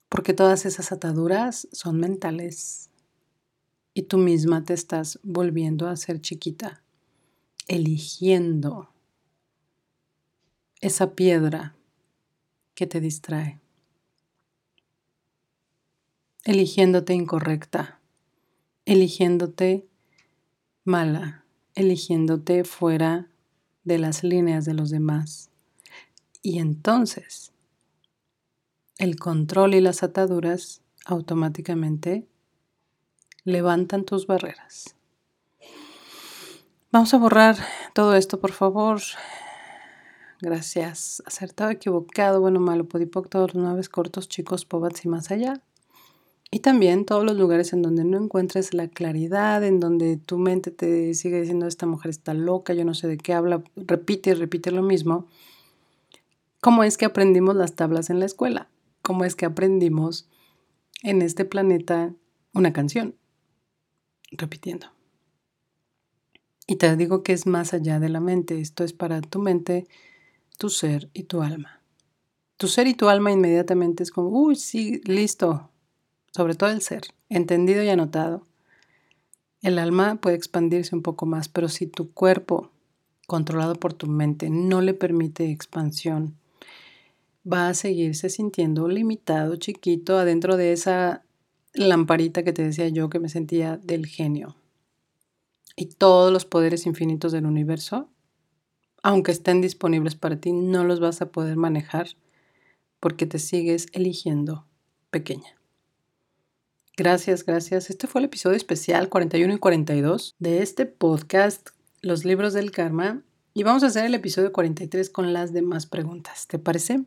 Porque 0.09 0.33
todas 0.33 0.65
esas 0.65 0.91
ataduras 0.91 1.69
son 1.71 1.99
mentales 1.99 2.89
y 3.93 4.03
tú 4.03 4.17
misma 4.17 4.63
te 4.63 4.73
estás 4.73 5.19
volviendo 5.23 5.87
a 5.87 5.95
ser 5.95 6.19
chiquita, 6.19 6.83
eligiendo 7.67 8.89
esa 10.79 11.15
piedra 11.15 11.75
que 12.75 12.87
te 12.87 13.01
distrae, 13.01 13.59
eligiéndote 16.43 17.13
incorrecta, 17.13 17.99
eligiéndote 18.85 19.87
mala, 20.83 21.43
eligiéndote 21.75 22.63
fuera 22.63 23.29
de 23.83 23.97
las 23.97 24.23
líneas 24.23 24.65
de 24.65 24.73
los 24.73 24.89
demás. 24.89 25.49
Y 26.41 26.59
entonces 26.59 27.51
el 28.97 29.17
control 29.17 29.75
y 29.75 29.81
las 29.81 30.03
ataduras 30.03 30.81
automáticamente 31.05 32.27
levantan 33.43 34.03
tus 34.05 34.27
barreras. 34.27 34.96
Vamos 36.89 37.13
a 37.13 37.17
borrar 37.17 37.57
todo 37.93 38.15
esto, 38.15 38.39
por 38.39 38.53
favor. 38.53 39.01
Gracias. 40.39 41.21
Acertado, 41.25 41.69
equivocado, 41.69 42.39
bueno, 42.39 42.61
malo, 42.61 42.87
podipoc, 42.87 43.27
todos 43.27 43.53
los 43.55 43.89
cortos, 43.89 44.29
chicos, 44.29 44.63
pobats 44.63 45.03
y 45.03 45.09
más 45.09 45.29
allá. 45.29 45.61
Y 46.49 46.59
también 46.59 47.03
todos 47.03 47.25
los 47.25 47.35
lugares 47.35 47.73
en 47.73 47.81
donde 47.81 48.05
no 48.05 48.17
encuentres 48.17 48.73
la 48.73 48.87
claridad, 48.87 49.65
en 49.65 49.81
donde 49.81 50.15
tu 50.15 50.37
mente 50.37 50.71
te 50.71 51.13
sigue 51.13 51.41
diciendo, 51.41 51.67
esta 51.67 51.85
mujer 51.85 52.09
está 52.09 52.33
loca, 52.33 52.73
yo 52.73 52.85
no 52.85 52.93
sé 52.93 53.07
de 53.07 53.17
qué 53.17 53.33
habla, 53.33 53.61
repite 53.75 54.29
y 54.29 54.33
repite 54.33 54.71
lo 54.71 54.81
mismo. 54.81 55.27
¿Cómo 56.61 56.85
es 56.85 56.97
que 56.97 57.03
aprendimos 57.03 57.55
las 57.57 57.73
tablas 57.73 58.09
en 58.09 58.21
la 58.21 58.25
escuela? 58.25 58.69
¿Cómo 59.01 59.25
es 59.25 59.35
que 59.35 59.45
aprendimos 59.45 60.29
en 61.03 61.21
este 61.21 61.43
planeta 61.43 62.13
una 62.53 62.71
canción? 62.71 63.15
Repitiendo. 64.31 64.96
Y 66.67 66.75
te 66.75 66.95
digo 66.97 67.23
que 67.23 67.31
es 67.31 67.47
más 67.47 67.73
allá 67.73 67.99
de 68.01 68.09
la 68.09 68.19
mente, 68.19 68.59
esto 68.59 68.83
es 68.83 68.91
para 68.91 69.21
tu 69.21 69.39
mente, 69.39 69.87
tu 70.57 70.69
ser 70.69 71.09
y 71.13 71.23
tu 71.23 71.41
alma. 71.41 71.81
Tu 72.57 72.67
ser 72.67 72.87
y 72.87 72.93
tu 72.93 73.07
alma 73.07 73.31
inmediatamente 73.31 74.03
es 74.03 74.11
como, 74.11 74.29
uy, 74.29 74.57
sí, 74.57 75.01
listo, 75.05 75.69
sobre 76.33 76.55
todo 76.55 76.69
el 76.69 76.81
ser, 76.81 77.03
entendido 77.29 77.81
y 77.83 77.89
anotado. 77.89 78.43
El 79.61 79.79
alma 79.79 80.15
puede 80.15 80.35
expandirse 80.35 80.93
un 80.93 81.03
poco 81.03 81.25
más, 81.25 81.47
pero 81.47 81.69
si 81.69 81.87
tu 81.87 82.11
cuerpo, 82.11 82.69
controlado 83.27 83.75
por 83.75 83.93
tu 83.93 84.07
mente, 84.07 84.49
no 84.49 84.81
le 84.81 84.93
permite 84.93 85.49
expansión, 85.49 86.35
va 87.51 87.69
a 87.69 87.73
seguirse 87.73 88.29
sintiendo 88.29 88.89
limitado, 88.89 89.55
chiquito, 89.55 90.17
adentro 90.17 90.57
de 90.57 90.73
esa 90.73 91.23
lamparita 91.73 92.43
que 92.43 92.51
te 92.53 92.63
decía 92.63 92.89
yo 92.89 93.09
que 93.09 93.19
me 93.19 93.29
sentía 93.29 93.77
del 93.77 94.05
genio. 94.05 94.55
Y 95.79 95.85
todos 95.85 96.33
los 96.33 96.43
poderes 96.43 96.85
infinitos 96.87 97.31
del 97.31 97.45
universo, 97.45 98.09
aunque 99.03 99.31
estén 99.31 99.61
disponibles 99.61 100.15
para 100.15 100.41
ti, 100.41 100.51
no 100.51 100.83
los 100.83 100.99
vas 100.99 101.21
a 101.21 101.31
poder 101.31 101.55
manejar 101.55 102.09
porque 102.99 103.27
te 103.27 103.37
sigues 103.37 103.85
eligiendo 103.93 104.65
pequeña. 105.11 105.55
Gracias, 106.97 107.45
gracias. 107.45 107.91
Este 107.91 108.07
fue 108.07 108.21
el 108.21 108.25
episodio 108.25 108.57
especial 108.57 109.07
41 109.07 109.53
y 109.53 109.57
42 109.59 110.35
de 110.39 110.63
este 110.63 110.87
podcast, 110.87 111.69
Los 112.01 112.25
libros 112.25 112.53
del 112.53 112.71
karma. 112.71 113.21
Y 113.53 113.61
vamos 113.61 113.83
a 113.83 113.87
hacer 113.87 114.05
el 114.05 114.15
episodio 114.15 114.51
43 114.51 115.11
con 115.11 115.31
las 115.31 115.53
demás 115.53 115.85
preguntas. 115.85 116.47
¿Te 116.47 116.57
parece? 116.57 117.05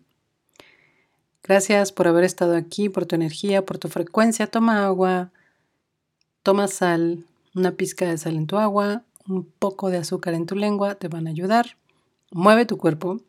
Gracias 1.43 1.91
por 1.91 2.07
haber 2.07 2.23
estado 2.23 2.55
aquí, 2.55 2.89
por 2.89 3.07
tu 3.07 3.17
energía, 3.17 3.65
por 3.65 3.79
tu 3.79 3.89
frecuencia. 3.89 4.47
Toma 4.47 4.85
agua, 4.85 5.33
toma 6.45 6.69
sal, 6.69 7.27
una 7.55 7.73
pizca 7.73 8.09
de 8.09 8.19
sal 8.19 8.37
en 8.37 8.47
tu 8.47 8.57
agua, 8.57 9.05
un 9.27 9.45
poco 9.45 9.91
de 9.91 9.99
azúcar 9.99 10.35
en 10.35 10.47
tu 10.47 10.57
lengua, 10.57 10.97
te 10.97 11.09
van 11.09 11.27
a 11.27 11.31
ayudar. 11.31 11.77
Mueve 12.31 12.67
tu 12.67 12.79
cuerpo. 12.79 13.21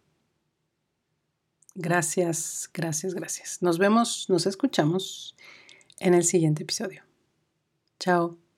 Gracias, 1.75 2.69
gracias, 2.73 3.13
gracias. 3.13 3.61
Nos 3.61 3.77
vemos, 3.77 4.25
nos 4.29 4.45
escuchamos 4.45 5.35
en 5.99 6.13
el 6.13 6.23
siguiente 6.23 6.63
episodio. 6.63 7.03
Chao. 7.99 8.50